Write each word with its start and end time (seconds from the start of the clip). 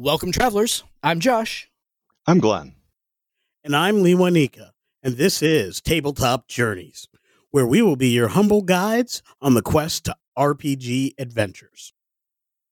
Welcome, 0.00 0.30
travelers. 0.30 0.84
I'm 1.02 1.18
Josh. 1.18 1.68
I'm 2.24 2.38
Glenn. 2.38 2.76
And 3.64 3.74
I'm 3.74 4.04
Lee 4.04 4.14
Wanika. 4.14 4.70
And 5.02 5.16
this 5.16 5.42
is 5.42 5.80
Tabletop 5.80 6.46
Journeys, 6.46 7.08
where 7.50 7.66
we 7.66 7.82
will 7.82 7.96
be 7.96 8.10
your 8.10 8.28
humble 8.28 8.62
guides 8.62 9.24
on 9.42 9.54
the 9.54 9.60
quest 9.60 10.04
to 10.04 10.14
RPG 10.38 11.14
adventures. 11.18 11.92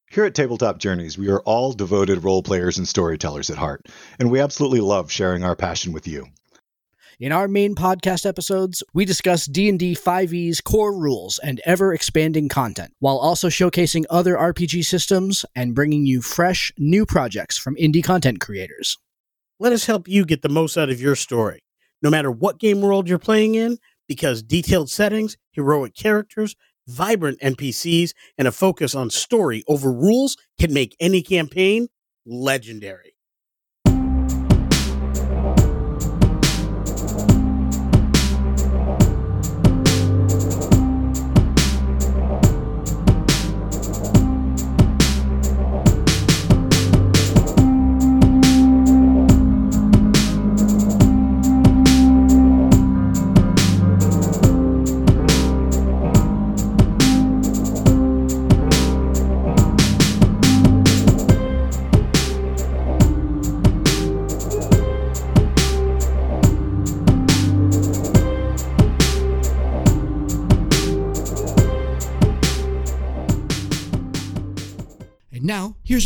Here 0.08 0.24
at 0.24 0.36
Tabletop 0.36 0.78
Journeys, 0.78 1.18
we 1.18 1.28
are 1.28 1.40
all 1.40 1.72
devoted 1.72 2.22
role 2.22 2.44
players 2.44 2.78
and 2.78 2.86
storytellers 2.86 3.50
at 3.50 3.58
heart, 3.58 3.86
and 4.20 4.30
we 4.30 4.38
absolutely 4.38 4.78
love 4.78 5.10
sharing 5.10 5.42
our 5.42 5.56
passion 5.56 5.92
with 5.92 6.06
you. 6.06 6.28
In 7.18 7.32
our 7.32 7.48
main 7.48 7.74
podcast 7.74 8.26
episodes, 8.26 8.82
we 8.92 9.06
discuss 9.06 9.46
D&D 9.46 9.94
5e's 9.94 10.60
core 10.60 10.94
rules 10.94 11.40
and 11.42 11.62
ever-expanding 11.64 12.50
content, 12.50 12.92
while 12.98 13.16
also 13.16 13.48
showcasing 13.48 14.04
other 14.10 14.36
RPG 14.36 14.84
systems 14.84 15.46
and 15.54 15.74
bringing 15.74 16.04
you 16.04 16.20
fresh, 16.20 16.70
new 16.76 17.06
projects 17.06 17.56
from 17.56 17.74
indie 17.76 18.04
content 18.04 18.40
creators. 18.40 18.98
Let 19.58 19.72
us 19.72 19.86
help 19.86 20.06
you 20.06 20.26
get 20.26 20.42
the 20.42 20.50
most 20.50 20.76
out 20.76 20.90
of 20.90 21.00
your 21.00 21.16
story, 21.16 21.60
no 22.02 22.10
matter 22.10 22.30
what 22.30 22.58
game 22.58 22.82
world 22.82 23.08
you're 23.08 23.18
playing 23.18 23.54
in, 23.54 23.78
because 24.06 24.42
detailed 24.42 24.90
settings, 24.90 25.38
heroic 25.52 25.94
characters, 25.94 26.54
vibrant 26.86 27.40
NPCs, 27.40 28.12
and 28.36 28.46
a 28.46 28.52
focus 28.52 28.94
on 28.94 29.08
story 29.08 29.64
over 29.68 29.90
rules 29.90 30.36
can 30.60 30.70
make 30.70 30.94
any 31.00 31.22
campaign 31.22 31.88
legendary. 32.26 33.15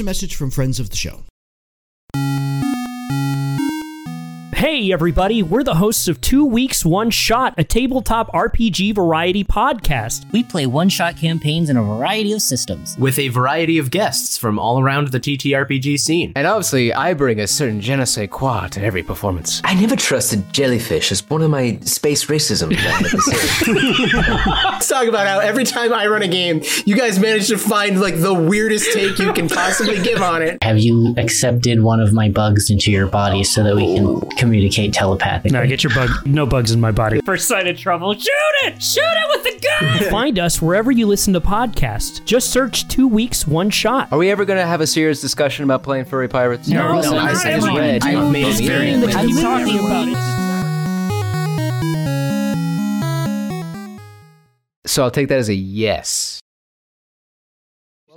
A 0.01 0.05
message 0.05 0.35
from 0.35 0.51
friends 0.51 0.81
of 0.81 0.91
the 0.91 0.97
show. 0.97 1.25
Hey, 4.61 4.93
everybody, 4.93 5.43
we're 5.43 5.65
the 5.65 5.77
hosts 5.77 6.07
of 6.07 6.21
Two 6.21 6.45
Weeks, 6.45 6.85
One 6.85 7.09
Shot, 7.09 7.55
a 7.57 7.65
tabletop 7.65 8.31
RPG 8.33 8.95
variety 8.95 9.43
podcast. 9.43 10.31
We 10.33 10.45
play 10.45 10.67
one 10.67 10.91
shot 10.91 11.17
campaigns 11.17 11.71
in 11.71 11.79
a 11.79 11.83
variety 11.83 12.35
of 12.35 12.43
systems. 12.43 12.95
with 12.99 13.19
a 13.19 13.29
variety 13.29 13.79
of 13.79 13.91
guests 13.91 14.37
from 14.37 14.59
all 14.59 14.79
around 14.79 15.09
the 15.09 15.19
TTRPG 15.19 15.99
scene. 15.99 16.35
And 16.37 16.47
obviously, 16.47 16.93
I 16.93 17.15
bring 17.15 17.41
a 17.41 17.47
certain 17.47 17.81
je 17.81 17.97
ne 17.97 18.05
sais 18.05 18.29
quoi 18.31 18.69
to 18.73 18.83
every 18.83 19.03
performance. 19.03 19.63
I 19.65 19.73
never 19.73 19.97
trusted 19.97 20.53
jellyfish 20.53 21.11
as 21.11 21.27
one 21.31 21.41
of 21.41 21.49
my 21.49 21.79
space 21.81 22.27
racism 22.27 22.71
episodes. 22.77 23.67
Let's 24.73 24.89
talk 24.89 25.07
about 25.07 25.27
how 25.27 25.39
every 25.39 25.65
time 25.65 25.95
I 25.95 26.07
run 26.07 26.21
a 26.21 26.29
game, 26.29 26.61
you 26.85 26.99
guys 26.99 27.19
manage 27.19 27.49
to 27.49 27.57
find 27.57 27.99
like 27.99 28.21
the 28.21 28.35
weirdest 28.35 28.93
take 28.93 29.19
you 29.19 29.33
can 29.33 29.49
possibly 29.49 30.03
give 30.03 30.21
on 30.21 30.43
it. 30.43 30.63
Have 30.63 30.79
you 30.79 31.15
accepted 31.17 31.83
one 31.83 32.01
of 32.01 32.13
my 32.13 32.29
bugs 32.29 32.69
into 32.69 32.91
your 32.91 33.07
body 33.07 33.43
so 33.43 33.63
that 33.65 33.75
we 33.75 33.95
can 33.95 34.05
oh. 34.05 34.29
Communicate 34.51 34.93
telepathically? 34.93 35.57
No, 35.57 35.65
get 35.67 35.85
your 35.85 35.95
bug. 35.95 36.11
No 36.27 36.45
bugs 36.45 36.73
in 36.73 36.81
my 36.81 36.91
body. 36.91 37.21
First 37.25 37.47
sign 37.47 37.69
of 37.69 37.79
trouble, 37.79 38.13
shoot 38.15 38.29
it! 38.65 38.83
Shoot 38.83 39.01
it 39.05 39.45
with 39.45 39.45
the 39.45 39.61
gun! 40.01 40.11
Find 40.11 40.39
us 40.41 40.61
wherever 40.61 40.91
you 40.91 41.07
listen 41.07 41.33
to 41.35 41.41
podcasts. 41.41 42.25
Just 42.25 42.51
search 42.53 42.89
Two 42.89 43.07
Weeks, 43.07 43.47
One 43.47 43.71
Shot. 43.71 44.11
Are 44.13 44.19
we 44.19 44.29
ever 44.31 44.45
going 44.45 44.59
to 44.59 44.67
have 44.67 44.81
a 44.81 44.87
serious 44.89 45.21
discussion 45.21 45.63
about 45.65 45.85
playing 45.85 46.07
furry 46.07 46.27
pirates? 46.29 46.67
No, 46.69 47.01
no, 47.01 47.17
I 47.17 47.29
I 47.31 47.35
said 47.35 47.53
haven't 47.61 47.77
red. 47.77 48.05
even- 48.05 48.17
I've 48.17 48.33
made 48.33 48.47
it 48.47 48.65
very 48.65 48.93
I've 48.95 49.27
Keep 49.27 49.37
been 49.37 49.43
talking 49.45 49.79
about 49.79 50.09
it. 50.09 50.51
So 54.87 55.05
I'll 55.05 55.11
take 55.13 55.29
that 55.29 55.39
as 55.39 55.49
a 55.49 55.55
yes. 55.55 56.41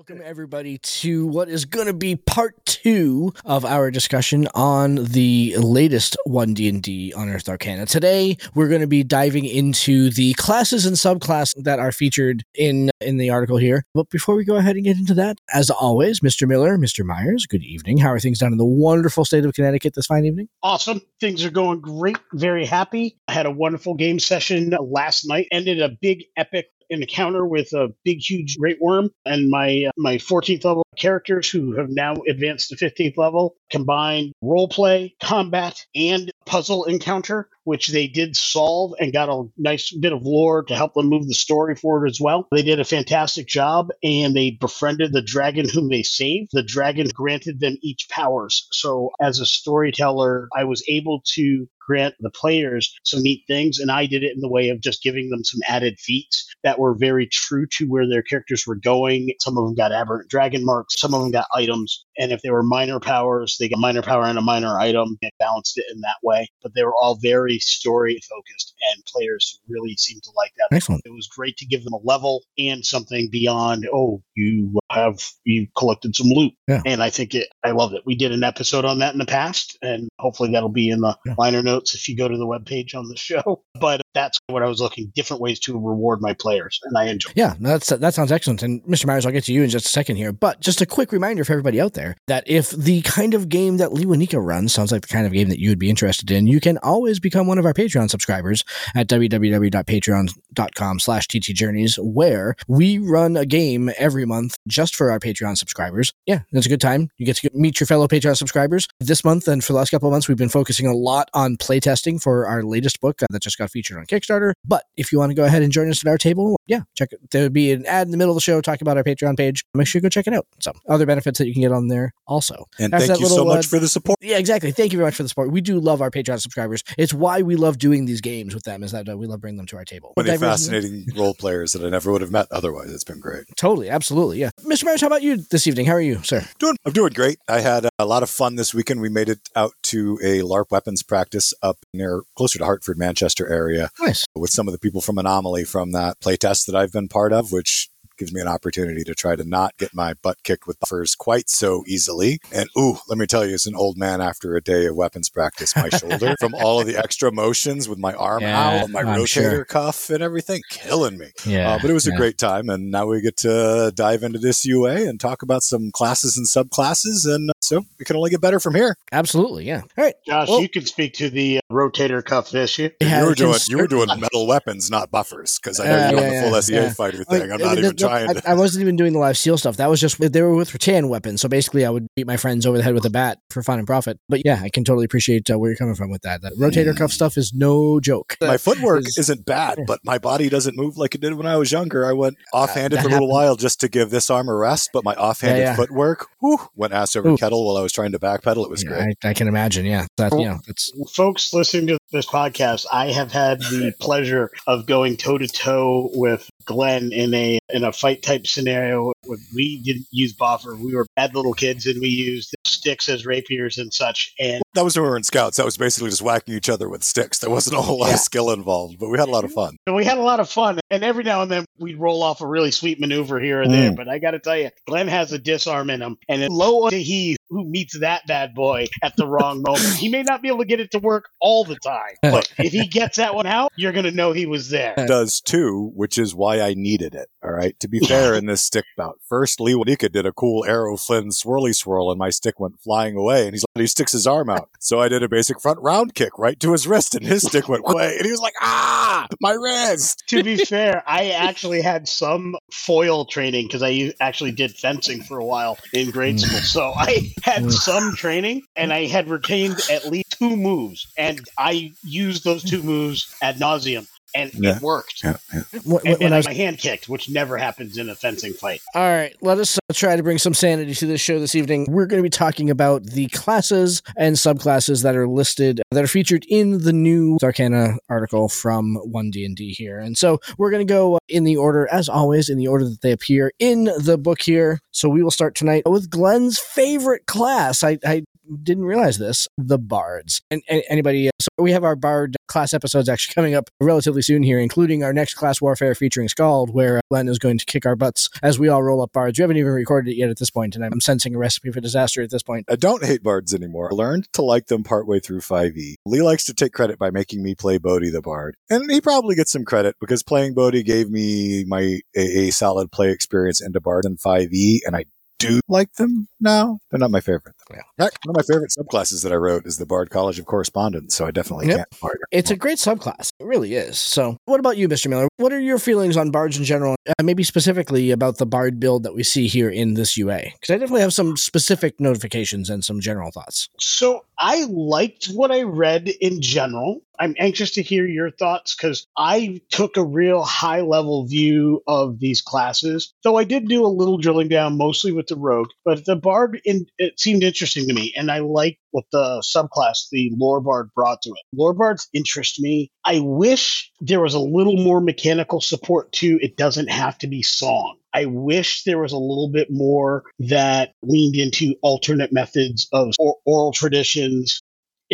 Welcome 0.06 0.26
everybody 0.26 0.80
to 0.80 1.26
what 1.26 1.48
is 1.48 1.64
going 1.64 1.88
to 1.88 1.94
be 1.94 2.18
part 2.18 2.66
two 2.66 3.34
of 3.46 3.64
our 3.64 3.90
discussion 3.90 4.50
on 4.54 4.96
the 4.96 5.56
latest 5.56 6.18
one 6.26 6.54
D 6.54 6.68
and 6.68 6.84
D 6.84 7.14
Unearthed 7.16 7.48
Arcana. 7.48 7.86
Today 7.86 8.36
we're 8.54 8.68
going 8.68 8.82
to 8.82 8.88
be 8.88 9.06
diving 9.06 9.46
into 9.46 10.10
the 10.10 10.34
classes 10.34 10.86
and 10.86 10.98
subclasses 10.98 11.64
that 11.64 11.80
are 11.80 11.94
featured 11.94 12.44
in 12.54 12.92
in 13.00 13.16
the 13.16 13.30
article 13.30 13.56
here. 13.56 13.86
But 13.94 14.10
before 14.10 14.36
we 14.36 14.44
go 14.44 14.58
ahead 14.58 14.76
and 14.76 14.84
get 14.84 14.98
into 14.98 15.14
that, 15.14 15.38
as 15.54 15.70
always, 15.70 16.20
Mr. 16.20 16.50
Miller, 16.50 16.78
Mr. 16.78 17.06
Myers, 17.06 17.46
good 17.46 17.64
evening. 17.64 17.98
How 17.98 18.10
are 18.10 18.20
things 18.20 18.40
down 18.40 18.52
in 18.52 18.58
the 18.58 18.66
wonderful 18.66 19.24
state 19.24 19.46
of 19.46 19.54
Connecticut 19.54 19.94
this 19.94 20.08
fine 20.08 20.26
evening? 20.26 20.50
Awesome. 20.62 21.02
Things 21.22 21.46
are 21.46 21.50
going 21.50 21.80
great. 21.80 22.18
Very 22.34 22.66
happy. 22.66 23.18
I 23.30 23.32
had 23.32 23.46
a 23.46 23.52
wonderful 23.52 23.94
game 23.94 24.20
session 24.20 24.76
last 24.82 25.26
night. 25.30 25.48
Ended 25.50 25.82
a 25.82 25.96
big 26.02 26.26
epic 26.36 26.66
encounter 26.94 27.46
with 27.46 27.74
a 27.74 27.90
big 28.04 28.20
huge 28.22 28.58
great 28.58 28.82
worm 28.82 29.10
and 29.26 29.50
my 29.50 29.86
uh, 29.88 29.92
my 29.98 30.18
14th 30.18 30.64
level 30.66 30.83
characters 30.96 31.50
who 31.50 31.74
have 31.78 31.90
now 31.90 32.16
advanced 32.28 32.70
to 32.70 32.76
15th 32.76 33.18
level 33.18 33.56
combined 33.70 34.34
role 34.42 34.68
play 34.68 35.16
combat 35.22 35.86
and 35.96 36.32
puzzle 36.46 36.86
encounter 36.86 37.50
which 37.64 37.88
they 37.88 38.08
did 38.08 38.36
solve 38.36 38.94
and 39.00 39.14
got 39.14 39.30
a 39.30 39.44
nice 39.58 39.92
bit 39.92 40.14
of 40.14 40.24
lore 40.24 40.64
to 40.64 40.76
help 40.76 40.94
them 40.94 41.08
move 41.08 41.28
the 41.28 41.34
story 41.34 41.76
forward 41.76 42.08
as 42.08 42.20
well. 42.20 42.48
They 42.52 42.62
did 42.62 42.80
a 42.80 42.86
fantastic 42.86 43.48
job 43.48 43.90
and 44.04 44.36
they 44.36 44.52
befriended 44.52 45.14
the 45.14 45.22
dragon 45.22 45.68
whom 45.70 45.90
they 45.90 46.04
saved. 46.04 46.50
The 46.52 46.64
dragon 46.64 47.08
granted 47.14 47.60
them 47.60 47.78
each 47.82 48.08
powers. 48.10 48.68
So 48.72 49.12
as 49.22 49.40
a 49.40 49.46
storyteller 49.46 50.50
i 50.56 50.64
was 50.64 50.84
able 50.88 51.22
to 51.36 51.68
grant 51.86 52.16
the 52.20 52.30
players 52.30 52.94
some 53.04 53.22
neat 53.22 53.44
things 53.46 53.80
and 53.80 53.92
i 53.92 54.06
did 54.06 54.24
it 54.24 54.34
in 54.34 54.40
the 54.40 54.50
way 54.50 54.70
of 54.70 54.80
just 54.80 55.04
giving 55.04 55.30
them 55.30 55.44
some 55.44 55.60
added 55.68 56.00
feats 56.00 56.48
that 56.64 56.80
were 56.80 56.96
very 56.96 57.28
true 57.28 57.66
to 57.68 57.86
where 57.86 58.08
their 58.08 58.22
characters 58.22 58.66
were 58.66 58.76
going. 58.76 59.34
Some 59.40 59.58
of 59.58 59.66
them 59.66 59.76
got 59.76 59.92
aberrant 59.92 60.30
dragon 60.30 60.66
marks 60.66 60.83
some 60.90 61.14
of 61.14 61.22
them 61.22 61.32
got 61.32 61.48
items 61.54 62.06
and 62.18 62.32
if 62.32 62.42
they 62.42 62.50
were 62.50 62.64
minor 62.64 63.00
powers 63.00 63.58
they 63.60 63.68
got 63.70 63.80
minor 63.80 64.02
power 64.02 64.24
and 64.24 64.38
a 64.38 64.42
minor 64.42 64.80
item 64.80 65.18
and 65.22 65.32
balanced 65.40 65.78
it 65.78 65.86
in 65.94 66.02
that 66.02 66.16
way 66.24 66.48
but 66.62 66.74
they 66.76 66.84
were 66.84 66.94
all 67.02 67.18
very 67.22 67.60
story 67.60 68.20
focused 68.30 68.74
and 68.94 69.04
players 69.06 69.60
really 69.68 69.96
seemed 69.98 70.22
to 70.24 70.32
like 70.36 70.52
that 70.58 70.76
Excellent. 70.76 71.02
it 71.06 71.12
was 71.14 71.28
great 71.28 71.58
to 71.58 71.66
give 71.66 71.84
them 71.84 71.94
a 71.94 72.00
level 72.04 72.44
and 72.58 72.86
something 72.86 73.30
beyond 73.32 73.88
oh 73.94 74.22
you 74.36 74.80
have 74.92 75.20
you 75.44 75.68
collected 75.78 76.16
some 76.16 76.28
loot 76.30 76.54
Yeah. 76.68 76.82
and 76.86 77.02
i 77.02 77.10
think 77.10 77.34
it 77.36 77.48
i 77.64 77.72
loved 77.72 77.94
it 77.94 78.04
we 78.06 78.16
did 78.16 78.32
an 78.32 78.44
episode 78.44 78.86
on 78.86 79.00
that 79.00 79.14
in 79.14 79.20
the 79.20 79.26
past 79.26 79.78
and 79.82 80.10
hopefully 80.24 80.52
that'll 80.52 80.70
be 80.70 80.90
in 80.90 81.02
the 81.02 81.16
Yeah. 81.26 81.36
liner 81.38 81.62
notes 81.62 81.94
if 81.94 82.08
you 82.10 82.18
go 82.18 82.28
to 82.28 82.38
the 82.38 82.48
webpage 82.48 82.96
on 82.96 83.08
the 83.10 83.16
show 83.30 83.62
but 83.80 84.02
that's 84.16 84.40
what 84.48 84.64
i 84.64 84.68
was 84.68 84.80
looking 84.82 85.12
different 85.16 85.42
ways 85.42 85.60
to 85.60 85.74
reward 85.74 86.22
my 86.22 86.34
players 86.34 86.80
and 86.84 86.98
i 86.98 87.06
enjoy 87.06 87.30
Yeah, 87.36 87.54
that's 87.60 87.88
that 87.90 88.14
sounds 88.14 88.32
excellent. 88.32 88.64
And 88.64 88.82
Mr. 88.84 89.06
Myers, 89.08 89.26
I'll 89.26 89.32
get 89.32 89.44
to 89.46 89.54
you 89.54 89.64
in 89.64 89.70
just 89.70 89.86
a 89.86 89.90
second 89.90 90.16
here. 90.16 90.32
But 90.32 90.60
just 90.62 90.82
a 90.82 90.86
quick 90.86 91.12
reminder 91.12 91.44
for 91.44 91.54
everybody 91.54 91.80
out 91.82 91.94
there 91.94 92.16
that 92.28 92.44
if 92.48 92.70
the 92.72 93.02
kind 93.02 93.34
of 93.34 93.50
game 93.50 93.78
that 93.78 93.92
Lee 93.94 94.06
Wanika 94.06 94.44
runs 94.44 94.74
sounds 94.74 94.92
like 94.92 95.02
the 95.02 95.08
kind 95.14 95.26
of 95.26 95.34
game 95.34 95.50
that 95.50 95.60
you 95.60 95.70
would 95.70 95.80
be 95.80 95.90
interested 95.90 96.32
in, 96.32 96.48
you 96.48 96.60
can 96.60 96.78
always 96.80 97.20
become 97.20 97.48
one 97.48 97.58
of 97.58 97.66
our 97.66 97.74
Patreon 97.74 98.10
subscribers 98.10 98.64
at 98.96 99.08
www.patreon.com 99.08 101.00
slash 101.00 101.28
ttjourneys, 101.28 101.98
where 102.00 102.56
we 102.68 102.98
run 102.98 103.36
a 103.38 103.46
game 103.46 103.90
every 103.98 104.26
month 104.26 104.58
just 104.68 104.96
for 104.96 105.12
our 105.12 105.20
Patreon 105.20 105.58
subscribers. 105.58 106.14
Yeah, 106.26 106.40
it's 106.52 106.66
a 106.66 106.70
good 106.70 106.82
time. 106.82 107.10
You 107.18 107.26
get 107.26 107.38
to 107.38 107.50
meet 107.54 107.80
your 107.80 107.88
fellow 107.88 108.08
Patreon 108.08 108.38
subscribers. 108.38 108.88
This 109.00 109.24
month 109.24 109.48
and 109.48 109.64
for 109.64 109.74
the 109.74 109.78
last 109.78 109.90
couple 109.92 110.08
of 110.08 110.13
months, 110.14 110.28
we've 110.28 110.38
been 110.38 110.50
focusing 110.50 110.88
a 110.88 110.94
lot 110.94 111.30
on 111.34 111.58
playtesting 111.58 112.22
for 112.22 112.48
our 112.48 112.64
latest 112.64 113.02
book 113.02 113.22
uh, 113.24 113.28
that 113.32 113.42
just 113.42 113.58
got 113.58 113.70
featured 113.72 113.98
on 113.98 114.06
Kickstarter. 114.06 114.54
But 114.64 114.86
if 114.96 115.12
you 115.12 115.20
want 115.20 115.32
to 115.32 115.36
go 115.36 115.44
ahead 115.44 115.64
and 115.64 115.72
join 115.72 115.90
us 115.90 116.06
at 116.06 116.10
our 116.10 116.18
table, 116.18 116.60
yeah, 116.68 116.82
check 116.96 117.12
it. 117.12 117.20
There 117.32 117.44
would 117.44 117.54
be 117.54 117.72
an 117.72 117.86
ad 117.86 118.08
in 118.08 118.12
the 118.12 118.18
middle 118.18 118.32
of 118.32 118.38
the 118.38 118.42
show 118.42 118.62
talking 118.62 118.86
about 118.86 118.98
our 118.98 119.04
Patreon 119.04 119.38
page. 119.38 119.66
Make 119.74 119.88
sure 119.88 120.00
you 120.00 120.04
go 120.04 120.10
check 120.10 120.28
it 120.28 120.34
out. 120.34 120.46
So 120.60 120.72
other 120.88 121.06
benefits 121.06 121.40
that 121.40 121.48
you 121.48 121.54
can 121.54 121.62
get 121.62 121.72
on 121.72 121.88
there 121.88 122.14
also. 122.28 122.66
And 122.80 122.94
That's 122.94 123.08
thank 123.08 123.20
you 123.20 123.26
so 123.26 123.46
much 123.46 123.66
uh, 123.66 123.70
for 123.70 123.80
the 123.80 123.88
support. 123.88 124.18
Yeah, 124.22 124.38
exactly. 124.38 124.72
Thank 124.72 124.94
you 124.94 124.98
very 124.98 125.08
much 125.08 125.16
for 125.16 125.24
the 125.24 125.30
support. 125.30 125.52
We 125.52 125.62
do 125.62 125.80
love 125.80 126.02
our 126.02 126.12
Patreon 126.12 126.40
subscribers. 126.40 126.84
It's 126.98 127.14
why 127.14 127.42
we 127.42 127.56
love 127.56 127.78
doing 127.78 128.06
these 128.06 128.22
games 128.22 128.54
with 128.54 128.64
them. 128.64 128.84
Is 128.84 128.92
that 128.92 129.10
uh, 129.10 129.18
we 129.18 129.28
love 129.28 129.42
bringing 129.42 129.58
them 129.58 129.68
to 129.68 129.78
our 129.78 129.86
table. 129.86 130.14
Many 130.16 130.38
fascinating 130.38 131.08
role 131.16 131.34
players 131.34 131.74
that 131.74 131.84
I 131.84 131.90
never 131.90 132.12
would 132.12 132.22
have 132.22 132.32
met 132.32 132.48
otherwise. 132.52 132.94
It's 132.94 133.04
been 133.04 133.20
great. 133.20 133.46
Totally, 133.58 133.90
absolutely, 133.90 134.40
yeah. 134.40 134.52
Mr. 134.62 134.86
Myers, 134.86 135.02
how 135.02 135.08
about 135.08 135.24
you 135.24 135.38
this 135.38 135.68
evening? 135.68 135.86
How 135.86 135.94
are 135.94 136.02
you, 136.02 136.22
sir? 136.24 136.46
Doing, 136.60 136.78
I'm 136.86 136.94
doing 136.94 137.14
great. 137.14 137.40
I 137.48 137.60
had 137.62 137.88
a 138.00 138.06
lot 138.06 138.24
of 138.24 138.30
fun 138.30 138.56
this 138.56 138.74
weekend. 138.74 139.02
We 139.02 139.10
made 139.10 139.30
it 139.30 139.50
out 139.56 139.74
to 139.84 140.03
a 140.24 140.42
LARP 140.42 140.72
weapons 140.72 141.04
practice 141.04 141.54
up 141.62 141.78
near 141.94 142.22
closer 142.36 142.60
to 142.60 142.66
Hartford, 142.66 142.98
Manchester 142.98 143.48
area 143.52 143.90
Nice. 144.00 144.26
with 144.36 144.52
some 144.52 144.68
of 144.68 144.72
the 144.72 144.80
people 144.80 145.02
from 145.02 145.18
Anomaly 145.18 145.64
from 145.66 145.92
that 145.92 146.20
playtest 146.20 146.66
that 146.68 146.76
I've 146.76 146.92
been 146.92 147.08
part 147.08 147.34
of, 147.34 147.52
which 147.52 147.90
gives 148.16 148.32
me 148.32 148.40
an 148.40 148.48
opportunity 148.48 149.04
to 149.04 149.16
try 149.16 149.36
to 149.36 149.44
not 149.44 149.76
get 149.80 149.90
my 149.92 150.14
butt 150.14 150.38
kicked 150.44 150.68
with 150.68 150.80
boffers 150.80 151.18
quite 151.18 151.50
so 151.50 151.84
easily. 151.88 152.40
And 152.54 152.70
ooh, 152.78 152.98
let 153.10 153.18
me 153.18 153.26
tell 153.26 153.44
you, 153.44 153.56
as 153.56 153.66
an 153.66 153.76
old 153.76 153.98
man 153.98 154.22
after 154.22 154.56
a 154.56 154.62
day 154.62 154.86
of 154.86 154.96
weapons 154.96 155.30
practice, 155.32 155.76
my 155.76 155.90
shoulder 155.98 156.36
from 156.40 156.54
all 156.54 156.80
of 156.80 156.86
the 156.86 156.96
extra 156.96 157.32
motions 157.32 157.90
with 157.90 157.98
my 157.98 158.14
arm 158.14 158.44
Yeah, 158.44 158.82
out, 158.84 158.90
my 158.92 159.00
I'm 159.00 159.08
rotator 159.20 159.26
sure. 159.26 159.66
cuff, 159.66 160.12
and 160.12 160.22
everything, 160.22 160.62
killing 160.70 161.18
me. 161.18 161.32
Yeah, 161.44 161.72
Uh, 161.74 161.80
but 161.82 161.90
it 161.90 161.94
was 161.94 162.06
a 162.06 162.16
great 162.16 162.38
time, 162.38 162.70
and 162.70 162.92
now 162.92 163.08
we 163.08 163.20
get 163.20 163.36
to 163.38 163.92
dive 163.96 164.22
into 164.22 164.38
this 164.38 164.64
UA 164.64 165.08
and 165.10 165.20
talk 165.20 165.42
about 165.42 165.64
some 165.64 165.90
classes 165.92 166.38
and 166.38 166.46
subclasses, 166.46 167.26
and 167.26 167.50
uh, 167.50 167.54
so 167.82 167.86
we 168.00 168.06
can 168.06 168.16
only 168.16 168.30
get 168.30 168.42
better 168.42 168.60
from 168.60 168.76
here. 168.76 168.96
Absolutely, 169.12 169.66
yeah. 169.66 169.82
All 169.98 170.04
right. 170.04 170.14
Josh, 170.28 170.48
Well- 170.50 170.62
you 170.62 170.70
can 170.70 170.86
speak 170.86 171.14
to 171.16 171.30
the 171.30 171.58
uh, 171.58 171.62
rotator 171.74 172.24
cuff 172.24 172.54
issue. 172.54 172.90
Yeah, 173.02 173.22
you 173.22 173.28
were 173.28 173.36
doing 173.36 173.60
you 173.68 173.78
were 173.78 173.88
doing 173.88 174.08
metal 174.20 174.48
weapons, 174.48 174.90
not 174.90 175.12
boffers, 175.12 175.60
because 175.62 175.80
I 175.80 175.86
know 175.86 175.92
Uh, 175.94 175.96
you're 176.12 176.20
yeah, 176.20 176.28
on 176.28 176.34
the 176.34 176.42
full 176.42 176.52
yeah, 176.52 176.60
SCA 176.62 176.74
yeah. 176.74 176.94
fighter 176.94 177.18
Like, 177.20 177.28
thing. 177.28 177.52
I'm 177.52 177.62
uh, 177.62 177.66
not 177.66 177.74
the- 177.76 177.80
even 177.80 177.84
the- 177.84 177.94
trying. 177.96 178.30
I, 178.30 178.34
to. 178.34 178.50
I 178.50 178.54
wasn't 178.54 178.82
even 178.82 178.96
doing 178.96 179.14
the 179.14 179.20
live 179.20 179.38
seal 179.38 179.58
stuff. 179.58 179.78
That 179.78 179.90
was 179.90 180.00
just 180.00 180.20
they 180.20 180.42
were 180.42 180.56
with 180.56 180.74
rattan 180.74 181.10
weapons. 181.10 181.42
So 181.42 181.50
basically, 181.50 181.86
I 181.86 181.90
would 181.90 182.08
beat 182.16 182.28
my 182.28 182.38
friends 182.38 182.66
over 182.66 182.78
the 182.78 182.84
head 182.84 182.94
with 182.94 183.06
a 183.06 183.10
bat 183.10 183.40
for 183.50 183.64
fun 183.64 183.80
and 183.80 183.88
profit. 183.88 184.20
But 184.30 184.42
yeah, 184.46 184.60
I 184.64 184.70
can 184.70 184.84
totally 184.84 185.06
appreciate 185.06 185.50
uh, 185.50 185.58
where 185.60 185.70
you're 185.72 185.78
coming 185.78 185.96
from 185.96 186.10
with 186.12 186.22
that. 186.24 186.42
That 186.42 186.54
rotator 186.60 186.96
cuff 186.96 187.12
stuff 187.12 187.38
is 187.38 187.54
no 187.54 188.00
joke. 188.00 188.38
my 188.42 188.58
footwork 188.58 189.08
is- 189.08 189.18
isn't 189.18 189.46
bad, 189.46 189.80
but 189.88 190.00
my 190.04 190.18
body 190.18 190.50
doesn't 190.50 190.76
move 190.78 190.98
like 190.98 191.16
it 191.16 191.22
did 191.22 191.34
when 191.34 191.46
I 191.48 191.58
was 191.58 191.72
younger. 191.72 192.06
I 192.06 192.14
went 192.14 192.38
offhanded 192.54 193.00
that 193.00 193.04
for 193.04 193.10
a 193.10 193.12
little 193.12 193.28
happens. 193.28 193.34
while 193.34 193.56
just 193.56 193.80
to 193.82 193.88
give 193.90 194.10
this 194.10 194.30
arm 194.30 194.48
a 194.50 194.56
rest, 194.56 194.90
but 194.94 195.04
my 195.04 195.14
offhanded 195.16 195.60
Yeah, 195.60 195.70
yeah. 195.72 195.76
footwork 195.76 196.28
whew, 196.40 196.60
went 196.76 196.94
ass 196.94 197.16
over 197.16 197.30
Ooh. 197.30 197.38
kettle 197.38 197.63
while 197.66 197.78
I 197.78 197.82
was 197.82 197.92
trying 197.92 198.12
to 198.12 198.20
backpedal. 198.20 198.64
It 198.66 198.70
was 198.70 198.84
Yeah, 198.84 198.90
great. 198.90 199.18
I, 199.24 199.30
I 199.30 199.34
can 199.34 199.48
imagine. 199.48 199.86
Yeah, 199.86 200.06
that 200.18 200.32
you 200.34 200.46
know, 200.46 200.60
it's 200.68 200.92
Folks 201.14 201.54
listening 201.54 201.88
to 201.88 201.98
this 202.14 202.26
podcast, 202.26 202.86
I 202.92 203.08
have 203.08 203.32
had 203.32 203.60
the 203.60 203.94
pleasure 204.00 204.52
of 204.68 204.86
going 204.86 205.18
toe 205.18 205.38
to 205.38 205.48
toe 205.48 206.10
with 206.14 206.50
Glenn 206.66 207.12
in 207.12 207.34
a 207.34 207.60
in 207.74 207.84
a 207.84 207.92
fight 207.92 208.22
type 208.22 208.48
scenario. 208.48 209.12
We 209.54 209.82
didn't 209.82 210.06
use 210.12 210.34
boffer. 210.34 210.78
We 210.80 210.96
were 210.96 211.06
bad 211.16 211.36
little 211.36 211.54
kids, 211.54 211.86
and 211.88 212.00
we 212.00 212.08
used 212.08 212.56
sticks 212.66 213.10
as 213.10 213.26
rapiers 213.26 213.78
and 213.78 213.94
such. 213.94 214.34
And 214.40 214.62
That 214.76 214.84
was 214.84 214.96
when 214.96 215.04
we 215.04 215.10
were 215.10 215.18
in 215.18 215.24
scouts. 215.24 215.58
That 215.58 215.66
was 215.66 215.78
basically 215.78 216.10
just 216.10 216.22
whacking 216.22 216.54
each 216.54 216.70
other 216.70 216.88
with 216.88 217.04
sticks. 217.04 217.40
There 217.40 217.50
wasn't 217.50 217.78
a 217.78 217.82
whole 217.82 218.00
lot 218.00 218.08
Yeah. 218.10 218.14
of 218.16 218.20
skill 218.20 218.52
involved, 218.52 219.00
but 219.00 219.10
we 219.10 219.18
had 219.18 219.28
a 219.28 219.32
lot 219.32 219.44
of 219.44 219.52
fun. 219.52 219.78
And 219.88 219.96
we 219.96 220.06
had 220.06 220.18
a 220.18 220.22
lot 220.22 220.40
of 220.40 220.50
fun. 220.50 220.80
And 220.90 221.04
every 221.04 221.24
now 221.24 221.42
and 221.42 221.52
then 221.52 221.66
we'd 221.80 221.98
roll 221.98 222.24
off 222.24 222.42
a 222.42 222.48
really 222.48 222.72
sweet 222.72 223.00
maneuver 223.00 223.40
here 223.40 223.68
there. 223.68 223.92
Mm. 223.92 223.96
But 223.96 224.08
I 224.08 224.20
got 224.20 224.32
to 224.32 224.40
tell 224.40 224.58
you, 224.58 224.70
Glenn 224.88 225.08
has 225.08 225.32
a 225.34 225.40
disarm 225.40 225.90
in 225.90 226.02
him. 226.02 226.18
And 226.30 226.48
lo 226.54 226.90
to 226.90 227.02
he 227.02 227.36
who 227.50 227.66
meets 227.66 228.00
that 228.00 228.26
bad 228.28 228.54
boy 228.54 228.88
at 229.04 229.16
the 229.16 229.28
wrong 229.28 229.62
moment. 229.62 229.94
He 229.96 230.10
may 230.10 230.24
not 230.24 230.42
be 230.42 230.48
able 230.48 230.60
to 230.60 230.66
get 230.66 230.80
it 230.80 230.92
to 230.92 231.00
work 231.00 231.26
all 231.40 231.64
the 231.64 231.78
time. 231.78 232.03
But 232.22 232.52
if 232.58 232.72
he 232.72 232.88
gets 232.88 233.18
that 233.18 233.36
one 233.36 233.46
out, 233.46 233.72
you're 233.76 233.92
going 233.92 234.06
to 234.06 234.12
know 234.12 234.32
he 234.32 234.46
was 234.46 234.70
there. 234.70 234.94
does 235.08 235.42
too, 235.42 235.92
which 235.96 236.18
is 236.18 236.36
why 236.36 236.62
I 236.62 236.74
needed 236.74 237.16
it. 237.16 237.30
All 237.44 237.52
right. 237.52 237.80
To 237.82 237.88
be 237.88 238.00
fair, 238.00 238.34
in 238.34 238.46
this 238.46 238.64
stick 238.64 238.86
bout, 238.98 239.20
first 239.28 239.60
Lee 239.60 239.74
Wanika 239.74 240.12
did 240.12 240.26
a 240.26 240.32
cool 240.32 240.66
Errol 240.66 240.98
Flynn 240.98 241.30
swirly 241.30 241.76
swirl, 241.76 242.10
and 242.10 242.20
my 242.20 242.30
stick 242.30 242.60
went 242.60 242.80
flying 242.80 243.16
away, 243.16 243.46
and 243.46 243.54
he's 243.54 243.66
he 243.76 243.88
sticks 243.88 244.12
his 244.12 244.28
arm 244.28 244.50
out. 244.50 244.70
So 244.80 245.02
I 245.02 245.10
did 245.10 245.24
a 245.24 245.30
basic 245.30 245.60
front 245.60 245.80
round 245.80 246.14
kick 246.16 246.38
right 246.38 246.60
to 246.60 246.72
his 246.72 246.88
wrist, 246.88 247.16
and 247.16 247.26
his 247.26 247.44
stick 247.44 247.68
went 247.68 247.84
away, 247.86 248.16
and 248.18 248.26
he 248.26 248.32
was 248.32 248.40
like, 248.40 248.54
"Ah, 248.62 249.28
my 249.42 249.52
wrist!" 249.52 250.24
to 250.28 250.44
be 250.44 250.58
fair, 250.66 251.04
I 251.08 251.32
actually 251.32 251.82
had 251.82 252.08
some 252.08 252.56
foil 252.72 253.26
training 253.26 253.68
because 253.68 253.84
I 253.84 254.14
actually 254.20 254.52
did 254.52 254.76
fencing 254.76 255.24
for 255.24 255.38
a 255.38 255.46
while 255.46 255.78
in 255.94 256.12
grade 256.12 256.40
school. 256.40 256.60
So 256.60 256.94
I 256.96 257.34
had 257.44 257.72
some 257.72 258.16
training 258.16 258.64
and 258.76 258.94
I 258.94 259.06
had 259.08 259.28
retained 259.28 259.80
at 259.92 260.06
least 260.06 260.38
two 260.38 260.56
moves. 260.56 261.12
And 261.18 261.42
I 261.58 261.83
used 262.04 262.44
those 262.44 262.64
two 262.64 262.82
moves 262.84 263.34
ad 263.42 263.58
nauseum 263.58 264.08
and 264.36 264.52
Yeah. 264.56 264.78
it 264.78 264.82
worked. 264.82 265.24
Yeah, 265.24 265.38
yeah. 265.54 265.62
when, 265.84 266.02
And, 266.08 266.18
when 266.18 266.24
and 266.24 266.34
I 266.34 266.38
I 266.38 266.40
was 266.40 266.48
my 266.48 266.54
hand 266.54 266.80
kicked, 266.80 267.08
which 267.08 267.30
never 267.30 267.56
happens 267.58 267.98
in 268.00 268.10
a 268.10 268.16
fencing 268.16 268.54
fight. 268.54 268.82
All 268.96 269.02
right, 269.08 269.36
let 269.42 269.60
us 269.60 269.78
uh, 269.78 269.94
try 269.94 270.16
to 270.16 270.24
bring 270.24 270.40
some 270.40 270.56
sanity 270.56 270.96
to 270.96 271.06
this 271.06 271.22
show 271.22 271.40
this 271.40 271.54
evening. 271.54 271.86
We're 271.88 272.08
going 272.08 272.18
to 272.20 272.24
be 272.24 272.32
talking 272.32 272.72
about 272.72 273.04
the 273.06 273.28
classes 273.28 274.02
and 274.18 274.36
subclasses 274.36 275.04
that 275.04 275.16
are 275.16 275.28
listed 275.28 275.82
that 275.92 276.04
are 276.04 276.08
featured 276.08 276.46
in 276.50 276.80
the 276.84 276.94
new 276.94 277.38
Arcana 277.44 277.98
article 278.10 278.50
from 278.50 278.98
1D&D 279.06 279.74
here. 279.74 280.00
And 280.00 280.18
so 280.18 280.40
we're 280.58 280.72
going 280.72 280.86
to 280.88 280.92
go 280.92 281.20
in 281.30 281.44
the 281.44 281.58
order 281.58 281.88
as 281.92 282.10
always 282.10 282.50
in 282.50 282.58
the 282.58 282.68
order 282.68 282.86
that 282.90 283.02
they 283.02 283.12
appear 283.12 283.52
in 283.60 283.84
the 284.00 284.18
book 284.18 284.42
here. 284.42 284.80
So 284.90 285.10
we 285.10 285.22
will 285.22 285.32
start 285.32 285.54
tonight 285.54 285.84
with 285.86 286.10
Glenn's 286.10 286.58
favorite 286.58 287.28
class. 287.28 287.84
I, 287.84 288.00
I 288.04 288.24
didn't 288.64 288.86
realize 288.86 289.18
this, 289.18 289.48
the 289.58 289.80
bards. 289.80 290.42
And, 290.52 290.62
and 290.70 290.84
anybody 290.90 291.30
uh, 291.30 291.32
so 291.40 291.50
we 291.58 291.72
have 291.72 291.84
our 291.84 291.96
bard 291.96 292.36
class 292.48 292.74
episodes 292.74 293.10
actually 293.10 293.34
coming 293.36 293.56
up 293.56 293.70
relatively 293.80 294.22
soon 294.22 294.44
here, 294.44 294.60
including 294.60 295.04
our 295.04 295.14
next 295.14 295.36
class 295.36 295.62
warfare 295.62 295.96
featuring 295.96 296.30
Skald, 296.30 296.74
where 296.74 297.02
Glenn 297.10 297.28
is 297.28 297.40
going 297.40 297.58
to 297.58 297.66
kick 297.66 297.86
our 297.86 297.96
butts 297.96 298.30
as 298.42 298.60
we 298.60 298.70
all 298.70 298.84
roll 298.84 299.02
up 299.02 299.12
bards. 299.12 299.38
We 299.38 299.44
haven't 299.44 299.58
even 299.58 299.72
recorded 299.72 300.12
it 300.12 300.18
yet 300.18 300.30
at 300.30 300.38
this 300.38 300.50
point, 300.50 300.76
and 300.76 300.86
I'm 300.86 301.02
sensing 301.02 301.36
a 301.36 301.38
recipe 301.38 301.72
for 301.72 301.82
disaster 301.82 302.22
at 302.22 302.30
this 302.30 302.44
point. 302.44 302.66
I 302.70 302.76
don't 302.76 303.04
hate 303.04 303.24
bards 303.24 303.54
anymore. 303.54 303.90
I 303.92 303.96
learned 303.96 304.32
to 304.34 304.42
like 304.42 304.68
them 304.68 304.84
partway 304.84 305.20
through 305.20 305.42
5e. 305.42 305.96
Lee 306.06 306.22
likes 306.22 306.46
to 306.46 306.54
take 306.54 306.74
credit 306.74 307.00
by 307.00 307.12
making 307.12 307.44
me 307.44 307.56
play 307.56 307.78
Bodhi 307.78 308.10
the 308.10 308.22
Bard. 308.22 308.56
And 308.70 308.90
he 308.92 309.02
probably 309.02 309.36
gets 309.36 309.52
some 309.52 309.66
credit 309.66 309.96
because 310.00 310.24
playing 310.24 310.54
Bodhi 310.54 310.84
gave 310.84 311.10
me 311.10 311.66
my 311.66 312.00
a, 312.16 312.48
a 312.48 312.50
solid 312.52 312.92
play 312.92 313.12
experience 313.12 313.62
into 313.62 313.82
Bard 313.82 314.06
in 314.06 314.18
5e, 314.18 314.80
and 314.86 314.96
I 314.96 315.06
do 315.48 315.60
like 315.68 315.94
them 315.94 316.28
now. 316.40 316.80
They're 316.92 317.00
not 317.00 317.12
my 317.12 317.20
favorite. 317.22 317.56
Yeah. 317.72 317.82
One 317.98 318.10
of 318.30 318.36
my 318.36 318.42
favorite 318.42 318.72
subclasses 318.78 319.24
that 319.24 319.32
I 319.32 319.36
wrote 319.36 319.66
is 319.66 319.78
the 319.78 319.86
Bard 319.86 320.10
College 320.10 320.40
of 320.40 320.46
Correspondence, 320.46 321.16
so 321.16 321.26
I 321.26 321.32
definitely 321.32 321.68
Yep. 321.68 321.78
can't 321.78 322.00
Bard. 322.02 322.20
It's 322.32 322.52
a 322.52 322.56
great 322.56 322.78
subclass. 322.78 323.30
It 323.40 323.46
really 323.46 323.76
is. 323.76 323.98
So, 324.00 324.38
what 324.46 324.60
about 324.60 324.78
you, 324.78 324.88
Mr. 324.90 325.08
Miller? 325.10 325.28
What 325.38 325.54
are 325.54 325.60
your 325.60 325.80
feelings 325.80 326.18
on 326.18 326.32
bards 326.32 326.58
in 326.58 326.64
general? 326.64 326.96
Uh, 327.08 327.24
maybe 327.24 327.44
specifically 327.44 328.12
about 328.12 328.38
the 328.38 328.46
bard 328.46 328.80
build 328.80 329.04
that 329.04 329.14
we 329.16 329.24
see 329.24 329.48
here 329.48 329.70
in 329.70 329.94
this 329.96 330.18
UA? 330.18 330.42
Because 330.60 330.70
I 330.74 330.78
definitely 330.78 331.02
have 331.02 331.14
some 331.14 331.38
specific 331.38 332.00
notifications 332.00 332.70
and 332.70 332.84
some 332.84 333.00
general 333.00 333.32
thoughts. 333.32 333.70
So 333.80 334.26
I 334.40 334.66
liked 334.70 335.26
what 335.28 335.52
I 335.52 335.64
read 335.64 336.10
in 336.22 336.42
general. 336.42 337.02
I'm 337.24 337.36
anxious 337.40 337.72
to 337.76 337.82
hear 337.82 338.06
your 338.06 338.32
thoughts 338.32 338.76
because 338.76 339.08
I 339.18 339.62
took 339.70 339.96
a 339.96 340.04
real 340.04 340.44
high 340.44 340.82
level 340.82 341.26
view 341.26 341.82
of 341.88 342.20
these 342.20 342.42
classes. 342.42 343.14
Though 343.24 343.38
I 343.38 343.46
did 343.46 343.70
do 343.70 343.86
a 343.86 343.88
little 343.88 344.18
drilling 344.18 344.50
down, 344.50 344.78
mostly 344.78 345.14
with 345.14 345.28
the 345.28 345.38
rogue, 345.38 345.70
but 345.86 346.04
the 346.04 346.18
bard 346.18 346.60
in, 346.66 346.86
it 346.98 347.18
seemed 347.18 347.44
interesting 347.44 347.88
to 347.88 347.94
me, 347.94 348.14
and 348.18 348.30
I 348.30 348.40
liked 348.40 348.80
what 348.92 349.06
the 349.14 349.42
subclass, 349.42 350.10
the 350.12 350.34
lore 350.36 350.60
bard, 350.60 350.90
brought 350.94 351.22
to 351.22 351.30
it. 351.30 351.46
Lore 351.56 351.74
bards 351.74 352.10
interest 352.12 352.60
me. 352.60 352.92
I 353.06 353.22
wish 353.22 353.90
there 354.02 354.20
was 354.20 354.34
a 354.34 354.40
little 354.40 354.76
more 354.76 355.00
mechanical 355.00 355.62
support 355.62 356.12
too. 356.12 356.40
It 356.42 356.58
doesn't 356.58 356.90
have 356.90 357.18
to 357.20 357.28
be 357.28 357.42
song. 357.42 358.00
I 358.14 358.26
wish 358.26 358.84
there 358.84 359.00
was 359.00 359.14
a 359.14 359.18
little 359.18 359.50
bit 359.50 359.70
more 359.72 360.24
that 360.40 360.92
leaned 361.02 361.38
into 361.38 361.76
alternate 361.82 362.34
methods 362.34 362.90
of 362.92 363.14
or- 363.18 363.38
oral 363.46 363.72
traditions, 363.72 364.62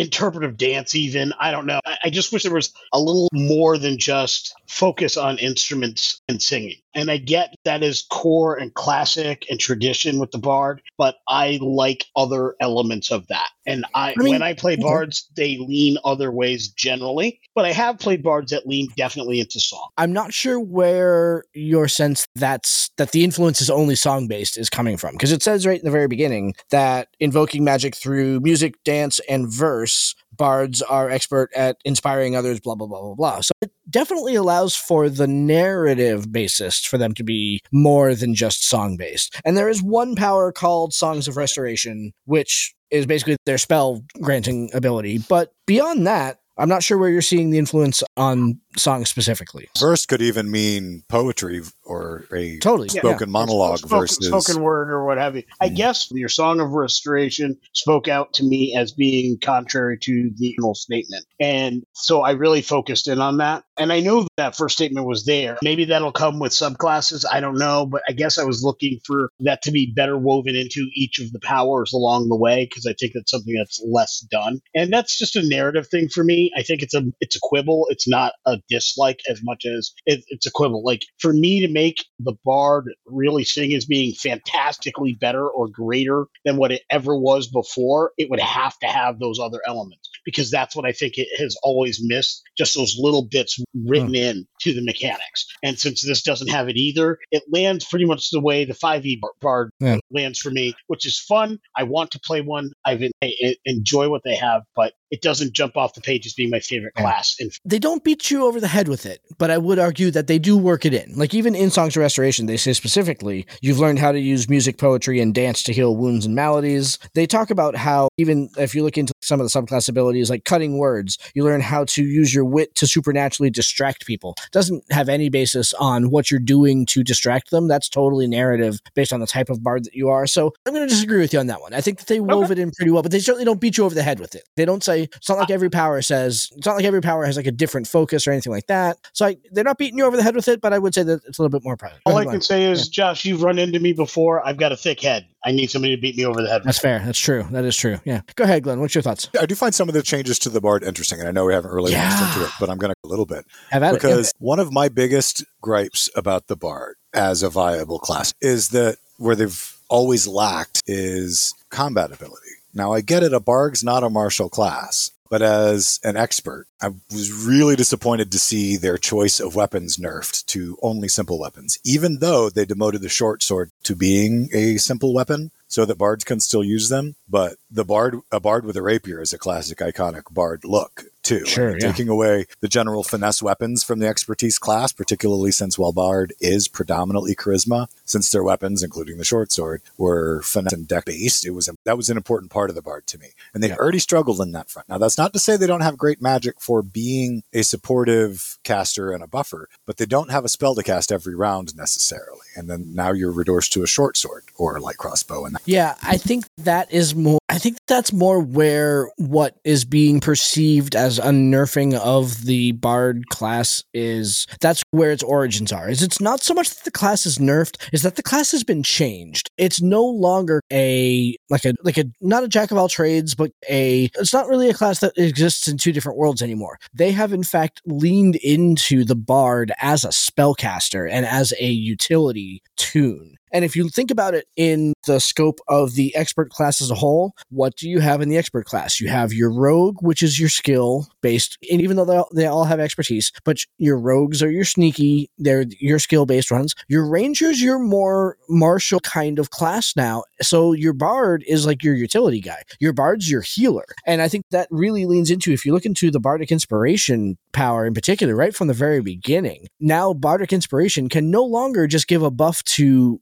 interpretive 0.00 0.56
dance, 0.56 0.94
even. 0.94 1.32
I 1.38 1.50
don't 1.50 1.66
know. 1.66 1.80
I, 1.84 1.98
I 2.04 2.10
just 2.10 2.32
wish 2.32 2.42
there 2.42 2.52
was 2.52 2.72
a 2.92 2.98
little 2.98 3.28
more 3.32 3.76
than 3.76 3.98
just 3.98 4.54
focus 4.66 5.16
on 5.16 5.38
instruments 5.38 6.20
and 6.26 6.40
singing. 6.40 6.76
And 6.94 7.10
I 7.10 7.18
get 7.18 7.54
that 7.64 7.82
is 7.82 8.02
core 8.10 8.56
and 8.56 8.74
classic 8.74 9.46
and 9.48 9.60
tradition 9.60 10.18
with 10.18 10.30
the 10.32 10.38
bard, 10.38 10.82
but 10.98 11.16
I 11.28 11.58
like 11.62 12.06
other 12.16 12.54
elements 12.60 13.10
of 13.10 13.26
that. 13.28 13.48
And 13.66 13.84
I, 13.94 14.10
I 14.10 14.14
mean- 14.16 14.30
when 14.32 14.42
I 14.42 14.54
play 14.54 14.76
bards, 14.76 15.28
they 15.36 15.56
lean 15.58 15.98
other 16.04 16.32
ways 16.32 16.68
generally, 16.68 17.40
but 17.54 17.64
I 17.64 17.72
have 17.72 17.98
played 17.98 18.22
bards 18.22 18.50
that 18.50 18.66
lean 18.66 18.88
definitely 18.96 19.40
into 19.40 19.60
song. 19.60 19.88
I'm 19.98 20.12
not 20.12 20.32
sure 20.32 20.58
where 20.58 21.44
your 21.54 21.86
sense 21.88 22.26
that's 22.34 22.90
that 22.96 23.12
the 23.12 23.22
influence 23.24 23.60
is 23.60 23.70
only 23.70 23.94
song 23.94 24.26
based 24.26 24.58
is 24.58 24.68
coming 24.70 24.96
from 24.96 25.12
because 25.12 25.32
it 25.32 25.42
says 25.42 25.66
right 25.66 25.78
in 25.78 25.84
the 25.84 25.90
very 25.90 26.08
beginning 26.08 26.54
that 26.70 27.08
invoking 27.20 27.64
magic 27.64 27.94
through 27.94 28.40
music, 28.40 28.82
dance, 28.84 29.20
and 29.28 29.52
verse, 29.52 30.14
bards 30.32 30.82
are 30.82 31.10
expert 31.10 31.50
at 31.54 31.76
inspiring 31.84 32.34
others. 32.34 32.60
Blah 32.60 32.74
blah 32.74 32.86
blah 32.86 33.00
blah 33.00 33.14
blah. 33.14 33.40
So 33.40 33.52
it 33.60 33.70
definitely 33.90 34.34
allows 34.34 34.76
for 34.76 35.08
the 35.08 35.26
narrative 35.26 36.32
basis 36.32 36.84
for 36.84 36.98
them 36.98 37.14
to 37.14 37.24
be 37.24 37.60
more 37.72 38.14
than 38.14 38.34
just 38.34 38.68
song 38.68 38.96
based. 38.96 39.38
And 39.44 39.56
there 39.56 39.68
is 39.68 39.82
one 39.82 40.14
power 40.14 40.52
called 40.52 40.92
Songs 40.92 41.28
of 41.28 41.36
Restoration, 41.36 42.12
which 42.24 42.74
is 42.90 43.06
basically 43.06 43.36
their 43.46 43.58
spell 43.58 44.02
granting 44.20 44.70
ability. 44.74 45.18
But 45.28 45.52
beyond 45.66 46.06
that. 46.06 46.38
I'm 46.58 46.68
not 46.68 46.82
sure 46.82 46.98
where 46.98 47.08
you're 47.08 47.22
seeing 47.22 47.48
the 47.48 47.58
influence 47.58 48.02
on 48.18 48.60
songs 48.76 49.08
specifically. 49.08 49.68
Verse 49.78 50.06
could 50.06 50.22
even 50.22 50.50
mean 50.50 51.02
poetry 51.08 51.60
or 51.84 52.24
a 52.32 52.58
Totally. 52.58 52.88
spoken 52.88 53.30
monologue 53.30 53.78
spoken, 53.78 53.98
versus 53.98 54.26
spoken 54.44 54.62
word 54.62 54.90
or 54.90 55.04
what 55.06 55.18
have 55.18 55.36
you. 55.36 55.42
I 55.60 55.68
Mm. 55.70 55.76
guess 55.76 56.08
your 56.12 56.28
song 56.28 56.60
of 56.60 56.70
restoration 56.70 57.56
spoke 57.72 58.06
out 58.08 58.32
to 58.34 58.44
me 58.44 58.76
as 58.76 58.92
being 58.92 59.38
contrary 59.38 59.98
to 60.02 60.30
the 60.36 60.48
original 60.50 60.74
statement, 60.74 61.24
and 61.40 61.82
so 61.94 62.20
I 62.22 62.32
really 62.32 62.62
focused 62.62 63.08
in 63.08 63.20
on 63.20 63.38
that. 63.38 63.64
And 63.76 63.92
I 63.92 64.00
know 64.00 64.26
that 64.36 64.56
first 64.56 64.76
statement 64.76 65.06
was 65.06 65.24
there. 65.24 65.56
Maybe 65.62 65.84
that'll 65.86 66.12
come 66.12 66.38
with 66.38 66.52
subclasses. 66.52 67.24
I 67.30 67.40
don't 67.40 67.56
know, 67.58 67.86
but 67.86 68.02
I 68.08 68.12
guess 68.12 68.38
I 68.38 68.44
was 68.44 68.62
looking 68.62 69.00
for 69.06 69.30
that 69.40 69.62
to 69.62 69.70
be 69.72 69.92
better 69.96 70.16
woven 70.18 70.54
into 70.54 70.88
each 70.94 71.18
of 71.18 71.32
the 71.32 71.40
powers 71.40 71.92
along 71.92 72.28
the 72.28 72.36
way 72.36 72.66
because 72.66 72.86
I 72.86 72.92
think 72.92 73.12
that's 73.14 73.30
something 73.30 73.54
that's 73.56 73.82
less 73.84 74.20
done, 74.30 74.60
and 74.74 74.92
that's 74.92 75.18
just 75.18 75.34
a 75.36 75.42
narrative 75.48 75.88
thing 75.88 76.08
for 76.08 76.22
me. 76.22 76.52
I 76.56 76.62
think 76.62 76.82
it's 76.82 76.94
a 76.94 77.02
it's 77.20 77.36
a 77.36 77.40
quibble. 77.42 77.86
It's 77.90 78.08
not 78.08 78.34
a 78.46 78.58
dislike 78.68 79.20
as 79.28 79.40
much 79.42 79.64
as 79.66 79.92
it, 80.06 80.24
it's 80.28 80.46
equivalent. 80.46 80.84
Like 80.84 81.02
for 81.18 81.32
me 81.32 81.60
to 81.60 81.72
make 81.72 82.04
the 82.18 82.34
bard 82.44 82.90
really 83.06 83.44
sing 83.44 83.72
as 83.74 83.84
being 83.84 84.14
fantastically 84.14 85.16
better 85.20 85.46
or 85.46 85.68
greater 85.68 86.26
than 86.44 86.56
what 86.56 86.72
it 86.72 86.82
ever 86.90 87.16
was 87.16 87.48
before, 87.48 88.12
it 88.18 88.30
would 88.30 88.40
have 88.40 88.78
to 88.80 88.86
have 88.86 89.18
those 89.18 89.38
other 89.38 89.60
elements 89.66 90.10
because 90.24 90.50
that's 90.50 90.76
what 90.76 90.84
I 90.84 90.92
think 90.92 91.14
it 91.16 91.28
has 91.38 91.56
always 91.62 92.00
missed. 92.02 92.42
Just 92.56 92.74
those 92.74 92.96
little 92.98 93.26
bits 93.30 93.58
written 93.74 94.08
hmm. 94.08 94.14
in 94.14 94.46
to 94.60 94.74
the 94.74 94.84
mechanics. 94.84 95.46
And 95.62 95.78
since 95.78 96.02
this 96.02 96.22
doesn't 96.22 96.48
have 96.48 96.68
it 96.68 96.76
either, 96.76 97.18
it 97.30 97.42
lands 97.50 97.84
pretty 97.84 98.04
much 98.04 98.30
the 98.30 98.40
way 98.40 98.64
the 98.64 98.74
5e 98.74 99.20
bard 99.40 99.70
Yeah. 99.80 99.98
lands 100.10 100.38
for 100.38 100.50
me, 100.50 100.74
which 100.86 101.06
is 101.06 101.18
fun. 101.18 101.58
I 101.76 101.84
want 101.84 102.10
to 102.12 102.20
play 102.20 102.40
one. 102.40 102.70
I've 102.84 103.02
I 103.22 103.32
I 103.42 103.56
enjoy 103.64 104.08
what 104.08 104.22
they 104.24 104.36
have, 104.36 104.62
but 104.74 104.92
it 105.10 105.22
doesn't 105.22 105.54
jump 105.54 105.76
off 105.76 105.94
the 105.94 106.00
page 106.00 106.26
as 106.26 106.34
being 106.34 106.50
my 106.50 106.60
favorite 106.60 106.94
class. 106.94 107.36
And 107.38 107.50
they 107.64 107.78
don't 107.78 108.04
beat 108.04 108.30
you 108.30 108.46
over 108.50 108.60
the 108.60 108.66
head 108.66 108.88
with 108.88 109.06
it, 109.06 109.22
but 109.38 109.48
I 109.48 109.58
would 109.58 109.78
argue 109.78 110.10
that 110.10 110.26
they 110.26 110.40
do 110.40 110.58
work 110.58 110.84
it 110.84 110.92
in. 110.92 111.14
Like 111.14 111.34
even 111.34 111.54
in 111.54 111.70
Songs 111.70 111.96
of 111.96 112.00
Restoration, 112.00 112.46
they 112.46 112.56
say 112.56 112.72
specifically, 112.72 113.46
you've 113.60 113.78
learned 113.78 114.00
how 114.00 114.10
to 114.10 114.18
use 114.18 114.48
music, 114.48 114.76
poetry, 114.76 115.20
and 115.20 115.32
dance 115.32 115.62
to 115.62 115.72
heal 115.72 115.94
wounds 115.94 116.26
and 116.26 116.34
maladies. 116.34 116.98
They 117.14 117.28
talk 117.28 117.50
about 117.50 117.76
how 117.76 118.08
even 118.18 118.50
if 118.58 118.74
you 118.74 118.82
look 118.82 118.98
into 118.98 119.14
some 119.22 119.40
of 119.40 119.50
the 119.50 119.60
subclass 119.60 119.88
abilities, 119.88 120.30
like 120.30 120.44
cutting 120.44 120.78
words, 120.78 121.18
you 121.34 121.44
learn 121.44 121.60
how 121.60 121.84
to 121.84 122.02
use 122.02 122.34
your 122.34 122.44
wit 122.44 122.74
to 122.76 122.86
supernaturally 122.86 123.50
distract 123.50 124.06
people. 124.06 124.34
Doesn't 124.52 124.84
have 124.90 125.08
any 125.08 125.28
basis 125.28 125.74
on 125.74 126.10
what 126.10 126.30
you're 126.30 126.40
doing 126.40 126.86
to 126.86 127.02
distract 127.02 127.50
them. 127.50 127.68
That's 127.68 127.88
totally 127.88 128.26
narrative 128.26 128.80
based 128.94 129.12
on 129.12 129.20
the 129.20 129.26
type 129.26 129.50
of 129.50 129.62
bard 129.62 129.84
that 129.84 129.94
you 129.94 130.08
are. 130.08 130.26
So 130.26 130.52
I'm 130.66 130.74
going 130.74 130.86
to 130.86 130.92
disagree 130.92 131.18
with 131.18 131.32
you 131.32 131.38
on 131.38 131.46
that 131.48 131.60
one. 131.60 131.74
I 131.74 131.80
think 131.80 131.98
that 131.98 132.06
they 132.06 132.20
wove 132.20 132.50
it 132.50 132.58
in 132.58 132.70
pretty 132.70 132.90
well, 132.90 133.02
but 133.02 133.12
they 133.12 133.20
certainly 133.20 133.44
don't 133.44 133.60
beat 133.60 133.78
you 133.78 133.84
over 133.84 133.94
the 133.94 134.02
head 134.02 134.20
with 134.20 134.34
it. 134.34 134.44
They 134.56 134.64
don't 134.64 134.82
say 134.82 135.02
it's 135.02 135.28
not 135.28 135.38
like 135.38 135.50
every 135.50 135.70
power 135.70 136.00
says 136.02 136.50
it's 136.56 136.66
not 136.66 136.76
like 136.76 136.84
every 136.84 137.00
power 137.00 137.24
has 137.24 137.36
like 137.36 137.46
a 137.46 137.52
different 137.52 137.86
focus 137.86 138.26
or 138.26 138.32
anything 138.32 138.52
like 138.52 138.66
that. 138.66 138.98
So 139.12 139.26
I, 139.26 139.36
they're 139.50 139.64
not 139.64 139.78
beating 139.78 139.98
you 139.98 140.04
over 140.04 140.16
the 140.16 140.22
head 140.22 140.34
with 140.34 140.48
it, 140.48 140.60
but 140.60 140.72
I 140.72 140.78
would 140.78 140.94
say 140.94 141.02
that 141.02 141.20
it's 141.26 141.38
a 141.38 141.42
little 141.42 141.56
bit 141.56 141.64
more 141.64 141.76
private. 141.76 142.00
All 142.06 142.16
I 142.16 142.24
can 142.24 142.40
say 142.40 142.70
is, 142.70 142.88
Josh, 142.88 143.24
you've 143.24 143.42
run 143.42 143.58
into 143.58 143.80
me 143.80 143.92
before. 143.92 144.46
I've 144.46 144.56
got 144.56 144.72
a 144.72 144.76
thick 144.76 145.00
head. 145.00 145.26
I 145.44 145.52
need 145.52 145.70
somebody 145.70 145.94
to 145.96 146.00
beat 146.00 146.16
me 146.16 146.26
over 146.26 146.42
the 146.42 146.48
head. 146.48 146.62
That's 146.64 146.78
fair. 146.78 146.98
That's 147.04 147.18
true. 147.18 147.46
That 147.50 147.64
is 147.64 147.76
true. 147.76 147.98
Yeah. 148.04 148.20
Go 148.36 148.44
ahead, 148.44 148.62
Glenn. 148.62 148.80
What's 148.80 148.94
your 148.94 149.02
thoughts? 149.02 149.28
I 149.40 149.46
do 149.46 149.54
find 149.54 149.74
some 149.74 149.88
of 149.88 149.94
the 149.94 150.02
changes 150.02 150.38
to 150.40 150.50
the 150.50 150.60
Bard 150.60 150.82
interesting, 150.84 151.18
and 151.18 151.28
I 151.28 151.32
know 151.32 151.44
we 151.46 151.54
haven't 151.54 151.72
really 151.72 151.92
Yeah. 151.92 152.10
looked 152.10 152.34
into 152.36 152.46
it, 152.46 152.52
but 152.60 152.68
I'm 152.68 152.76
going 152.78 152.90
to 152.92 152.96
a 153.04 153.08
little 153.08 153.26
bit 153.26 153.46
Have 153.70 153.82
at 153.82 153.94
it. 153.94 154.00
because 154.02 154.32
one 154.38 154.58
of 154.58 154.72
my 154.72 154.88
biggest 154.88 155.44
gripes 155.62 156.10
about 156.14 156.48
the 156.48 156.56
Bard 156.56 156.96
as 157.14 157.42
a 157.42 157.48
viable 157.48 157.98
class 157.98 158.34
is 158.42 158.68
that 158.68 158.96
where 159.16 159.34
they've 159.34 159.76
always 159.88 160.26
lacked 160.26 160.82
is 160.86 161.54
combat 161.70 162.12
ability. 162.12 162.36
Now 162.74 162.92
I 162.92 163.00
get 163.00 163.22
it, 163.22 163.32
a 163.32 163.40
Bard's 163.40 163.82
not 163.82 164.04
a 164.04 164.10
martial 164.10 164.48
class, 164.48 165.10
but 165.30 165.42
as 165.42 166.00
an 166.02 166.16
expert, 166.16 166.66
I 166.82 166.88
was 167.10 167.32
really 167.32 167.76
disappointed 167.76 168.32
to 168.32 168.38
see 168.38 168.76
their 168.76 168.98
choice 168.98 169.38
of 169.38 169.54
weapons 169.54 169.96
nerfed 169.96 170.44
to 170.46 170.76
only 170.82 171.08
simple 171.08 171.38
weapons, 171.38 171.78
even 171.84 172.18
though 172.18 172.50
they 172.50 172.64
demoted 172.64 173.00
the 173.00 173.08
short 173.08 173.42
sword 173.42 173.70
to 173.84 173.94
being 173.94 174.48
a 174.52 174.76
simple 174.76 175.14
weapon 175.14 175.52
so 175.68 175.84
that 175.84 175.98
bards 175.98 176.24
can 176.24 176.40
still 176.40 176.64
use 176.64 176.88
them. 176.88 177.14
But 177.28 177.54
the 177.70 177.84
bard, 177.84 178.16
a 178.32 178.40
bard 178.40 178.64
with 178.64 178.76
a 178.76 178.82
rapier 178.82 179.22
is 179.22 179.32
a 179.32 179.38
classic 179.38 179.78
iconic 179.78 180.24
bard 180.32 180.64
look 180.64 181.04
too. 181.22 181.44
Sure, 181.46 181.72
yeah. 181.72 181.78
Taking 181.90 182.08
away 182.08 182.46
the 182.60 182.68
general 182.68 183.02
finesse 183.02 183.42
weapons 183.42 183.82
from 183.82 183.98
the 183.98 184.06
expertise 184.06 184.58
class, 184.58 184.92
particularly 184.92 185.52
since 185.52 185.78
while 185.78 185.92
bard 185.92 186.32
is 186.40 186.68
predominantly 186.68 187.34
charisma, 187.34 187.86
since 188.04 188.30
their 188.30 188.42
weapons, 188.42 188.82
including 188.82 189.18
the 189.18 189.24
short 189.24 189.52
sword, 189.52 189.82
were 189.98 190.42
finesse 190.42 190.72
and 190.72 190.88
dex 190.88 191.04
based, 191.04 191.46
it 191.46 191.50
was 191.50 191.68
a, 191.68 191.72
that 191.84 191.96
was 191.96 192.10
an 192.10 192.16
important 192.16 192.50
part 192.50 192.70
of 192.70 192.76
the 192.76 192.82
bard 192.82 193.06
to 193.06 193.18
me. 193.18 193.28
And 193.54 193.62
they've 193.62 193.70
Yeah. 193.70 193.76
already 193.76 193.98
struggled 193.98 194.40
in 194.40 194.52
that 194.52 194.70
front. 194.70 194.88
Now 194.88 194.98
that's 194.98 195.18
not 195.18 195.32
to 195.32 195.38
say 195.38 195.56
they 195.56 195.66
don't 195.66 195.80
have 195.80 195.96
great 195.96 196.20
magic 196.20 196.60
for 196.60 196.82
being 196.82 197.42
a 197.52 197.62
supportive 197.62 198.58
caster 198.64 199.12
and 199.12 199.22
a 199.22 199.26
buffer, 199.26 199.68
but 199.86 199.96
they 199.96 200.06
don't 200.06 200.30
have 200.30 200.44
a 200.44 200.48
spell 200.48 200.74
to 200.74 200.82
cast 200.82 201.10
every 201.10 201.34
round 201.34 201.76
necessarily. 201.76 202.46
And 202.56 202.68
then 202.70 202.94
now 202.94 203.12
you're 203.12 203.32
reduced 203.32 203.72
to 203.72 203.82
a 203.82 203.86
short 203.86 204.16
sword 204.16 204.44
or 204.56 204.76
a 204.76 204.80
light 204.80 204.96
crossbow, 204.98 205.44
and 205.44 205.56
Yeah, 205.64 205.94
I 206.02 206.16
think 206.16 206.44
that 206.58 206.92
is 206.92 207.14
more. 207.14 207.38
I 207.48 207.58
think 207.58 207.78
that's 207.88 208.12
more 208.12 208.40
where 208.40 209.10
what 209.16 209.56
is 209.64 209.84
being 209.84 210.20
perceived 210.20 210.94
as 210.94 211.09
a 211.18 211.30
nerfing 211.30 211.94
of 211.94 212.44
the 212.44 212.72
bard 212.72 213.28
class 213.28 213.84
is. 213.94 214.46
That's 214.60 214.82
where 214.90 215.10
its 215.10 215.22
origins 215.22 215.72
are. 215.72 215.88
Is 215.88 216.02
it's 216.02 216.20
not 216.20 216.42
so 216.42 216.54
much 216.54 216.70
that 216.70 216.84
the 216.84 216.90
class 216.90 217.26
is 217.26 217.38
nerfed, 217.38 217.76
is 217.92 218.02
that 218.02 218.16
the 218.16 218.22
class 218.22 218.52
has 218.52 218.64
been 218.64 218.82
changed. 218.82 219.50
It's 219.58 219.80
no 219.80 220.04
longer 220.04 220.60
a 220.72 221.36
like 221.48 221.64
a 221.64 221.74
like 221.82 221.98
a 221.98 222.04
not 222.20 222.44
a 222.44 222.48
jack 222.48 222.70
of 222.70 222.78
all 222.78 222.88
trades, 222.88 223.34
but 223.34 223.52
a. 223.68 224.10
It's 224.16 224.32
not 224.32 224.48
really 224.48 224.70
a 224.70 224.74
class 224.74 225.00
that 225.00 225.16
exists 225.16 225.68
in 225.68 225.76
two 225.76 225.92
different 225.92 226.18
worlds 226.18 226.42
anymore. 226.42 226.78
They 226.92 227.12
have 227.12 227.32
in 227.32 227.44
fact 227.44 227.80
leaned 227.86 228.36
into 228.36 229.04
the 229.04 229.16
bard 229.16 229.72
as 229.80 230.04
a 230.04 230.08
spellcaster 230.08 231.08
and 231.10 231.26
as 231.26 231.52
a 231.58 231.68
utility 231.68 232.62
tune. 232.76 233.36
And 233.52 233.64
if 233.64 233.76
you 233.76 233.88
think 233.88 234.10
about 234.10 234.34
it 234.34 234.46
in 234.56 234.92
the 235.06 235.20
scope 235.20 235.60
of 235.68 235.94
the 235.94 236.14
expert 236.14 236.50
class 236.50 236.80
as 236.80 236.90
a 236.90 236.94
whole, 236.94 237.32
what 237.50 237.76
do 237.76 237.88
you 237.88 238.00
have 238.00 238.20
in 238.20 238.28
the 238.28 238.36
expert 238.36 238.66
class? 238.66 239.00
You 239.00 239.08
have 239.08 239.32
your 239.32 239.52
rogue, 239.52 239.98
which 240.00 240.22
is 240.22 240.38
your 240.38 240.48
skill 240.48 241.08
based, 241.22 241.58
and 241.70 241.80
even 241.80 241.96
though 241.96 242.26
they 242.34 242.46
all, 242.46 242.60
have 242.60 242.78
expertise, 242.78 243.32
but 243.44 243.58
your 243.78 243.98
rogues 243.98 244.42
are 244.42 244.50
your 244.50 244.64
sneaky, 244.64 245.30
they're 245.38 245.64
your 245.80 245.98
skill 245.98 246.26
based 246.26 246.52
ones. 246.52 246.74
Your 246.88 247.08
rangers, 247.08 247.60
you're 247.60 247.78
more 247.78 248.36
martial 248.48 249.00
kind 249.00 249.38
of 249.38 249.50
class 249.50 249.96
now. 249.96 250.24
So 250.42 250.72
your 250.72 250.92
bard 250.92 251.42
is 251.48 251.66
like 251.66 251.82
your 251.82 251.94
utility 251.94 252.40
guy. 252.40 252.62
Your 252.80 252.92
bard's 252.92 253.30
your 253.30 253.40
healer. 253.40 253.86
And 254.06 254.20
I 254.20 254.28
think 254.28 254.44
that 254.50 254.68
really 254.70 255.06
leans 255.06 255.30
into 255.30 255.52
if 255.52 255.64
you 255.64 255.72
look 255.72 255.86
into 255.86 256.10
the 256.10 256.20
bardic 256.20 256.52
inspiration 256.52 257.38
power 257.52 257.86
in 257.86 257.94
particular, 257.94 258.36
right 258.36 258.54
from 258.54 258.68
the 258.68 258.74
very 258.74 259.00
beginning, 259.00 259.66
now 259.80 260.12
bardic 260.12 260.52
inspiration 260.52 261.08
can 261.08 261.30
no 261.30 261.44
longer 261.44 261.86
just 261.86 262.06
give 262.06 262.22
a 262.22 262.30
buff 262.30 262.62
to 262.64 263.20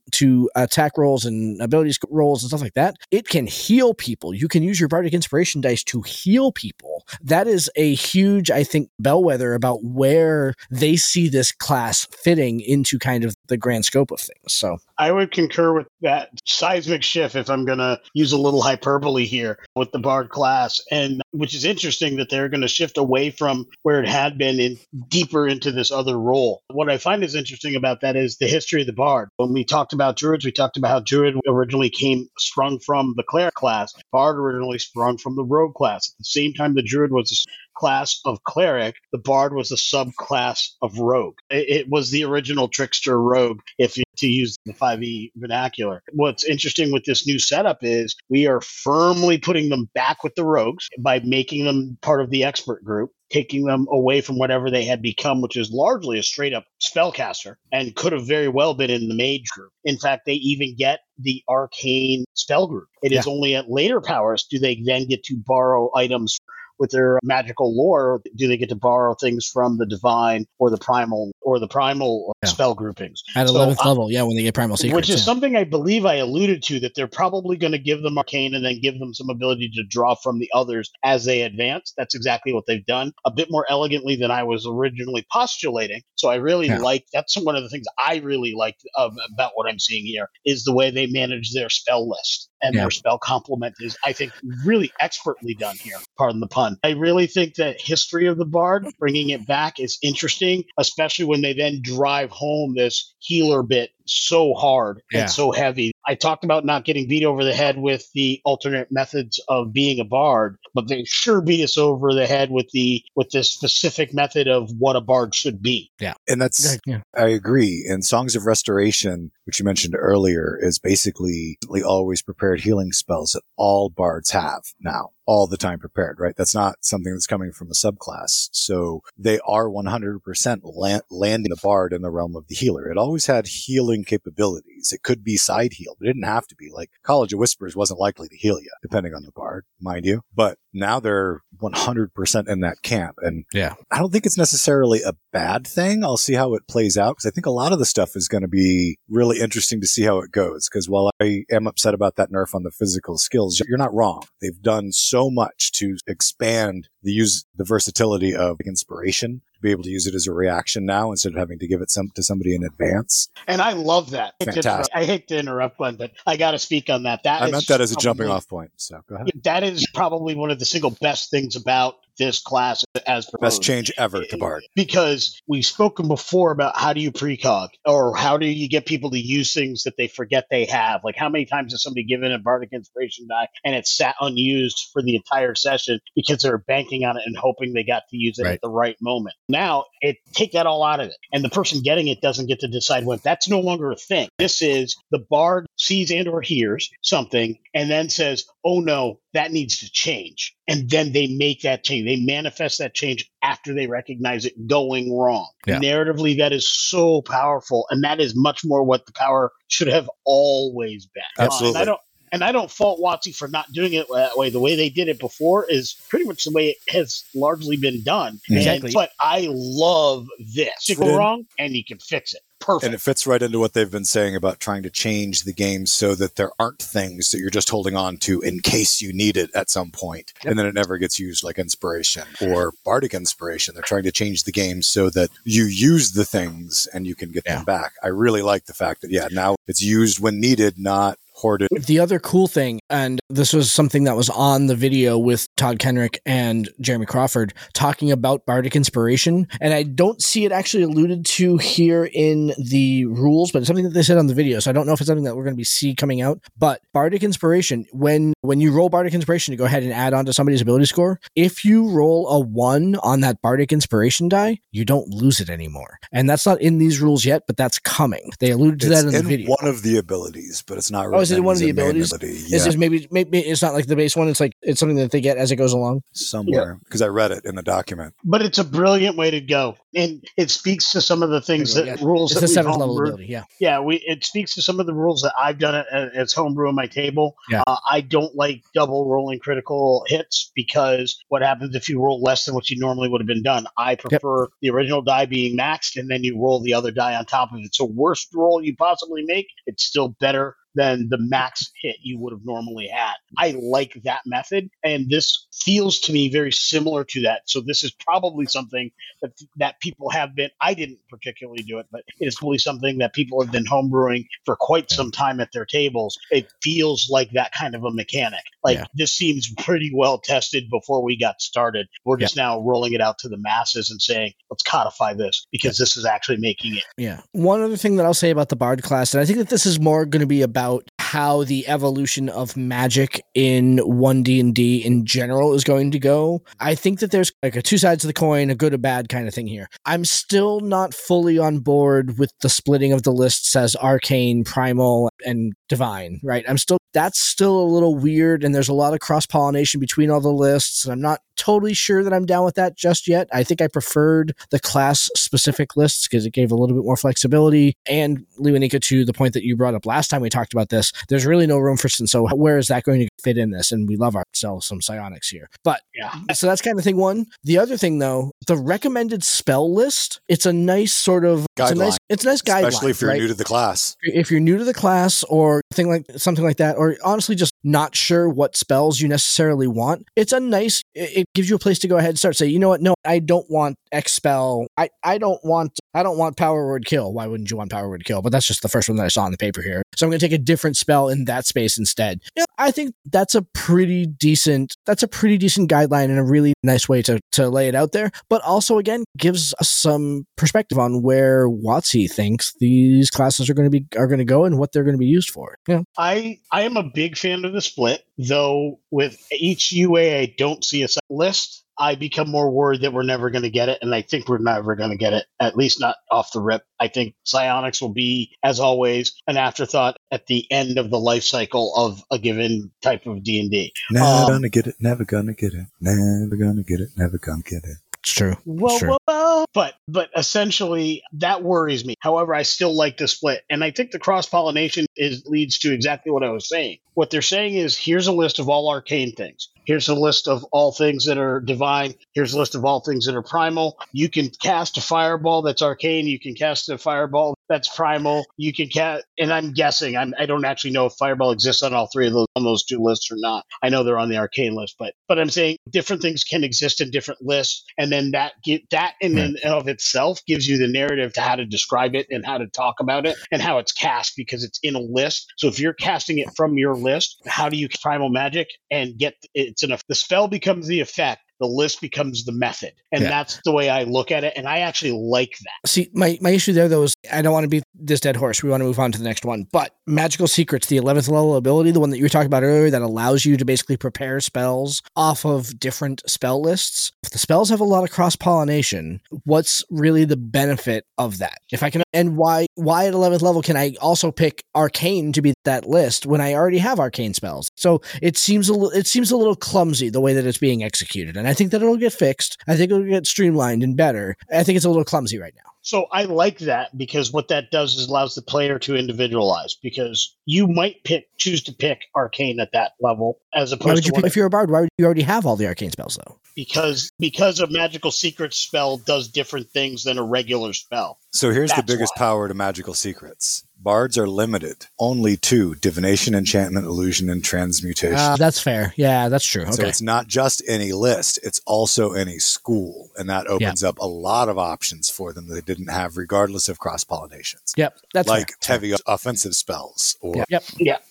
attack 0.55 0.97
rolls 0.97 1.25
and 1.25 1.61
abilities 1.61 1.99
rolls 2.09 2.43
and 2.43 2.49
stuff 2.49 2.61
like 2.61 2.73
that. 2.73 2.95
It 3.11 3.27
can 3.27 3.47
heal 3.47 3.93
people. 3.93 4.33
You 4.33 4.47
can 4.47 4.63
use 4.63 4.79
your 4.79 4.89
bardic 4.89 5.13
inspiration 5.13 5.61
dice 5.61 5.83
to 5.85 6.01
heal 6.01 6.51
people. 6.51 7.05
That 7.21 7.47
is 7.47 7.69
a 7.75 7.93
huge, 7.93 8.51
I 8.51 8.63
think, 8.63 8.89
bellwether 8.99 9.53
about 9.53 9.83
where 9.83 10.53
they 10.69 10.95
see 10.95 11.29
this 11.29 11.51
class 11.51 12.07
fitting 12.11 12.59
into 12.59 12.99
kind 12.99 13.23
of 13.23 13.35
the 13.47 13.57
grand 13.57 13.85
scope 13.85 14.11
of 14.11 14.19
things. 14.19 14.53
So 14.53 14.77
I 14.97 15.11
would 15.11 15.31
concur 15.31 15.73
with 15.73 15.87
that 16.01 16.29
seismic 16.45 17.03
shift 17.03 17.35
if 17.35 17.49
I'm 17.49 17.65
going 17.65 17.77
to 17.77 17.99
use 18.13 18.31
a 18.31 18.37
little 18.37 18.61
hyperbole 18.61 19.25
here 19.25 19.59
with 19.75 19.91
the 19.91 19.99
Bard 19.99 20.29
class, 20.29 20.81
and 20.91 21.21
which 21.31 21.53
is 21.53 21.65
interesting 21.65 22.17
that 22.17 22.29
they're 22.29 22.49
going 22.49 22.61
to 22.61 22.67
shift 22.67 22.97
away 22.97 23.29
from 23.29 23.67
where 23.83 24.01
it 24.01 24.07
had 24.07 24.37
been 24.37 24.59
in 24.59 24.77
deeper 25.07 25.47
into 25.47 25.71
this 25.71 25.91
other 25.91 26.17
role. 26.17 26.61
What 26.69 26.89
I 26.89 26.97
find 26.97 27.23
is 27.23 27.35
interesting 27.35 27.75
about 27.75 28.01
that 28.01 28.15
is 28.15 28.37
the 28.37 28.47
history 28.47 28.81
of 28.81 28.87
the 28.87 28.93
Bard. 28.93 29.29
When 29.37 29.53
we 29.53 29.63
talked 29.63 29.93
about 29.93 30.17
Druids, 30.17 30.45
we 30.45 30.51
talked 30.51 30.77
about 30.77 30.89
how 30.89 30.99
Druid 30.99 31.35
originally 31.47 31.89
came 31.89 32.29
sprung 32.37 32.79
from 32.79 33.13
the 33.17 33.23
Cleric 33.23 33.53
class, 33.53 33.93
Bard 34.11 34.37
originally 34.37 34.79
sprung 34.79 35.17
from 35.17 35.35
the 35.35 35.43
Rogue 35.43 35.73
class. 35.73 36.11
At 36.13 36.17
the 36.19 36.23
same 36.25 36.53
time, 36.53 36.73
the 36.73 36.83
Druid 36.83 37.11
was 37.11 37.31
a 37.31 37.49
class 37.79 38.19
of 38.25 38.43
cleric, 38.43 38.95
the 39.11 39.17
bard 39.17 39.53
was 39.53 39.71
a 39.71 39.75
subclass 39.75 40.71
of 40.81 40.99
rogue. 40.99 41.35
It, 41.49 41.69
it 41.69 41.89
was 41.89 42.11
the 42.11 42.25
original 42.25 42.67
trickster 42.67 43.19
rogue, 43.19 43.61
if 43.77 43.97
you 43.97 44.03
to 44.19 44.27
use 44.27 44.55
the 44.65 44.73
5e 44.73 45.31
vernacular. 45.35 46.01
What's 46.13 46.45
interesting 46.45 46.91
with 46.91 47.03
this 47.05 47.27
new 47.27 47.39
setup 47.39 47.79
is 47.81 48.15
we 48.29 48.47
are 48.47 48.61
firmly 48.61 49.37
putting 49.37 49.69
them 49.69 49.89
back 49.93 50.23
with 50.23 50.35
the 50.35 50.45
rogues 50.45 50.87
by 50.99 51.19
making 51.23 51.65
them 51.65 51.97
part 52.01 52.21
of 52.21 52.29
the 52.29 52.43
expert 52.43 52.83
group. 52.83 53.11
Taking 53.31 53.65
them 53.65 53.85
away 53.91 54.21
from 54.21 54.39
whatever 54.39 54.71
they 54.71 54.85
had 54.85 55.03
become, 55.03 55.39
which 55.39 55.55
is 55.55 55.69
largely 55.71 56.17
a 56.17 56.23
straight 56.23 56.51
up 56.51 56.65
spellcaster 56.81 57.57
and 57.71 57.95
could 57.95 58.11
have 58.11 58.25
very 58.25 58.47
well 58.47 58.73
been 58.73 58.89
in 58.89 59.07
the 59.07 59.13
mage 59.13 59.45
group. 59.51 59.71
In 59.83 59.99
fact, 59.99 60.23
they 60.25 60.33
even 60.33 60.75
get 60.75 61.01
the 61.19 61.43
arcane 61.47 62.25
spell 62.33 62.65
group. 62.65 62.87
It 63.03 63.11
is 63.11 63.27
only 63.27 63.55
at 63.55 63.69
later 63.69 64.01
powers 64.01 64.47
do 64.49 64.57
they 64.57 64.81
then 64.83 65.05
get 65.05 65.23
to 65.25 65.37
borrow 65.45 65.91
items 65.95 66.39
with 66.79 66.91
their 66.91 67.19
magical 67.23 67.75
lore, 67.75 68.21
do 68.35 68.47
they 68.47 68.57
get 68.57 68.69
to 68.69 68.75
borrow 68.75 69.13
things 69.13 69.45
from 69.51 69.77
the 69.77 69.85
divine 69.85 70.45
or 70.59 70.69
the 70.69 70.77
primal 70.77 71.31
or 71.41 71.59
the 71.59 71.67
primal 71.67 72.33
Yeah. 72.43 72.49
spell 72.49 72.73
groupings? 72.73 73.21
at 73.35 73.47
11th 73.47 73.77
uh, 73.83 73.89
level, 73.89 74.11
yeah, 74.11 74.23
when 74.23 74.35
they 74.35 74.43
get 74.43 74.53
primal 74.53 74.77
secrets. 74.77 74.95
which 74.95 75.09
is 75.09 75.21
yeah. 75.21 75.25
something 75.25 75.55
I 75.55 75.63
believe 75.63 76.05
I 76.05 76.15
alluded 76.15 76.63
to 76.63 76.79
that 76.81 76.95
they're 76.95 77.07
probably 77.07 77.57
going 77.57 77.73
to 77.73 77.79
give 77.79 78.01
them 78.01 78.17
arcane 78.17 78.53
and 78.55 78.63
then 78.65 78.79
give 78.81 78.97
them 78.99 79.13
some 79.13 79.29
ability 79.29 79.69
to 79.75 79.83
draw 79.83 80.15
from 80.15 80.39
the 80.39 80.49
others 80.53 80.89
as 81.03 81.25
they 81.25 81.41
advance. 81.41 81.93
That's 81.97 82.15
exactly 82.15 82.53
what 82.53 82.65
they've 82.67 82.85
done, 82.85 83.11
a 83.25 83.31
bit 83.31 83.47
more 83.51 83.65
elegantly 83.69 84.15
than 84.15 84.31
I 84.31 84.43
was 84.43 84.65
originally 84.69 85.25
postulating. 85.31 86.01
So 86.15 86.29
I 86.29 86.35
really 86.35 86.67
Yeah. 86.67 86.79
like 86.79 87.05
that's 87.13 87.35
one 87.37 87.55
of 87.55 87.63
the 87.63 87.69
things 87.69 87.85
I 87.97 88.17
really 88.17 88.53
like 88.55 88.75
about 88.97 89.51
what 89.55 89.69
I'm 89.69 89.79
seeing 89.79 90.05
here 90.05 90.29
is 90.45 90.63
the 90.63 90.73
way 90.73 90.91
they 90.91 91.07
manage 91.07 91.53
their 91.53 91.69
spell 91.69 92.07
list 92.09 92.49
and 92.61 92.75
their 92.75 92.91
spell 92.91 93.17
complement 93.17 93.75
is 93.79 93.97
I 94.05 94.13
think 94.13 94.31
really 94.65 94.91
expertly 94.99 95.53
done 95.55 95.75
here. 95.77 95.97
Pardon 96.17 96.39
the 96.39 96.47
pun. 96.47 96.68
I 96.83 96.91
really 96.91 97.27
think 97.27 97.55
that 97.55 97.81
history 97.81 98.27
of 98.27 98.37
the 98.37 98.45
bard 98.45 98.87
bringing 98.99 99.29
it 99.29 99.45
back 99.47 99.79
is 99.79 99.97
interesting, 100.01 100.63
especially 100.77 101.25
when 101.25 101.41
they 101.41 101.53
then 101.53 101.81
drive 101.81 102.29
home 102.31 102.75
this 102.75 103.13
healer 103.19 103.63
bit 103.63 103.91
so 104.05 104.53
hard 104.55 105.01
Yeah. 105.11 105.21
and 105.21 105.29
so 105.29 105.51
heavy. 105.51 105.91
I 106.07 106.15
talked 106.15 106.43
about 106.43 106.65
not 106.65 106.83
getting 106.83 107.07
beat 107.07 107.23
over 107.23 107.43
the 107.43 107.53
head 107.53 107.77
with 107.77 108.09
the 108.13 108.41
alternate 108.43 108.91
methods 108.91 109.39
of 109.47 109.71
being 109.71 109.99
a 109.99 110.03
bard, 110.03 110.57
but 110.73 110.87
they 110.87 111.03
sure 111.05 111.41
beat 111.41 111.63
us 111.63 111.77
over 111.77 112.13
the 112.13 112.25
head 112.25 112.49
with 112.49 112.69
the 112.71 113.03
with 113.15 113.29
this 113.29 113.51
specific 113.51 114.11
method 114.13 114.47
of 114.47 114.71
what 114.79 114.95
a 114.95 115.01
bard 115.01 115.35
should 115.35 115.61
be. 115.61 115.91
Yeah. 115.99 116.13
And 116.27 116.41
that's, 116.41 116.79
Yeah. 116.87 117.01
I 117.15 117.27
agree. 117.27 117.85
And 117.87 118.03
Songs 118.03 118.35
of 118.35 118.45
Restoration, 118.47 119.31
which 119.45 119.59
you 119.59 119.65
mentioned 119.65 119.93
earlier, 119.95 120.57
is 120.59 120.79
basically 120.79 121.59
always 121.85 122.23
prepared 122.23 122.61
healing 122.61 122.91
spells 122.91 123.31
that 123.33 123.43
all 123.57 123.89
bards 123.89 124.31
have 124.31 124.61
now, 124.81 125.09
all 125.29 125.45
the 125.45 125.57
time 125.57 125.77
prepared, 125.77 126.19
right? 126.19 126.33
That's 126.35 126.55
not 126.55 126.77
something 126.81 127.13
that's 127.13 127.27
coming 127.27 127.51
from 127.51 127.67
a 127.67 127.73
subclass. 127.75 128.49
So 128.51 129.01
they 129.15 129.39
are 129.47 129.69
100% 129.69 130.61
la- 130.63 130.99
landing 131.11 131.51
the 131.51 131.59
bard 131.61 131.93
in 131.93 132.01
the 132.01 132.09
realm 132.09 132.35
of 132.35 132.47
the 132.47 132.55
healer. 132.55 132.89
It 132.89 132.97
always 132.97 133.27
had 133.27 133.45
healing 133.45 134.03
capabilities. 134.05 134.91
It 134.91 135.03
could 135.03 135.23
be 135.23 135.37
side 135.37 135.73
heal, 135.73 135.95
but 135.99 136.07
it 136.07 136.13
didn't 136.13 136.23
have 136.25 136.47
to 136.47 136.55
be. 136.55 136.71
Like 136.73 136.89
College 137.03 137.31
of 137.31 137.37
Whispers 137.37 137.75
wasn't 137.75 137.99
likely 137.99 138.27
to 138.27 138.35
heal 138.37 138.59
you, 138.59 138.71
depending 138.81 139.13
on 139.13 139.21
the 139.21 139.31
bard, 139.31 139.65
mind 139.79 140.03
you. 140.03 140.21
But 140.33 140.57
now 140.73 140.99
they're 140.99 141.41
100% 141.61 142.47
in 142.47 142.61
that 142.61 142.81
camp. 142.81 143.17
And 143.21 143.45
Yeah. 143.53 143.75
I 143.91 143.99
don't 143.99 144.11
think 144.11 144.25
it's 144.25 144.37
necessarily 144.37 145.03
a 145.03 145.13
bad 145.31 145.67
thing. 145.67 146.03
I'll 146.03 146.17
see 146.17 146.33
how 146.33 146.55
it 146.55 146.67
plays 146.67 146.97
out 146.97 147.17
because 147.17 147.27
I 147.27 147.31
think 147.31 147.45
a 147.45 147.51
lot 147.51 147.71
of 147.71 147.77
the 147.77 147.85
stuff 147.85 148.15
is 148.15 148.27
going 148.27 148.41
to 148.41 148.47
be 148.47 148.97
really 149.07 149.39
interesting 149.39 149.79
to 149.81 149.87
see 149.87 150.03
how 150.05 150.19
it 150.21 150.31
goes. 150.31 150.67
Because 150.67 150.89
while 150.89 151.11
I 151.21 151.43
am 151.51 151.67
upset 151.67 151.93
about 151.93 152.15
that 152.15 152.31
nerf 152.31 152.55
on 152.55 152.63
the 152.63 152.71
physical 152.71 153.19
skills, 153.19 153.61
you're 153.67 153.77
not 153.77 153.93
wrong. 153.93 154.23
They've 154.41 154.59
done 154.61 154.91
so 154.91 155.18
much 155.27 155.71
to 155.73 155.97
expand 156.05 156.87
the 157.01 157.11
use, 157.11 157.45
the 157.55 157.63
versatility 157.63 158.35
of 158.35 158.59
inspiration 158.61 159.41
to 159.55 159.59
be 159.61 159.71
able 159.71 159.83
to 159.83 159.89
use 159.89 160.05
it 160.05 160.13
as 160.13 160.27
a 160.27 160.31
reaction 160.31 160.85
now 160.85 161.09
instead 161.09 161.33
of 161.33 161.39
having 161.39 161.57
to 161.59 161.67
give 161.67 161.81
it 161.81 161.89
some 161.89 162.09
to 162.13 162.21
somebody 162.21 162.53
in 162.53 162.63
advance. 162.63 163.29
And 163.47 163.59
I 163.61 163.73
love 163.73 164.11
that. 164.11 164.35
I 164.39 164.45
hate 164.45 164.45
to 164.45 164.51
Fantastic. 164.61 164.65
interrupt- 164.65 164.89
I 164.93 165.05
hate 165.05 165.27
to 165.29 165.37
interrupt, 165.39 165.77
Glenn, 165.79 165.95
but 165.95 166.11
I 166.27 166.37
got 166.37 166.51
to 166.51 166.59
speak 166.59 166.89
on 166.89 167.03
that. 167.03 167.23
That 167.23 167.41
I 167.41 167.49
meant 167.49 167.67
that 167.67 167.81
as 167.81 167.91
a 167.91 167.95
jumping 167.95 168.27
off 168.29 168.47
point. 168.47 168.71
So 168.77 169.01
go 169.09 169.15
ahead. 169.15 169.31
That 169.43 169.63
is 169.63 169.87
probably 169.93 170.35
one 170.35 170.51
of 170.51 170.59
the 170.59 170.65
single 170.65 170.91
best 171.01 171.31
things 171.31 171.55
about 171.55 171.95
this 172.19 172.39
class 172.41 172.83
as 173.07 173.25
proposed. 173.25 173.41
Best 173.41 173.63
change 173.63 173.91
ever 173.97 174.17
eh, 174.17 174.25
to 174.29 174.37
Bard. 174.37 174.63
because 174.75 175.41
we've 175.47 175.65
spoken 175.65 176.07
before 176.07 176.51
about 176.51 176.77
how 176.77 176.93
do 176.93 176.99
you 177.01 177.11
precog 177.11 177.69
or 177.85 178.15
how 178.15 178.37
do 178.37 178.45
you 178.45 178.69
get 178.69 178.85
people 178.85 179.09
to 179.11 179.17
use 179.19 179.53
things 179.53 179.83
that 179.83 179.95
they 179.97 180.07
forget 180.07 180.45
they 180.51 180.65
have 180.65 181.01
like 181.03 181.15
how 181.15 181.29
many 181.29 181.45
times 181.45 181.73
has 181.73 181.81
somebody 181.81 182.03
given 182.03 182.31
a 182.31 182.37
bardic 182.37 182.69
inspiration 182.73 183.25
die 183.29 183.47
and 183.65 183.73
it's 183.75 183.95
sat 183.95 184.15
unused 184.21 184.89
for 184.93 185.01
the 185.01 185.15
entire 185.15 185.55
session 185.55 185.99
because 186.15 186.41
they're 186.41 186.57
banking 186.57 187.05
on 187.05 187.17
it 187.17 187.23
and 187.25 187.35
hoping 187.37 187.73
they 187.73 187.83
got 187.83 188.03
to 188.09 188.17
use 188.17 188.37
it 188.37 188.43
Right. 188.43 188.53
at 188.55 188.61
the 188.61 188.69
right 188.69 188.95
moment 189.01 189.35
now 189.47 189.85
it 190.01 190.17
take 190.33 190.51
that 190.51 190.65
all 190.67 190.83
out 190.83 190.99
of 190.99 191.07
it 191.07 191.15
and 191.31 191.43
the 191.43 191.49
person 191.49 191.81
getting 191.81 192.07
it 192.09 192.21
doesn't 192.21 192.47
get 192.47 192.59
to 192.59 192.67
decide 192.67 193.05
when 193.05 193.19
that's 193.23 193.47
no 193.49 193.59
longer 193.61 193.91
a 193.91 193.95
thing 193.95 194.27
this 194.37 194.61
is 194.61 194.95
the 195.11 195.19
bard 195.29 195.65
sees 195.77 196.11
and 196.11 196.27
or 196.27 196.41
hears 196.41 196.89
something 197.01 197.57
and 197.73 197.89
then 197.89 198.09
says 198.09 198.45
oh 198.65 198.79
no 198.81 199.19
that 199.33 199.51
needs 199.51 199.79
to 199.79 199.89
change 199.91 200.55
and 200.69 200.89
then 200.89 201.11
they 201.11 201.27
make 201.27 201.61
that 201.63 201.83
change 201.83 202.05
they 202.05 202.15
manifest 202.17 202.77
that 202.79 202.93
change 202.93 203.29
after 203.43 203.73
they 203.73 203.87
recognize 203.87 204.45
it 204.45 204.67
going 204.67 205.15
wrong 205.17 205.49
Yeah. 205.65 205.79
narratively 205.79 206.37
that 206.37 206.53
is 206.53 206.67
so 206.67 207.21
powerful 207.21 207.85
and 207.89 208.03
that 208.03 208.19
is 208.21 208.35
much 208.35 208.63
more 208.63 208.83
what 208.83 209.05
the 209.05 209.11
power 209.13 209.51
should 209.67 209.87
have 209.87 210.09
always 210.25 211.05
been 211.07 211.23
Uh, 211.37 211.43
Absolutely. 211.43 211.69
and 211.69 211.77
i 211.81 211.85
don't 211.85 212.01
and 212.31 212.43
I 212.43 212.51
don't 212.51 212.69
fault 212.69 212.99
WotC 213.01 213.35
for 213.35 213.47
not 213.47 213.71
doing 213.71 213.93
it 213.93 214.05
that 214.13 214.37
way. 214.37 214.51
The 214.51 214.59
way 214.59 214.75
they 214.75 214.89
did 214.89 215.07
it 215.07 215.17
before 215.17 215.65
is 215.67 215.95
pretty 216.09 216.25
much 216.25 216.43
the 216.43 216.51
way 216.51 216.69
it 216.69 216.77
has 216.93 217.23
largely 217.33 217.75
been 217.75 218.03
done. 218.03 218.39
And- 218.47 218.57
Exactly. 218.59 218.91
but 218.93 219.09
I 219.19 219.47
love 219.49 220.27
this. 220.37 220.87
You 220.89 220.95
go 220.95 221.17
wrong, 221.17 221.45
and 221.57 221.73
you 221.75 221.83
can 221.83 221.97
fix 221.97 222.35
it. 222.35 222.41
Perfect. 222.59 222.85
And 222.85 222.93
it 222.93 223.01
fits 223.01 223.25
right 223.25 223.41
into 223.41 223.59
what 223.59 223.73
they've 223.73 223.89
been 223.89 224.05
saying 224.05 224.35
about 224.35 224.59
trying 224.59 224.83
to 224.83 224.89
change 224.89 225.43
the 225.43 225.53
game 225.53 225.85
so 225.85 226.13
that 226.15 226.35
there 226.35 226.51
aren't 226.59 226.81
things 226.81 227.31
that 227.31 227.39
you're 227.39 227.49
just 227.49 227.69
holding 227.69 227.95
on 227.95 228.17
to 228.17 228.41
in 228.41 228.59
case 228.59 229.01
you 229.01 229.13
need 229.13 229.37
it 229.37 229.49
at 229.55 229.69
some 229.69 229.91
point. 229.91 230.33
And 230.45 230.57
then 230.59 230.65
it 230.65 230.73
never 230.73 230.97
gets 230.97 231.19
used 231.19 231.43
like 231.43 231.57
inspiration 231.57 232.23
or 232.41 232.73
bardic 232.83 233.13
inspiration. 233.13 233.73
They're 233.73 233.83
trying 233.83 234.03
to 234.03 234.11
change 234.11 234.43
the 234.43 234.51
game 234.51 234.81
so 234.81 235.09
that 235.11 235.29
you 235.43 235.65
use 235.65 236.11
the 236.11 236.25
things 236.25 236.87
and 236.93 237.07
you 237.07 237.15
can 237.15 237.31
get 237.31 237.43
Yeah. 237.45 237.55
them 237.57 237.65
back. 237.65 237.93
I 238.03 238.07
really 238.07 238.41
like 238.41 238.65
the 238.65 238.73
fact 238.73 239.01
that, 239.01 239.11
yeah, 239.11 239.27
now 239.31 239.55
it's 239.67 239.81
used 239.81 240.19
when 240.19 240.39
needed, 240.39 240.77
not 240.77 241.17
hoarded. 241.33 241.69
The 241.71 241.99
other 242.01 242.19
cool 242.19 242.47
thing, 242.47 242.81
and 242.89 243.21
this 243.29 243.53
was 243.53 243.71
something 243.71 244.03
that 244.03 244.17
was 244.17 244.29
on 244.29 244.67
the 244.67 244.75
video 244.75 245.17
with 245.17 245.47
Todd 245.55 245.79
Kenreck 245.79 246.17
and 246.25 246.67
Jeremy 246.81 247.05
Crawford 247.05 247.53
talking 247.73 248.11
about 248.11 248.45
Bardic 248.45 248.75
Inspiration, 248.75 249.47
and 249.61 249.73
I 249.73 249.83
don't 249.83 250.21
see 250.21 250.43
it 250.43 250.51
actually 250.51 250.83
alluded 250.83 251.25
to 251.25 251.55
here 251.57 252.09
in 252.11 252.48
the 252.57 253.05
rules, 253.05 253.51
but 253.51 253.59
it's 253.59 253.67
something 253.67 253.85
that 253.85 253.93
they 253.93 254.03
said 254.03 254.17
on 254.17 254.27
the 254.27 254.33
video. 254.33 254.59
So 254.59 254.69
I 254.69 254.73
don't 254.73 254.85
know 254.85 254.93
if 254.93 255.01
it's 255.01 255.07
something 255.07 255.23
that 255.25 255.35
we're 255.35 255.43
going 255.43 255.55
to 255.55 255.57
be 255.57 255.63
see 255.63 255.93
coming 255.95 256.21
out. 256.21 256.39
But 256.57 256.81
Bardic 256.93 257.23
Inspiration, 257.23 257.85
when 257.91 258.33
when 258.41 258.61
you 258.61 258.71
roll 258.71 258.89
Bardic 258.89 259.13
Inspiration 259.13 259.51
to 259.51 259.57
go 259.57 259.65
ahead 259.65 259.83
and 259.83 259.91
add 259.93 260.13
on 260.13 260.25
to 260.25 260.33
somebody's 260.33 260.61
ability 260.61 260.85
score, 260.85 261.19
if 261.35 261.63
you 261.65 261.89
roll 261.89 262.27
a 262.29 262.39
one 262.39 262.95
on 262.97 263.21
that 263.21 263.41
Bardic 263.41 263.71
Inspiration 263.71 264.29
die, 264.29 264.59
you 264.71 264.85
don't 264.85 265.07
lose 265.09 265.39
it 265.39 265.49
anymore, 265.49 265.99
and 266.11 266.29
that's 266.29 266.45
not 266.45 266.61
in 266.61 266.77
these 266.77 266.99
rules 266.99 267.25
yet, 267.25 267.43
but 267.47 267.57
that's 267.57 267.79
coming. 267.79 268.29
They 268.39 268.51
alluded 268.51 268.79
to 268.81 268.87
It's 268.87 269.03
that 269.03 269.07
in 269.07 269.13
the 269.13 269.29
video. 269.29 269.49
one 269.49 269.67
of 269.69 269.81
the 269.83 269.97
abilities, 269.97 270.63
but 270.65 270.77
it's 270.77 270.91
not. 270.91 271.07
Oh, 271.13 271.19
is 271.19 271.31
it 271.31 271.43
one 271.43 271.53
of 271.55 271.59
the 271.59 271.69
abilities? 271.69 272.11
ability. 272.13 272.37
It's 272.39 272.51
Yeah, 272.51 272.65
just 272.65 272.77
maybe, 272.77 273.07
maybe 273.11 273.39
it's 273.39 273.61
not 273.61 273.73
like 273.73 273.87
the 273.87 273.95
base 273.95 274.15
one. 274.15 274.27
It's 274.29 274.39
like 274.39 274.53
it's 274.61 274.79
something 274.79 274.97
that 274.97 275.11
they 275.11 275.21
get 275.21 275.37
as 275.37 275.51
it 275.51 275.55
goes 275.57 275.73
along. 275.73 276.01
somewhere 276.13 276.79
because 276.85 277.01
I 277.01 277.07
read 277.07 277.31
it 277.31 277.45
in 277.45 277.55
the 277.55 277.63
document. 277.63 278.13
but 278.23 278.41
it's 278.41 278.57
a 278.57 278.63
brilliant 278.63 279.17
way 279.17 279.31
to 279.31 279.41
go, 279.41 279.77
and 279.95 280.23
it 280.37 280.49
speaks 280.51 280.91
to 280.91 281.01
some 281.01 281.23
of 281.23 281.29
the 281.29 281.41
things 281.41 281.73
that 281.75 281.85
Yeah. 281.85 281.95
rules 282.01 282.31
It's 282.31 282.38
the 282.39 282.47
we've 282.47 282.53
seventh 282.53 282.77
level 282.77 282.99
ability. 282.99 283.25
Yeah, 283.25 283.43
Yeah, 283.59 283.79
we 283.79 283.97
it 283.97 284.23
speaks 284.23 284.55
to 284.55 284.61
some 284.61 284.79
of 284.79 284.85
the 284.85 284.93
rules 284.93 285.21
that 285.21 285.33
I've 285.39 285.57
done 285.57 285.83
as, 285.91 286.11
as 286.15 286.33
homebrew 286.33 286.69
on 286.69 286.75
my 286.75 286.87
table. 286.87 287.35
Yeah. 287.49 287.63
Uh, 287.67 287.77
I 287.89 288.01
don't 288.01 288.35
like 288.35 288.63
double 288.73 289.09
rolling 289.09 289.39
critical 289.39 290.05
hits 290.07 290.51
because 290.55 291.23
what 291.29 291.41
happens 291.41 291.75
if 291.75 291.89
you 291.89 292.01
roll 292.01 292.21
less 292.21 292.45
than 292.45 292.55
what 292.55 292.69
you 292.69 292.79
normally 292.79 293.09
would 293.09 293.21
have 293.21 293.27
been 293.27 293.43
done? 293.43 293.67
I 293.77 293.95
prefer 293.95 294.47
the 294.61 294.69
original 294.69 295.01
die 295.01 295.25
being 295.25 295.57
maxed 295.57 295.97
and 295.97 296.09
then 296.09 296.23
you 296.23 296.39
roll 296.39 296.61
the 296.61 296.73
other 296.73 296.91
die 296.91 297.15
on 297.15 297.25
top 297.25 297.51
of 297.51 297.59
it. 297.59 297.75
So 297.75 297.85
worst 297.85 298.29
roll 298.33 298.63
you 298.63 298.75
possibly 298.75 299.23
make, 299.23 299.47
it's 299.65 299.83
still 299.83 300.09
better 300.19 300.55
than 300.75 301.07
the 301.09 301.17
max 301.19 301.71
hit 301.81 301.97
you 302.01 302.19
would 302.19 302.31
have 302.33 302.45
normally 302.45 302.87
had. 302.87 303.13
I 303.37 303.51
like 303.59 303.93
that 304.03 304.21
method, 304.25 304.69
and 304.83 305.09
this 305.09 305.47
feels 305.53 305.99
to 306.01 306.13
me 306.13 306.29
very 306.31 306.51
similar 306.51 307.03
to 307.05 307.21
that. 307.23 307.41
So 307.45 307.61
this 307.61 307.83
is 307.83 307.91
probably 307.91 308.45
something 308.45 308.91
that 309.21 309.31
that 309.57 309.79
people 309.79 310.09
have 310.09 310.35
been. 310.35 310.49
I 310.61 310.73
didn't 310.73 310.99
particularly 311.09 311.63
do 311.63 311.79
it, 311.79 311.87
but 311.91 312.01
it 312.19 312.25
is 312.27 312.35
probably 312.35 312.57
something 312.59 312.99
that 312.99 313.13
people 313.13 313.41
have 313.41 313.51
been 313.51 313.65
homebrewing 313.65 314.25
for 314.45 314.55
quite 314.55 314.89
some 314.91 315.11
time 315.11 315.39
at 315.39 315.49
their 315.53 315.65
tables. 315.65 316.17
It 316.31 316.51
feels 316.61 317.09
like 317.09 317.31
that 317.31 317.51
kind 317.57 317.75
of 317.75 317.83
a 317.83 317.91
mechanic. 317.91 318.43
Like 318.63 318.77
Yeah. 318.77 318.85
this 318.93 319.13
seems 319.13 319.51
pretty 319.57 319.91
well 319.93 320.19
tested 320.19 320.69
before 320.69 321.03
we 321.03 321.17
got 321.17 321.41
started. 321.41 321.87
We're 322.05 322.17
just 322.17 322.35
now 322.35 322.59
rolling 322.61 322.93
it 322.93 323.01
out 323.01 323.17
to 323.19 323.29
the 323.29 323.37
masses 323.37 323.89
and 323.89 324.01
saying, 324.01 324.33
let's 324.49 324.63
codify 324.63 325.13
this 325.13 325.47
because 325.51 325.77
this 325.77 325.97
is 325.97 326.05
actually 326.05 326.37
making 326.37 326.75
it. 326.75 326.83
yeah. 326.97 327.21
One 327.31 327.61
other 327.61 327.77
thing 327.77 327.95
that 327.97 328.05
I'll 328.05 328.13
say 328.13 328.29
about 328.31 328.49
the 328.49 328.55
Bard 328.55 328.83
class, 328.83 329.13
and 329.13 329.21
I 329.21 329.25
think 329.25 329.37
that 329.39 329.49
this 329.49 329.65
is 329.65 329.79
more 329.79 330.05
going 330.05 330.19
to 330.21 330.25
be 330.27 330.41
about 330.41 330.58
how 330.99 331.43
the 331.43 331.67
evolution 331.67 332.29
of 332.29 332.55
magic 332.55 333.23
in 333.33 333.79
one 333.79 334.21
D 334.21 334.39
and 334.39 334.53
D 334.53 334.77
in 334.77 335.05
general 335.07 335.53
is 335.53 335.63
going 335.63 335.89
to 335.91 335.99
go. 335.99 336.43
I 336.59 336.75
think 336.75 336.99
that 336.99 337.09
there's 337.09 337.31
like 337.41 337.55
a 337.55 337.63
two 337.63 337.79
sides 337.79 338.03
of 338.03 338.09
the 338.09 338.13
coin, 338.13 338.51
a 338.51 338.55
good, 338.55 338.75
a 338.75 338.77
bad 338.77 339.09
kind 339.09 339.27
of 339.27 339.33
thing 339.33 339.47
here. 339.47 339.67
I'm 339.85 340.05
still 340.05 340.59
not 340.59 340.93
fully 340.93 341.39
on 341.39 341.59
board 341.59 342.19
with 342.19 342.31
the 342.41 342.49
splitting 342.49 342.93
of 342.93 343.01
the 343.03 343.11
lists 343.11 343.55
as 343.55 343.75
arcane, 343.77 344.43
primal, 344.43 345.08
and 345.25 345.53
divine. 345.67 346.19
Right? 346.23 346.45
I'm 346.47 346.57
still 346.57 346.77
that's 346.93 347.19
still 347.19 347.59
a 347.59 347.63
little 347.65 347.95
weird, 347.95 348.43
and 348.43 348.53
there's 348.53 348.69
a 348.69 348.73
lot 348.73 348.93
of 348.93 348.99
cross 348.99 349.25
pollination 349.25 349.79
between 349.79 350.09
all 350.09 350.21
the 350.21 350.31
lists, 350.31 350.85
and 350.85 350.91
I'm 350.93 351.01
not 351.01 351.21
totally 351.35 351.73
sure 351.73 352.03
that 352.03 352.13
I'm 352.13 352.25
down 352.25 352.43
with 352.43 352.55
that 352.55 352.75
just 352.75 353.07
yet. 353.07 353.27
I 353.31 353.43
think 353.43 353.61
I 353.61 353.67
preferred 353.67 354.35
the 354.51 354.59
class 354.59 355.09
specific 355.15 355.77
lists 355.77 356.07
because 356.07 356.25
it 356.25 356.31
gave 356.31 356.51
a 356.51 356.55
little 356.55 356.75
bit 356.75 356.83
more 356.85 356.97
flexibility. 356.97 357.75
And 357.87 358.25
Lewanika, 358.37 358.81
to 358.81 359.05
the 359.05 359.13
point 359.13 359.33
that 359.35 359.43
you 359.43 359.55
brought 359.55 359.73
up 359.73 359.85
last 359.85 360.09
time 360.09 360.21
we 360.21 360.29
talked 360.29 360.51
about 360.53 360.69
this, 360.69 360.91
there's 361.07 361.25
really 361.25 361.47
no 361.47 361.57
room 361.57 361.77
for 361.77 361.87
so 361.89 362.27
where 362.35 362.57
is 362.57 362.67
that 362.67 362.83
going 362.83 362.99
to 362.99 363.07
fit 363.23 363.37
in 363.37 363.51
this? 363.51 363.71
And 363.71 363.87
we 363.87 363.95
love 363.95 364.15
ourselves 364.15 364.67
some 364.67 364.81
psionics 364.81 365.29
here. 365.29 365.49
But 365.63 365.81
Yeah. 365.95 366.13
so 366.33 366.47
that's 366.47 366.61
kind 366.61 366.77
of 366.77 366.83
thing 366.83 366.97
one. 366.97 367.25
The 367.43 367.57
other 367.57 367.77
thing 367.77 367.99
though, 367.99 368.31
the 368.47 368.57
recommended 368.57 369.23
spell 369.23 369.73
list, 369.73 370.19
it's 370.27 370.45
a 370.45 370.53
nice 370.53 370.93
sort 370.93 371.23
of 371.23 371.45
it's 371.59 371.71
a 371.71 371.75
nice 371.75 371.97
it's 372.09 372.23
a 372.25 372.27
nice 372.27 372.41
guideline. 372.41 372.67
Especially 372.67 372.91
if 372.91 373.01
you're 373.01 373.11
right? 373.11 373.19
new 373.19 373.27
to 373.27 373.33
the 373.33 373.43
class. 373.43 373.95
if 374.01 374.31
you're 374.31 374.39
new 374.39 374.57
to 374.57 374.63
the 374.63 374.73
class 374.73 375.23
or 375.25 375.61
thing 375.73 375.89
like 375.89 376.05
something 376.17 376.43
like 376.43 376.57
that, 376.57 376.77
or 376.77 376.97
honestly 377.03 377.35
just 377.35 377.53
not 377.63 377.95
sure 377.95 378.29
what 378.29 378.55
spells 378.55 378.99
you 378.99 379.07
necessarily 379.07 379.67
want, 379.67 380.05
it's 380.15 380.33
a 380.33 380.39
nice. 380.39 380.81
It, 380.93 381.19
it 381.19 381.27
gives 381.33 381.49
you 381.49 381.55
a 381.55 381.59
place 381.59 381.79
to 381.79 381.87
go 381.87 381.97
ahead 381.97 382.09
and 382.09 382.19
start. 382.19 382.35
Say, 382.35 382.47
you 382.47 382.59
know 382.59 382.69
what? 382.69 382.81
No, 382.81 382.95
I 383.05 383.19
don't 383.19 383.49
want 383.49 383.75
X 383.91 384.13
spell. 384.13 384.67
I 384.77 384.89
I 385.03 385.17
don't 385.17 385.43
want 385.43 385.78
I 385.93 386.03
don't 386.03 386.17
want 386.17 386.37
power 386.37 386.67
word 386.67 386.85
kill. 386.85 387.13
Why 387.13 387.27
wouldn't 387.27 387.49
you 387.49 387.57
want 387.57 387.71
power 387.71 387.89
word 387.89 388.05
kill? 388.05 388.21
But 388.21 388.31
that's 388.31 388.45
just 388.45 388.61
the 388.61 388.69
first 388.69 388.89
one 388.89 388.97
that 388.97 389.05
I 389.05 389.09
saw 389.09 389.23
on 389.23 389.31
the 389.31 389.37
paper 389.37 389.61
here. 389.61 389.83
So 389.95 390.05
I'm 390.05 390.11
going 390.11 390.19
to 390.19 390.25
take 390.25 390.39
a 390.39 390.41
different 390.41 390.77
spell 390.77 391.09
in 391.09 391.25
that 391.25 391.45
space 391.45 391.77
instead. 391.77 392.21
Yeah, 392.35 392.45
I 392.57 392.71
think 392.71 392.93
that's 393.05 393.35
a 393.35 393.41
pretty 393.41 394.05
decent 394.05 394.75
that's 394.85 395.03
a 395.03 395.07
pretty 395.07 395.37
decent 395.37 395.69
guideline 395.69 396.05
and 396.05 396.19
a 396.19 396.23
really 396.23 396.53
nice 396.63 396.87
way 396.87 397.01
to 397.03 397.19
to 397.33 397.49
lay 397.49 397.67
it 397.67 397.75
out 397.75 397.91
there. 397.91 398.11
But 398.29 398.41
also 398.43 398.77
again 398.77 399.03
gives 399.17 399.53
us 399.59 399.69
some 399.69 400.25
perspective 400.37 400.77
on 400.77 401.01
where 401.01 401.47
WotC 401.47 402.11
thinks 402.11 402.53
these 402.59 403.09
classes 403.09 403.49
are 403.49 403.53
going 403.53 403.69
to 403.69 403.79
be 403.79 403.85
are 403.97 404.07
going 404.07 404.19
to 404.19 404.25
go 404.25 404.45
and 404.45 404.59
what 404.59 404.71
they're 404.71 404.83
going 404.83 404.95
to 404.95 404.99
be 404.99 405.05
used 405.05 405.31
for. 405.31 405.55
Yeah. 405.67 405.81
I 405.97 406.39
I 406.51 406.61
am 406.61 406.77
a 406.77 406.83
big 406.83 407.17
fan 407.17 407.45
of 407.45 407.53
the 407.53 407.61
split, 407.61 408.03
though 408.17 408.79
with 408.91 409.25
each 409.31 409.71
UA 409.71 410.19
I 410.19 410.35
don't 410.37 410.63
see 410.63 410.83
a 410.83 410.87
set 410.87 411.03
list. 411.09 411.63
I 411.79 411.95
become 411.95 412.29
more 412.29 412.51
worried 412.51 412.81
that 412.81 412.93
we're 412.93 413.03
never 413.03 413.29
going 413.29 413.43
to 413.43 413.49
get 413.49 413.69
it, 413.69 413.79
and 413.81 413.95
I 413.95 414.01
think 414.01 414.27
we're 414.27 414.37
never 414.37 414.75
going 414.75 414.89
to 414.91 414.97
get 414.97 415.13
it, 415.13 415.25
at 415.39 415.55
least 415.55 415.79
not 415.79 415.95
off 416.11 416.33
the 416.33 416.41
rip. 416.41 416.63
I 416.79 416.89
think 416.89 417.15
psionics 417.23 417.81
will 417.81 417.93
be, 417.93 418.35
as 418.43 418.59
always, 418.59 419.13
an 419.27 419.37
afterthought 419.37 419.97
at 420.11 420.27
the 420.27 420.45
end 420.51 420.77
of 420.77 420.89
the 420.89 420.99
life 420.99 421.23
cycle 421.23 421.73
of 421.75 422.03
a 422.11 422.19
given 422.19 422.71
type 422.81 423.05
of 423.05 423.23
D 423.23 423.39
and 423.39 423.49
D. 423.49 423.71
Never 423.91 424.05
Um, 424.05 424.27
gonna 424.27 424.49
get 424.49 424.67
it, 424.67 424.75
never 424.79 425.05
gonna 425.05 425.33
get 425.33 425.53
it, 425.53 425.67
never 425.79 426.35
gonna 426.35 426.63
get 426.63 426.81
it, 426.81 426.89
never 426.97 427.17
gonna 427.17 427.41
get 427.43 427.63
it. 427.63 427.77
It's 428.01 428.13
true. 428.13 428.35
Well, 428.45 428.79
Sure. 428.79 428.87
well, 428.89 428.99
well, 429.07 429.45
but 429.53 429.73
but 429.87 430.09
essentially 430.15 431.03
that 431.13 431.43
worries 431.43 431.83
me. 431.83 431.95
However, 431.99 432.33
I 432.33 432.43
still 432.43 432.73
like 432.73 432.97
the 432.97 433.07
split, 433.09 433.43
and 433.49 433.61
I 433.63 433.71
think 433.71 433.91
the 433.91 433.99
cross 433.99 434.25
pollination 434.27 434.85
is 434.95 435.25
leads 435.25 435.59
to 435.59 435.73
exactly 435.73 436.11
what 436.11 436.23
I 436.23 436.29
was 436.29 436.47
saying. 436.47 436.77
What 436.93 437.09
they're 437.09 437.21
saying 437.21 437.55
is, 437.55 437.77
here's 437.77 438.07
a 438.07 438.13
list 438.13 438.39
of 438.39 438.47
all 438.47 438.69
arcane 438.69 439.13
things. 439.13 439.49
Here's 439.69 439.87
a 439.87 439.93
list 439.93 440.27
of 440.27 440.43
all 440.45 440.71
things 440.71 441.05
that 441.05 441.19
are 441.19 441.39
divine. 441.39 441.93
Here's 442.15 442.33
a 442.33 442.39
list 442.39 442.55
of 442.55 442.65
all 442.65 442.79
things 442.79 443.05
that 443.05 443.13
are 443.13 443.21
primal. 443.21 443.77
You 443.91 444.09
can 444.09 444.31
cast 444.31 444.79
a 444.79 444.81
fireball 444.81 445.43
that's 445.43 445.61
arcane. 445.61 446.07
You 446.07 446.19
can 446.19 446.33
cast 446.33 446.69
a 446.69 446.79
fireball 446.79 447.35
that's 447.49 447.75
primal. 447.75 448.25
You 448.35 448.51
can 448.51 448.69
cast, 448.69 449.05
and 449.19 449.31
I'm 449.31 449.53
guessing. 449.53 449.95
I'm, 449.95 450.15
I 450.17 450.25
don't 450.25 450.45
actually 450.45 450.71
know 450.71 450.87
if 450.87 450.93
fireball 450.93 451.31
exists 451.31 451.61
on 451.61 451.75
all 451.75 451.87
three 451.87 452.07
of 452.07 452.13
those 452.13 452.25
on 452.35 452.43
those 452.43 452.63
two 452.63 452.79
lists 452.79 453.11
or 453.11 453.15
not. 453.17 453.45
I 453.61 453.69
know 453.69 453.83
they're 453.83 453.99
on 453.99 454.09
the 454.09 454.17
arcane 454.17 454.55
list, 454.55 454.75
but 454.79 454.93
but 455.07 455.19
I'm 455.19 455.29
saying 455.29 455.57
different 455.69 456.01
things 456.01 456.23
can 456.23 456.43
exist 456.43 456.81
in 456.81 456.89
different 456.89 457.21
lists, 457.21 457.63
and 457.77 457.91
then 457.91 458.11
that 458.11 458.33
get 458.43 458.67
that 458.71 458.93
in 459.01 459.13
hmm. 459.13 459.17
and 459.19 459.37
of 459.45 459.67
itself 459.67 460.25
gives 460.25 460.47
you 460.47 460.57
the 460.57 460.67
narrative 460.67 461.13
to 461.13 461.21
how 461.21 461.35
to 461.35 461.45
describe 461.45 461.93
it 461.93 462.07
and 462.09 462.25
how 462.25 462.37
to 462.37 462.47
talk 462.47 462.79
about 462.79 463.05
it 463.05 463.17
and 463.31 463.41
how 463.41 463.57
it's 463.57 463.71
cast 463.71 464.13
because 464.15 464.43
it's 464.43 464.59
in 464.63 464.75
a 464.75 464.79
list. 464.79 465.33
So 465.37 465.47
if 465.47 465.59
you're 465.59 465.73
casting 465.73 466.19
it 466.19 466.29
from 466.35 466.57
your 466.57 466.75
list, 466.75 467.21
how 467.27 467.49
do 467.49 467.57
you 467.57 467.67
primal 467.81 468.09
magic 468.09 468.47
and 468.71 468.97
get 468.97 469.15
an 469.63 469.71
the 469.87 469.95
spell 469.95 470.27
becomes 470.27 470.67
the 470.67 470.81
effect. 470.81 471.21
The 471.39 471.47
list 471.47 471.81
becomes 471.81 472.25
the 472.25 472.31
method, 472.31 472.73
and 472.91 473.03
Yeah. 473.03 473.09
that's 473.09 473.39
the 473.45 473.51
way 473.51 473.69
I 473.69 473.83
look 473.83 474.11
at 474.11 474.23
it. 474.23 474.33
And 474.35 474.47
I 474.47 474.59
actually 474.59 474.91
like 474.91 475.33
that. 475.43 475.69
See, 475.69 475.89
my, 475.93 476.17
my 476.21 476.31
issue 476.31 476.53
there 476.53 476.67
though 476.67 476.83
is 476.83 476.93
I 477.11 477.21
don't 477.21 477.33
want 477.33 477.45
to 477.45 477.49
be 477.49 477.61
this 477.73 477.99
dead 477.99 478.15
horse. 478.15 478.43
We 478.43 478.49
want 478.49 478.61
to 478.61 478.65
move 478.65 478.79
on 478.79 478.91
to 478.91 478.97
the 478.97 479.03
next 479.03 479.25
one. 479.25 479.45
But 479.51 479.75
Magical 479.87 480.27
Secrets, 480.27 480.67
the 480.67 480.77
11th 480.77 481.09
level 481.09 481.35
ability, 481.35 481.71
the 481.71 481.79
one 481.79 481.89
that 481.91 481.97
you 481.97 482.03
were 482.03 482.09
talking 482.09 482.27
about 482.27 482.43
earlier, 482.43 482.69
that 482.69 482.81
allows 482.81 483.25
you 483.25 483.37
to 483.37 483.45
basically 483.45 483.77
prepare 483.77 484.19
spells 484.19 484.81
off 484.95 485.25
of 485.25 485.59
different 485.59 486.01
spell 486.07 486.41
lists. 486.41 486.91
If 487.03 487.11
the 487.11 487.17
spells 487.17 487.49
have 487.49 487.61
a 487.61 487.63
lot 487.65 487.83
of 487.83 487.91
cross 487.91 488.15
pollination, 488.15 489.01
what's 489.23 489.63
really 489.69 490.05
the 490.05 490.17
benefit 490.17 490.85
of 490.97 491.19
that? 491.19 491.37
If 491.51 491.63
I 491.63 491.69
can, 491.69 491.83
and 491.93 492.17
why 492.17 492.45
why 492.55 492.87
at 492.87 492.93
11th 492.93 493.21
level 493.21 493.41
can 493.41 493.55
I 493.55 493.75
also 493.81 494.11
pick 494.11 494.43
Arcane 494.55 495.13
to 495.13 495.21
be 495.21 495.33
that 495.45 495.65
list 495.65 496.05
when 496.05 496.19
I 496.21 496.33
already 496.33 496.57
have 496.57 496.79
Arcane 496.79 497.13
spells? 497.13 497.49
So 497.55 497.81
it 498.01 498.17
seems 498.17 498.49
a 498.49 498.53
little 498.53 498.71
it 498.71 498.87
seems 498.87 499.11
a 499.11 499.17
little 499.17 499.35
clumsy 499.35 499.89
the 499.89 500.01
way 500.01 500.13
that 500.13 500.25
it's 500.25 500.37
being 500.37 500.63
executed, 500.63 501.15
and 501.17 501.27
I 501.29 501.33
think 501.33 501.51
that 501.51 501.61
it'll 501.61 501.77
get 501.77 501.93
fixed. 501.93 502.41
I 502.47 502.55
think 502.55 502.71
it'll 502.71 502.83
get 502.83 503.05
streamlined 503.05 503.61
and 503.61 503.77
better. 503.77 504.17
I 504.33 504.43
think 504.43 504.55
it's 504.55 504.65
a 504.65 504.69
little 504.69 504.83
clumsy 504.83 505.19
right 505.19 505.33
now. 505.35 505.51
So 505.61 505.85
I 505.91 506.05
like 506.05 506.39
that 506.39 506.75
because 506.75 507.11
what 507.11 507.27
that 507.27 507.51
does 507.51 507.77
is 507.77 507.87
allows 507.87 508.15
the 508.15 508.23
player 508.23 508.57
to 508.59 508.75
individualize 508.75 509.55
because 509.61 510.15
you 510.25 510.47
might 510.47 510.83
pick 510.85 511.07
choose 511.17 511.43
to 511.43 511.53
pick 511.53 511.81
arcane 511.95 512.39
at 512.39 512.53
that 512.53 512.71
level 512.81 513.19
as 513.35 513.51
Why 513.51 513.57
opposed 513.57 513.75
would 513.75 513.83
to 513.83 513.87
you 513.87 513.93
one, 513.93 514.01
pick, 514.01 514.07
if 514.09 514.15
you're 514.15 514.25
a 514.25 514.29
bard? 514.31 514.49
Why 514.49 514.61
would 514.61 514.69
you 514.79 514.85
already 514.85 515.03
have 515.03 515.27
all 515.27 515.35
the 515.35 515.45
arcane 515.45 515.69
spells 515.69 515.99
though? 516.03 516.17
because 516.39 516.89
because 516.99 517.41
a 517.41 517.47
magical 517.47 517.91
secret 517.91 518.33
spell 518.33 518.77
does 518.77 519.09
different 519.09 519.49
things 519.49 519.83
than 519.83 519.97
a 519.97 520.03
regular 520.03 520.53
spell. 520.53 520.97
So 521.11 521.31
here's 521.31 521.51
the 521.51 521.63
biggest 521.63 521.93
why. 521.97 521.99
power 521.99 522.27
to 522.29 522.33
magical 522.33 522.73
secrets. 522.73 523.43
Bards 523.61 523.97
are 523.97 524.07
limited 524.07 524.67
only 524.79 525.17
to 525.17 525.55
divination, 525.55 526.15
enchantment, 526.15 526.65
illusion, 526.65 527.09
and 527.09 527.23
transmutation. 527.23 527.97
Uh, 527.97 528.15
that's 528.15 528.39
fair. 528.39 528.73
Yeah, 528.77 529.09
that's 529.09 529.25
true. 529.25 529.51
So 529.51 529.65
it's 529.65 529.81
not 529.81 530.07
just 530.07 530.41
any 530.47 530.71
list, 530.71 531.19
it's 531.23 531.41
also 531.45 531.93
any 531.93 532.19
school. 532.19 532.89
And 532.97 533.09
that 533.09 533.27
opens 533.27 533.63
up 533.63 533.77
a 533.79 533.85
lot 533.85 534.29
of 534.29 534.37
options 534.37 534.89
for 534.89 535.11
them 535.11 535.27
that 535.27 535.33
they 535.33 535.41
didn't 535.41 535.69
have, 535.69 535.97
regardless 535.97 536.47
of 536.47 536.59
cross 536.59 536.83
pollinations. 536.85 537.53
Yep, 537.57 537.77
that's 537.93 538.07
like 538.07 538.33
fair. 538.41 538.55
heavy 538.55 538.73
offensive 538.87 539.35
spells 539.35 539.97
or 540.01 540.25
Yeah. 540.29 540.39
Yep. 540.57 540.83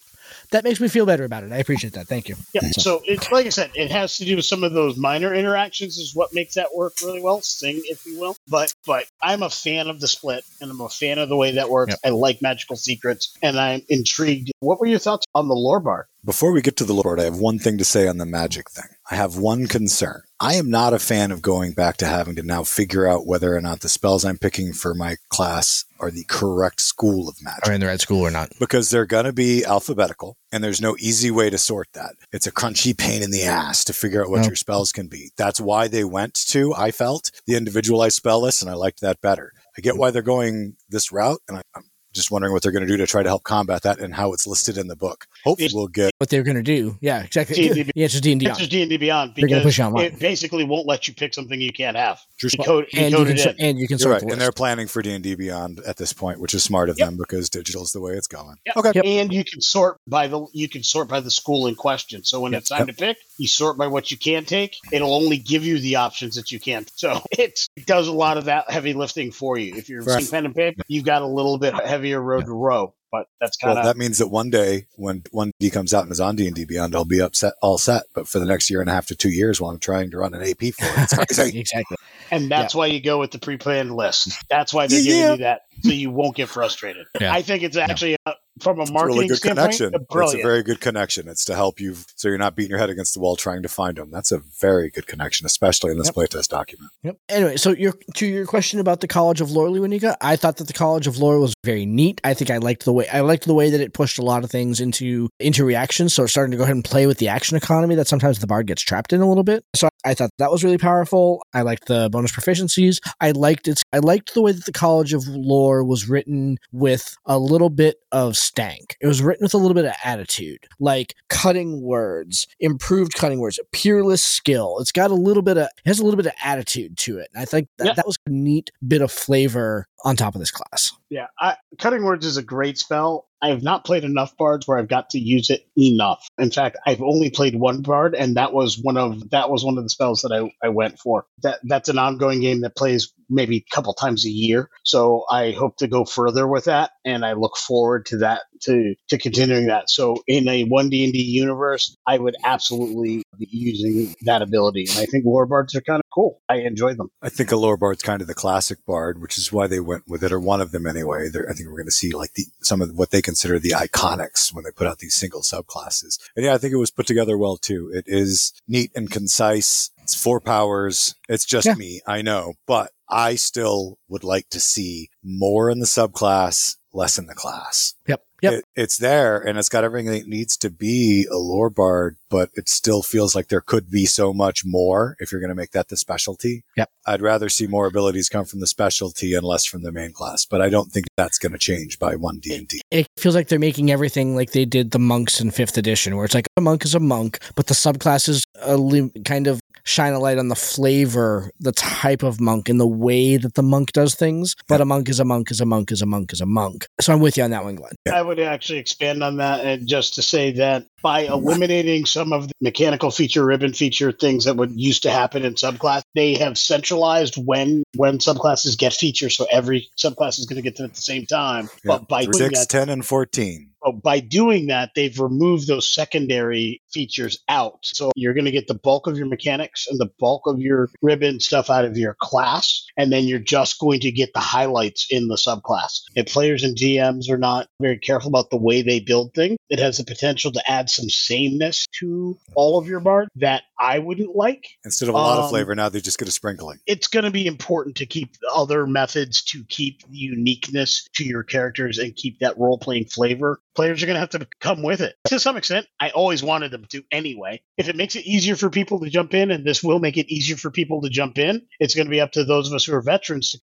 Yeah. 0.50 0.58
That 0.58 0.64
makes 0.64 0.80
me 0.80 0.88
feel 0.88 1.06
better 1.06 1.24
about 1.24 1.44
it. 1.44 1.52
I 1.52 1.58
appreciate 1.58 1.94
that. 1.94 2.06
Thank 2.06 2.28
you. 2.28 2.36
Yeah. 2.52 2.62
So 2.70 3.02
it's 3.04 3.30
like 3.30 3.46
I 3.46 3.50
said, 3.50 3.70
it 3.74 3.90
has 3.90 4.18
to 4.18 4.24
do 4.24 4.36
with 4.36 4.44
some 4.44 4.64
of 4.64 4.72
those 4.72 4.96
minor 4.96 5.34
interactions 5.34 5.98
is 5.98 6.14
what 6.14 6.32
makes 6.32 6.54
that 6.54 6.74
work 6.74 6.94
really 7.02 7.20
well, 7.20 7.40
sing 7.42 7.82
if 7.84 8.06
you 8.06 8.18
will. 8.18 8.36
But 8.48 8.72
but 8.86 9.06
I'm 9.22 9.42
a 9.42 9.50
fan 9.50 9.88
of 9.88 10.00
the 10.00 10.08
split 10.08 10.44
and 10.60 10.70
I'm 10.70 10.80
a 10.80 10.88
fan 10.88 11.18
of 11.18 11.28
the 11.28 11.36
way 11.36 11.52
that 11.52 11.70
works. 11.70 11.90
Yep. 11.90 12.00
I 12.04 12.08
like 12.10 12.42
magical 12.42 12.76
secrets 12.76 13.36
and 13.42 13.58
I'm 13.58 13.82
intrigued. 13.88 14.50
What 14.60 14.80
were 14.80 14.86
your 14.86 14.98
thoughts 14.98 15.26
on 15.34 15.48
the 15.48 15.54
lore 15.54 15.80
bar? 15.80 16.08
Before 16.24 16.52
we 16.52 16.62
get 16.62 16.76
to 16.78 16.84
the 16.84 16.92
Lord, 16.92 17.20
I 17.20 17.24
have 17.24 17.38
one 17.38 17.58
thing 17.58 17.78
to 17.78 17.84
say 17.84 18.08
on 18.08 18.18
the 18.18 18.26
magic 18.26 18.70
thing. 18.70 18.90
I 19.10 19.14
have 19.14 19.36
one 19.38 19.66
concern. 19.66 20.22
I 20.38 20.54
am 20.54 20.68
not 20.68 20.92
a 20.92 20.98
fan 20.98 21.32
of 21.32 21.40
going 21.40 21.72
back 21.72 21.96
to 21.96 22.06
having 22.06 22.36
to 22.36 22.42
now 22.42 22.62
figure 22.62 23.08
out 23.08 23.26
whether 23.26 23.56
or 23.56 23.60
not 23.60 23.80
the 23.80 23.88
spells 23.88 24.24
I'm 24.24 24.36
picking 24.36 24.72
for 24.72 24.94
my 24.94 25.16
class 25.30 25.84
are 25.98 26.10
the 26.10 26.24
correct 26.28 26.80
school 26.80 27.28
of 27.28 27.42
magic. 27.42 27.66
Are 27.66 27.72
in 27.72 27.80
the 27.80 27.86
right 27.86 28.00
school 28.00 28.20
or 28.20 28.30
not? 28.30 28.52
because 28.60 28.90
they're 28.90 29.06
going 29.06 29.24
to 29.24 29.32
be 29.32 29.64
alphabetical 29.64 30.36
and 30.52 30.62
there's 30.62 30.80
no 30.80 30.94
easy 31.00 31.30
way 31.30 31.48
to 31.50 31.58
sort 31.58 31.88
that. 31.94 32.16
It's 32.32 32.46
a 32.46 32.52
crunchy 32.52 32.96
pain 32.96 33.22
in 33.22 33.30
the 33.30 33.44
ass 33.44 33.82
to 33.84 33.92
figure 33.92 34.22
out 34.22 34.30
what 34.30 34.38
Yep. 34.40 34.46
your 34.46 34.56
spells 34.56 34.92
can 34.92 35.08
be. 35.08 35.30
That's 35.36 35.60
why 35.60 35.88
they 35.88 36.04
went 36.04 36.34
to, 36.48 36.74
I 36.74 36.90
felt, 36.90 37.30
the 37.46 37.56
individualized 37.56 38.16
spell 38.16 38.42
list 38.42 38.62
and 38.62 38.70
I 38.70 38.74
liked 38.74 39.00
that 39.00 39.20
better. 39.20 39.52
I 39.76 39.80
get 39.80 39.94
mm. 39.94 39.98
why 39.98 40.10
they're 40.10 40.22
going 40.22 40.76
this 40.88 41.10
route 41.10 41.40
and 41.48 41.58
I, 41.58 41.62
I'm 41.74 41.84
just 42.18 42.30
wondering 42.30 42.52
what 42.52 42.62
they're 42.62 42.72
going 42.72 42.86
to 42.86 42.88
do 42.88 42.96
to 42.98 43.06
try 43.06 43.22
to 43.22 43.28
help 43.28 43.42
combat 43.44 43.82
that 43.82 43.98
and 44.00 44.14
how 44.14 44.32
it's 44.32 44.46
listed 44.46 44.76
in 44.76 44.88
the 44.88 44.96
book. 44.96 45.26
Hopefully 45.44 45.70
we'll 45.72 45.88
get 45.88 46.12
What 46.18 46.28
they're 46.30 46.42
going 46.42 46.56
to 46.56 46.62
do? 46.62 46.98
Yeah, 47.00 47.22
exactly. 47.22 47.56
D&D 47.56 47.92
yeah, 47.94 48.04
it's 48.04 48.12
just 48.12 48.24
D 48.24 48.32
and 48.32 48.40
D. 48.40 48.46
It's 48.46 48.58
just 48.58 48.70
D 48.70 48.82
and 48.82 48.90
D 48.90 48.96
Beyond 48.96 49.32
They're 49.36 49.48
gonna 49.48 49.60
because 49.60 49.64
push 49.74 49.78
it 49.78 49.82
online. 49.82 50.04
it 50.06 50.18
basically 50.18 50.64
won't 50.64 50.86
let 50.86 51.08
you 51.08 51.14
pick 51.14 51.32
something 51.34 51.60
you 51.60 51.72
can't 51.72 51.96
have. 51.96 52.20
Just- 52.38 52.58
You 52.58 52.64
code, 52.64 52.86
And 52.94 53.10
you 53.12 53.24
can 53.24 53.28
it 53.36 53.40
so- 53.40 53.50
in. 53.50 53.56
and 53.60 53.78
you 53.78 53.88
can 53.88 53.98
sort 53.98 54.12
right. 54.14 54.20
the 54.22 54.32
And 54.32 54.40
they're 54.40 54.52
planning 54.52 54.86
for 54.88 55.00
D&D 55.02 55.34
Beyond 55.36 55.80
at 55.86 55.96
this 55.96 56.12
point, 56.12 56.40
which 56.40 56.54
is 56.54 56.62
smart 56.62 56.90
of 56.90 56.98
Yep. 56.98 57.08
them 57.08 57.16
because 57.16 57.48
digital 57.48 57.82
is 57.82 57.92
the 57.92 58.00
way 58.00 58.12
it's 58.12 58.26
going. 58.26 58.56
Yep. 58.66 58.76
Okay. 58.76 58.92
Yep. 58.96 59.04
And 59.06 59.32
you 59.32 59.44
can 59.44 59.60
sort 59.60 59.98
by 60.06 60.26
the 60.26 60.46
you 60.52 60.68
can 60.68 60.82
sort 60.82 61.08
by 61.08 61.20
the 61.20 61.30
school 61.30 61.66
in 61.66 61.74
question. 61.74 62.24
So 62.24 62.40
when 62.40 62.52
Yep. 62.52 62.60
it's 62.60 62.68
time 62.68 62.86
to 62.88 62.92
pick, 62.92 63.16
you 63.38 63.46
sort 63.48 63.76
by 63.78 63.86
what 63.86 64.10
you 64.10 64.16
can 64.16 64.44
take. 64.44 64.76
It'll 64.92 65.14
only 65.14 65.38
give 65.38 65.64
you 65.64 65.78
the 65.78 65.96
options 65.96 66.34
that 66.36 66.50
you 66.50 66.58
can. 66.60 66.86
So 66.94 67.20
it 67.30 67.66
does 67.86 68.08
a 68.08 68.12
lot 68.12 68.36
of 68.38 68.46
that 68.46 68.70
heavy 68.70 68.92
lifting 68.94 69.30
for 69.32 69.56
you. 69.58 69.74
If 69.76 69.88
you're 69.88 70.02
Right. 70.02 70.28
pen 70.30 70.46
and 70.46 70.54
paper, 70.54 70.82
you've 70.88 71.04
got 71.04 71.22
a 71.22 71.26
little 71.26 71.58
bit 71.58 71.74
heavier 72.08 72.20
road 72.22 72.46
to 72.46 72.52
row. 72.52 72.94
But 73.10 73.26
that's 73.40 73.56
kind 73.56 73.70
Well, 73.74 73.78
of 73.78 73.84
that 73.86 73.96
means 73.98 74.18
that 74.18 74.28
one 74.28 74.50
day 74.50 74.86
when 74.96 75.22
one 75.30 75.50
D 75.58 75.70
comes 75.70 75.94
out 75.94 76.02
and 76.02 76.12
is 76.12 76.20
on 76.20 76.36
D 76.36 76.46
and 76.46 76.54
D 76.54 76.66
Beyond, 76.66 76.94
I'll 76.94 77.06
be 77.06 77.22
upset, 77.22 77.54
all 77.62 77.78
set. 77.78 78.02
But 78.14 78.28
for 78.28 78.38
the 78.38 78.44
next 78.44 78.68
year 78.68 78.82
and 78.82 78.90
a 78.90 78.92
half 78.92 79.06
to 79.06 79.16
two 79.16 79.30
years, 79.30 79.60
while 79.62 79.70
I'm 79.70 79.78
trying 79.78 80.10
to 80.10 80.18
run 80.18 80.34
an 80.34 80.42
AP 80.42 80.58
for 80.74 80.84
it, 80.84 81.08
it's 81.10 81.14
crazy. 81.38 81.60
exactly. 81.60 81.96
and 82.30 82.50
that's 82.50 82.74
why 82.74 82.84
you 82.86 83.00
go 83.00 83.18
with 83.18 83.30
the 83.30 83.38
pre-planned 83.38 83.94
list. 83.96 84.38
That's 84.50 84.74
why 84.74 84.88
they're 84.88 85.00
Yeah. 85.00 85.12
giving 85.12 85.30
you 85.30 85.36
that 85.44 85.62
so 85.82 85.88
you 85.90 86.10
won't 86.10 86.36
get 86.36 86.50
frustrated. 86.50 87.06
Yeah. 87.18 87.32
I 87.32 87.40
think 87.40 87.62
it's 87.62 87.78
actually 87.78 88.16
uh, 88.26 88.34
from 88.62 88.78
a 88.78 88.82
It's 88.82 88.90
a 88.90 88.92
marketing 88.92 89.16
really 89.16 89.28
good 89.28 89.42
connection. 89.42 89.92
It's 89.94 90.34
a 90.34 90.42
very 90.42 90.62
good 90.62 90.80
connection. 90.80 91.28
It's 91.28 91.44
to 91.46 91.54
help 91.54 91.80
you 91.80 91.96
so 92.16 92.28
you're 92.28 92.38
not 92.38 92.56
beating 92.56 92.70
your 92.70 92.78
head 92.78 92.90
against 92.90 93.14
the 93.14 93.20
wall 93.20 93.36
trying 93.36 93.62
to 93.62 93.68
find 93.68 93.96
them. 93.96 94.10
That's 94.10 94.32
a 94.32 94.38
very 94.38 94.90
good 94.90 95.06
connection, 95.06 95.46
especially 95.46 95.92
in 95.92 95.98
this 95.98 96.08
Yep. 96.08 96.14
playtest 96.14 96.48
document. 96.48 96.90
Yep. 97.02 97.16
Anyway, 97.28 97.56
so 97.56 97.70
your 97.70 97.94
to 98.16 98.26
your 98.26 98.46
question 98.46 98.80
about 98.80 99.00
the 99.00 99.08
College 99.08 99.40
of 99.40 99.50
Lore, 99.50 99.68
Lewanika, 99.68 100.16
I 100.20 100.36
thought 100.36 100.56
that 100.58 100.66
the 100.66 100.72
College 100.72 101.06
of 101.06 101.18
Lore 101.18 101.40
was 101.40 101.54
very 101.64 101.86
neat. 101.86 102.20
I 102.24 102.34
think 102.34 102.50
I 102.50 102.58
liked 102.58 102.84
the 102.84 102.92
way 102.92 103.08
I 103.08 103.20
liked 103.20 103.44
the 103.46 103.54
way 103.54 103.70
that 103.70 103.80
it 103.80 103.92
pushed 103.92 104.18
a 104.18 104.22
lot 104.22 104.44
of 104.44 104.50
things 104.50 104.80
into 104.80 105.28
into 105.40 105.64
reactions. 105.64 106.14
So 106.14 106.26
starting 106.26 106.50
to 106.52 106.56
go 106.56 106.64
ahead 106.64 106.74
and 106.74 106.84
play 106.84 107.06
with 107.06 107.18
the 107.18 107.28
action 107.28 107.56
economy 107.56 107.94
that 107.96 108.08
sometimes 108.08 108.38
the 108.38 108.46
bard 108.46 108.66
gets 108.66 108.82
trapped 108.82 109.12
in 109.12 109.20
a 109.20 109.28
little 109.28 109.44
bit. 109.44 109.64
So 109.74 109.88
I 110.04 110.14
thought 110.14 110.30
that 110.38 110.50
was 110.50 110.64
really 110.64 110.78
powerful. 110.78 111.42
I 111.52 111.62
liked 111.62 111.86
the 111.86 112.08
bonus 112.10 112.32
proficiencies. 112.32 112.98
I 113.20 113.32
liked 113.32 113.68
it. 113.68 113.82
I 113.92 113.98
liked 113.98 114.34
the 114.34 114.42
way 114.42 114.52
that 114.52 114.64
the 114.64 114.72
College 114.72 115.12
of 115.12 115.26
Lore 115.26 115.84
was 115.84 116.08
written 116.08 116.58
with 116.72 117.16
a 117.26 117.38
little 117.38 117.70
bit 117.70 117.96
of 118.12 118.36
stank. 118.48 118.96
It 119.00 119.06
was 119.06 119.22
written 119.22 119.44
with 119.44 119.54
a 119.54 119.58
little 119.58 119.74
bit 119.74 119.84
of 119.84 119.92
attitude, 120.04 120.66
like 120.80 121.14
cutting 121.28 121.80
words, 121.82 122.46
improved 122.60 123.14
cutting 123.14 123.38
words, 123.38 123.58
a 123.58 123.64
peerless 123.76 124.24
skill. 124.24 124.78
It's 124.80 124.92
got 124.92 125.10
a 125.10 125.14
little 125.14 125.42
bit 125.42 125.56
of 125.58 125.64
it 125.64 125.86
has 125.88 126.00
a 126.00 126.04
little 126.04 126.16
bit 126.16 126.26
of 126.26 126.32
attitude 126.42 126.96
to 126.98 127.18
it. 127.18 127.28
And 127.34 127.42
I 127.42 127.44
think 127.44 127.68
that, 127.78 127.86
Yeah. 127.86 127.92
that 127.94 128.06
was 128.06 128.16
a 128.26 128.30
neat 128.30 128.70
bit 128.86 129.02
of 129.02 129.12
flavor 129.12 129.86
on 130.04 130.16
top 130.16 130.34
of 130.34 130.40
this 130.40 130.50
class. 130.50 130.92
Yeah, 131.10 131.26
I, 131.38 131.56
cutting 131.78 132.02
words 132.04 132.24
is 132.26 132.36
a 132.36 132.42
great 132.42 132.78
spell. 132.78 133.26
I 133.42 133.48
have 133.48 133.62
not 133.62 133.84
played 133.84 134.04
enough 134.04 134.36
bards 134.36 134.66
where 134.66 134.78
I've 134.78 134.88
got 134.88 135.10
to 135.10 135.18
use 135.18 135.50
it 135.50 135.66
enough. 135.76 136.26
In 136.38 136.50
fact, 136.50 136.76
I've 136.86 137.02
only 137.02 137.30
played 137.30 137.54
one 137.54 137.82
bard, 137.82 138.14
and 138.14 138.36
that 138.36 138.52
was 138.52 138.78
one 138.78 138.96
of 138.96 139.30
that 139.30 139.50
was 139.50 139.64
one 139.64 139.78
of 139.78 139.84
the 139.84 139.90
spells 139.90 140.22
that 140.22 140.32
I, 140.32 140.66
I 140.66 140.70
went 140.70 140.98
for. 140.98 141.26
That 141.42 141.60
that's 141.64 141.88
an 141.88 141.98
ongoing 141.98 142.40
game 142.40 142.62
that 142.62 142.76
plays 142.76 143.12
maybe 143.30 143.58
a 143.58 143.74
couple 143.74 143.92
times 143.94 144.24
a 144.24 144.30
year. 144.30 144.70
So 144.84 145.24
I 145.30 145.52
hope 145.52 145.76
to 145.78 145.88
go 145.88 146.04
further 146.04 146.46
with 146.46 146.64
that, 146.64 146.92
and 147.04 147.24
I 147.24 147.34
look 147.34 147.56
forward 147.56 148.06
to 148.06 148.18
that 148.18 148.42
to 148.62 148.94
to 149.08 149.18
continuing 149.18 149.66
that. 149.66 149.90
So 149.90 150.22
in 150.26 150.48
a 150.48 150.64
one 150.64 150.88
D 150.88 151.04
and 151.04 151.12
D 151.12 151.22
universe, 151.22 151.96
I 152.06 152.18
would 152.18 152.36
absolutely 152.44 153.22
be 153.38 153.48
using 153.50 154.14
that 154.22 154.42
ability, 154.42 154.86
and 154.90 154.98
I 154.98 155.06
think 155.06 155.24
lore 155.24 155.46
bards 155.46 155.74
are 155.74 155.80
kind 155.80 156.00
of 156.00 156.10
cool. 156.12 156.40
I 156.48 156.56
enjoy 156.56 156.94
them. 156.94 157.10
I 157.22 157.28
think 157.28 157.52
a 157.52 157.56
lore 157.56 157.76
bard's 157.76 158.02
kind 158.02 158.20
of 158.20 158.26
the 158.26 158.34
classic 158.34 158.84
bard, 158.86 159.20
which 159.20 159.38
is 159.38 159.52
why 159.52 159.66
they 159.66 159.80
went 159.80 160.04
with 160.08 160.24
it, 160.24 160.32
or 160.32 160.40
one 160.40 160.60
of 160.60 160.72
them 160.72 160.86
anyway. 160.86 161.28
They're, 161.28 161.48
I 161.48 161.52
think 161.52 161.68
we're 161.68 161.76
going 161.76 161.86
to 161.86 161.92
see 161.92 162.12
like 162.12 162.34
the 162.34 162.44
some 162.62 162.82
of 162.82 162.90
what 162.94 163.10
they 163.10 163.22
consider 163.28 163.58
the 163.58 163.70
iconics 163.70 164.54
when 164.54 164.64
they 164.64 164.70
put 164.70 164.86
out 164.86 164.98
these 165.00 165.14
single 165.14 165.42
subclasses. 165.42 166.18
And 166.34 166.44
yeah, 166.46 166.54
I 166.54 166.58
think 166.58 166.72
it 166.72 166.78
was 166.78 166.90
put 166.90 167.06
together 167.06 167.36
well 167.36 167.58
too. 167.58 167.90
It 167.94 168.04
is 168.06 168.52
neat 168.66 168.90
and 168.96 169.10
concise. 169.10 169.90
It's 170.02 170.14
four 170.14 170.40
powers. 170.40 171.14
It's 171.28 171.44
just 171.44 171.66
Yeah. 171.66 171.74
me. 171.74 172.00
I 172.06 172.22
know, 172.22 172.54
but 172.66 172.90
I 173.08 173.34
still 173.34 173.98
would 174.08 174.24
like 174.24 174.48
to 174.50 174.60
see 174.60 175.10
more 175.22 175.70
in 175.70 175.78
the 175.80 175.86
subclass, 175.86 176.76
less 176.92 177.18
in 177.18 177.26
the 177.26 177.34
class. 177.34 177.94
Yep. 178.06 178.22
Yep. 178.42 178.52
It, 178.52 178.64
it's 178.76 178.96
there 178.98 179.38
and 179.38 179.58
it's 179.58 179.68
got 179.68 179.84
everything 179.84 180.14
it 180.14 180.28
needs 180.28 180.56
to 180.58 180.70
be 180.70 181.26
a 181.30 181.36
lore 181.36 181.70
bard, 181.70 182.16
but 182.30 182.50
it 182.54 182.68
still 182.68 183.02
feels 183.02 183.34
like 183.34 183.48
there 183.48 183.60
could 183.60 183.90
be 183.90 184.06
so 184.06 184.32
much 184.32 184.64
more 184.64 185.16
if 185.18 185.32
you're 185.32 185.40
going 185.40 185.48
to 185.48 185.54
make 185.54 185.72
that 185.72 185.88
the 185.88 185.96
specialty. 185.96 186.64
Yep. 186.76 186.90
I'd 187.06 187.22
rather 187.22 187.48
see 187.48 187.66
more 187.66 187.86
abilities 187.86 188.28
come 188.28 188.44
from 188.44 188.60
the 188.60 188.66
specialty 188.66 189.34
and 189.34 189.44
less 189.44 189.64
from 189.64 189.82
the 189.82 189.92
main 189.92 190.12
class, 190.12 190.44
but 190.44 190.60
I 190.60 190.68
don't 190.68 190.92
think 190.92 191.06
that's 191.16 191.38
going 191.38 191.52
to 191.52 191.58
change 191.58 191.98
by 191.98 192.16
one 192.16 192.38
D 192.38 192.54
and 192.54 192.68
D. 192.68 192.80
it 192.90 193.08
feels 193.16 193.34
like 193.34 193.48
they're 193.48 193.58
making 193.58 193.90
everything 193.90 194.36
like 194.36 194.52
they 194.52 194.64
did 194.64 194.90
the 194.90 194.98
monks 194.98 195.40
in 195.40 195.50
fifth 195.50 195.78
edition, 195.78 196.16
where 196.16 196.24
it's 196.24 196.34
like 196.34 196.46
a 196.56 196.60
monk 196.60 196.84
is 196.84 196.94
a 196.94 197.00
monk, 197.00 197.38
but 197.54 197.66
the 197.66 197.74
subclasses 197.74 198.44
li- 198.66 199.10
kind 199.24 199.46
of 199.46 199.60
shine 199.84 200.12
a 200.12 200.18
light 200.18 200.38
on 200.38 200.48
the 200.48 200.54
flavor, 200.54 201.50
the 201.58 201.72
type 201.72 202.22
of 202.22 202.40
monk, 202.40 202.68
and 202.68 202.78
the 202.78 202.86
way 202.86 203.36
that 203.36 203.54
the 203.54 203.62
monk 203.62 203.92
does 203.92 204.14
things. 204.14 204.54
But 204.68 204.80
a 204.80 204.84
monk 204.84 205.08
is 205.08 205.18
a 205.18 205.24
monk 205.24 205.50
is 205.50 205.60
a 205.60 205.66
monk 205.66 205.90
is 205.90 206.02
a 206.02 206.06
monk 206.06 206.32
is 206.32 206.40
a 206.40 206.46
monk. 206.46 206.86
So 207.00 207.12
I'm 207.12 207.20
with 207.20 207.36
you 207.36 207.44
on 207.44 207.50
that 207.50 207.64
one, 207.64 207.76
Glenn. 207.76 207.92
I 208.12 208.22
would 208.22 208.38
actually 208.38 208.78
expand 208.78 209.22
on 209.22 209.38
that 209.38 209.64
and 209.64 209.88
just 209.88 210.14
to 210.14 210.22
say 210.22 210.52
that 210.52 210.84
by 211.02 211.20
eliminating 211.20 212.06
some 212.06 212.32
of 212.32 212.48
the 212.48 212.54
mechanical 212.60 213.10
feature, 213.10 213.44
ribbon 213.44 213.72
feature 213.72 214.12
things 214.12 214.44
that 214.44 214.56
would 214.56 214.72
used 214.72 215.04
to 215.04 215.10
happen 215.10 215.44
in 215.44 215.54
subclass, 215.54 216.02
they 216.14 216.34
have 216.34 216.58
centralized 216.58 217.36
when 217.36 217.82
when 217.96 218.18
subclasses 218.18 218.76
get 218.76 218.92
features, 218.92 219.36
so 219.36 219.46
every 219.50 219.88
subclass 219.96 220.38
is 220.38 220.46
going 220.46 220.56
to 220.56 220.62
get 220.62 220.76
them 220.76 220.86
at 220.86 220.94
the 220.94 221.02
same 221.02 221.26
time. 221.26 221.68
Yeah. 221.84 221.98
But 221.98 222.08
by 222.08 222.24
doing 222.24 222.34
Six, 222.34 222.60
that, 222.60 222.68
10, 222.68 222.88
and 222.88 223.04
14. 223.04 223.70
Oh, 223.84 223.92
by 223.92 224.18
doing 224.18 224.66
that, 224.66 224.90
they've 224.96 225.18
removed 225.18 225.68
those 225.68 225.92
secondary 225.92 226.82
features 226.90 227.38
out. 227.48 227.78
So 227.82 228.10
you're 228.16 228.34
going 228.34 228.46
to 228.46 228.50
get 228.50 228.66
the 228.66 228.74
bulk 228.74 229.06
of 229.06 229.16
your 229.16 229.26
mechanics 229.26 229.86
and 229.88 230.00
the 230.00 230.10
bulk 230.18 230.42
of 230.46 230.58
your 230.58 230.88
ribbon 231.00 231.38
stuff 231.38 231.70
out 231.70 231.84
of 231.84 231.96
your 231.96 232.16
class. 232.20 232.84
And 232.96 233.12
then 233.12 233.24
you're 233.24 233.38
just 233.38 233.78
going 233.78 234.00
to 234.00 234.10
get 234.10 234.32
the 234.34 234.40
highlights 234.40 235.06
in 235.10 235.28
the 235.28 235.36
subclass. 235.36 236.02
If 236.16 236.26
players 236.26 236.64
and 236.64 236.76
GMs 236.76 237.30
are 237.30 237.38
not 237.38 237.68
very 237.80 237.98
careful 237.98 238.28
about 238.28 238.50
the 238.50 238.56
way 238.56 238.82
they 238.82 238.98
build 238.98 239.32
things, 239.34 239.56
it 239.70 239.78
has 239.78 239.98
the 239.98 240.04
potential 240.04 240.50
to 240.52 240.70
add 240.70 240.87
some 240.90 241.08
sameness 241.08 241.86
to 242.00 242.38
all 242.54 242.78
of 242.78 242.88
your 242.88 243.00
bard 243.00 243.28
that 243.36 243.62
I 243.78 243.98
wouldn't 243.98 244.34
like. 244.34 244.66
Instead 244.84 245.08
of 245.08 245.14
a 245.14 245.18
lot 245.18 245.38
of 245.38 245.44
Um, 245.44 245.50
flavor, 245.50 245.74
now 245.74 245.88
they 245.88 246.00
just 246.00 246.18
get 246.18 246.28
a 246.28 246.32
sprinkling. 246.32 246.78
It's 246.86 247.06
going 247.06 247.24
to 247.24 247.30
be 247.30 247.46
important 247.46 247.96
to 247.96 248.06
keep 248.06 248.36
other 248.52 248.86
methods 248.86 249.42
to 249.44 249.64
keep 249.68 250.02
uniqueness 250.10 251.06
to 251.14 251.24
your 251.24 251.42
characters 251.42 251.98
and 251.98 252.14
keep 252.14 252.38
that 252.40 252.58
role 252.58 252.78
playing 252.78 253.06
flavor. 253.06 253.60
Players 253.74 254.02
are 254.02 254.06
going 254.06 254.16
to 254.16 254.20
have 254.20 254.30
to 254.30 254.48
come 254.60 254.82
with 254.82 255.00
it. 255.00 255.14
To 255.28 255.38
some 255.38 255.56
extent, 255.56 255.86
I 256.00 256.10
always 256.10 256.42
wanted 256.42 256.70
them 256.70 256.86
to 256.90 257.02
anyway. 257.12 257.60
If 257.76 257.88
it 257.88 257.96
makes 257.96 258.16
it 258.16 258.26
easier 258.26 258.56
for 258.56 258.70
people 258.70 259.00
to 259.00 259.10
jump 259.10 259.34
in, 259.34 259.50
and 259.50 259.64
this 259.64 259.82
will 259.82 260.00
make 260.00 260.16
it 260.16 260.28
easier 260.28 260.56
for 260.56 260.70
people 260.70 261.00
to 261.02 261.08
jump 261.08 261.38
in, 261.38 261.62
it's 261.78 261.94
going 261.94 262.06
to 262.06 262.10
be 262.10 262.20
up 262.20 262.32
to 262.32 262.44
those 262.44 262.68
of 262.68 262.74
us 262.74 262.84
who 262.84 262.94
are 262.94 263.02
veterans 263.02 263.52
to 263.52 263.60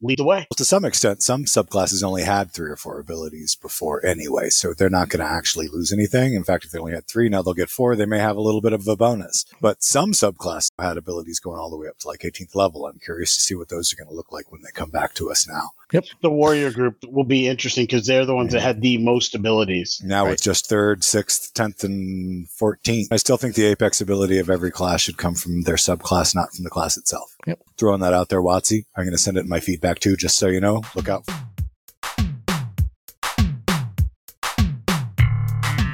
lead 0.00 0.18
the 0.18 0.24
way. 0.24 0.46
Well, 0.50 0.56
to 0.56 0.64
some 0.64 0.84
extent, 0.84 1.22
some 1.22 1.44
subclasses 1.44 2.02
only 2.02 2.22
had 2.22 2.50
three 2.50 2.70
or 2.70 2.76
four 2.76 2.98
abilities 2.98 3.56
before 3.56 4.04
anyway, 4.04 4.50
so 4.50 4.74
they're 4.74 4.90
not 4.90 5.08
going 5.08 5.24
to 5.24 5.30
actually 5.30 5.68
lose 5.68 5.92
anything. 5.92 6.34
In 6.34 6.44
fact, 6.44 6.64
if 6.64 6.70
they 6.70 6.78
only 6.78 6.92
had 6.92 7.06
three, 7.06 7.28
now 7.28 7.42
they'll 7.42 7.54
get 7.54 7.70
four. 7.70 7.96
They 7.96 8.06
may 8.06 8.18
have 8.18 8.36
a 8.36 8.40
little 8.42 8.60
bit 8.60 8.72
of 8.72 8.86
a 8.86 8.96
bonus. 8.96 9.44
But 9.60 9.82
some 9.82 10.12
subclasses 10.12 10.70
had 10.78 10.96
abilities 10.96 11.40
going 11.40 11.58
all 11.58 11.70
the 11.70 11.76
way 11.76 11.88
up 11.88 11.98
to 12.00 12.08
like 12.08 12.20
18th 12.20 12.54
level. 12.54 12.86
I'm 12.86 12.98
curious 12.98 13.34
to 13.34 13.40
see 13.40 13.54
what 13.54 13.68
those 13.68 13.92
are 13.92 13.96
going 13.96 14.08
to 14.08 14.14
look 14.14 14.32
like 14.32 14.50
when 14.52 14.62
they 14.62 14.70
come 14.72 14.90
back 14.90 15.14
to 15.14 15.30
us 15.30 15.46
now. 15.48 15.70
The 15.90 16.30
warrior 16.30 16.70
group 16.70 16.96
will 17.06 17.24
be 17.24 17.48
interesting 17.48 17.84
because 17.84 18.06
they're 18.06 18.26
the 18.26 18.34
ones 18.34 18.52
that 18.52 18.60
had 18.60 18.82
the 18.82 18.98
most 18.98 19.34
abilities. 19.34 20.02
Now 20.04 20.26
it's 20.26 20.42
just 20.42 20.68
third, 20.68 21.02
sixth, 21.02 21.54
tenth, 21.54 21.82
and 21.82 22.48
fourteenth. 22.50 23.08
I 23.10 23.16
still 23.16 23.38
think 23.38 23.54
the 23.54 23.64
apex 23.66 24.00
ability 24.00 24.38
of 24.38 24.50
every 24.50 24.70
class 24.70 25.00
should 25.00 25.16
come 25.16 25.34
from 25.34 25.62
their 25.62 25.76
subclass, 25.76 26.34
not 26.34 26.52
from 26.52 26.64
the 26.64 26.70
class 26.70 26.98
itself. 26.98 27.34
Yep. 27.46 27.60
Throwing 27.78 28.00
that 28.00 28.12
out 28.12 28.28
there, 28.28 28.42
WotC. 28.42 28.84
I'm 28.96 29.04
going 29.04 29.12
to 29.12 29.18
send 29.18 29.38
it 29.38 29.44
in 29.44 29.48
my 29.48 29.60
feedback 29.60 29.98
too, 29.98 30.16
just 30.16 30.36
so 30.36 30.48
you 30.48 30.60
know. 30.60 30.82
Look 30.94 31.08
out. 31.08 31.24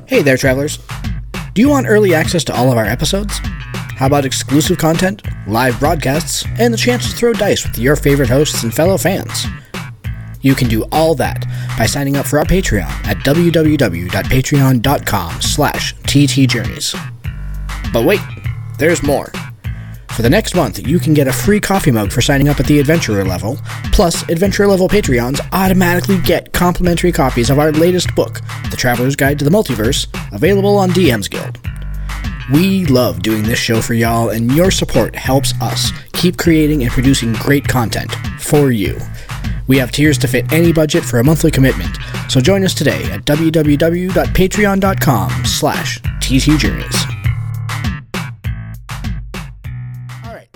Hey 0.06 0.22
there, 0.22 0.36
travelers. 0.36 0.78
Do 1.54 1.62
you 1.62 1.68
want 1.68 1.86
early 1.86 2.14
access 2.14 2.42
to 2.44 2.54
all 2.54 2.72
of 2.72 2.78
our 2.78 2.84
episodes? 2.84 3.38
How 3.96 4.06
about 4.06 4.24
exclusive 4.24 4.76
content, 4.76 5.22
live 5.46 5.78
broadcasts, 5.78 6.44
and 6.58 6.74
the 6.74 6.78
chance 6.78 7.08
to 7.08 7.16
throw 7.16 7.32
dice 7.32 7.64
with 7.64 7.78
your 7.78 7.94
favorite 7.94 8.28
hosts 8.28 8.64
and 8.64 8.74
fellow 8.74 8.98
fans? 8.98 9.46
You 10.44 10.54
can 10.54 10.68
do 10.68 10.84
all 10.92 11.16
that 11.16 11.44
by 11.78 11.86
signing 11.86 12.16
up 12.16 12.26
for 12.26 12.38
our 12.38 12.44
Patreon 12.44 12.90
at 13.06 13.16
www.patreon.com 13.18 15.40
slash 15.40 15.94
ttjourneys. 15.96 16.94
But 17.92 18.04
wait, 18.04 18.20
there's 18.78 19.02
more. 19.02 19.32
For 20.10 20.22
the 20.22 20.30
next 20.30 20.54
month, 20.54 20.86
you 20.86 21.00
can 21.00 21.14
get 21.14 21.26
a 21.26 21.32
free 21.32 21.58
coffee 21.60 21.90
mug 21.90 22.12
for 22.12 22.20
signing 22.20 22.48
up 22.48 22.60
at 22.60 22.66
the 22.66 22.78
Adventurer 22.78 23.24
level, 23.24 23.58
plus 23.90 24.22
Adventurer 24.28 24.68
level 24.68 24.86
Patreons 24.86 25.40
automatically 25.52 26.20
get 26.20 26.52
complimentary 26.52 27.10
copies 27.10 27.48
of 27.48 27.58
our 27.58 27.72
latest 27.72 28.14
book, 28.14 28.42
The 28.70 28.76
Traveler's 28.76 29.16
Guide 29.16 29.38
to 29.38 29.46
the 29.46 29.50
Multiverse, 29.50 30.06
available 30.32 30.76
on 30.76 30.90
DM's 30.90 31.26
Guild. 31.26 31.58
We 32.52 32.84
love 32.84 33.22
doing 33.22 33.44
this 33.44 33.58
show 33.58 33.80
for 33.80 33.94
y'all, 33.94 34.28
and 34.28 34.52
your 34.52 34.70
support 34.70 35.16
helps 35.16 35.54
us 35.62 35.90
keep 36.12 36.36
creating 36.36 36.82
and 36.82 36.92
producing 36.92 37.32
great 37.32 37.66
content 37.66 38.14
for 38.38 38.70
you. 38.70 38.98
We 39.66 39.78
have 39.78 39.92
tiers 39.92 40.18
to 40.18 40.28
fit 40.28 40.52
any 40.52 40.72
budget 40.72 41.04
for 41.04 41.20
a 41.20 41.24
monthly 41.24 41.50
commitment, 41.50 41.96
so 42.28 42.40
join 42.40 42.64
us 42.64 42.74
today 42.74 43.02
at 43.10 43.24
www.patreon.com 43.24 45.44
slash 45.44 46.00
ttjourneys. 46.00 47.13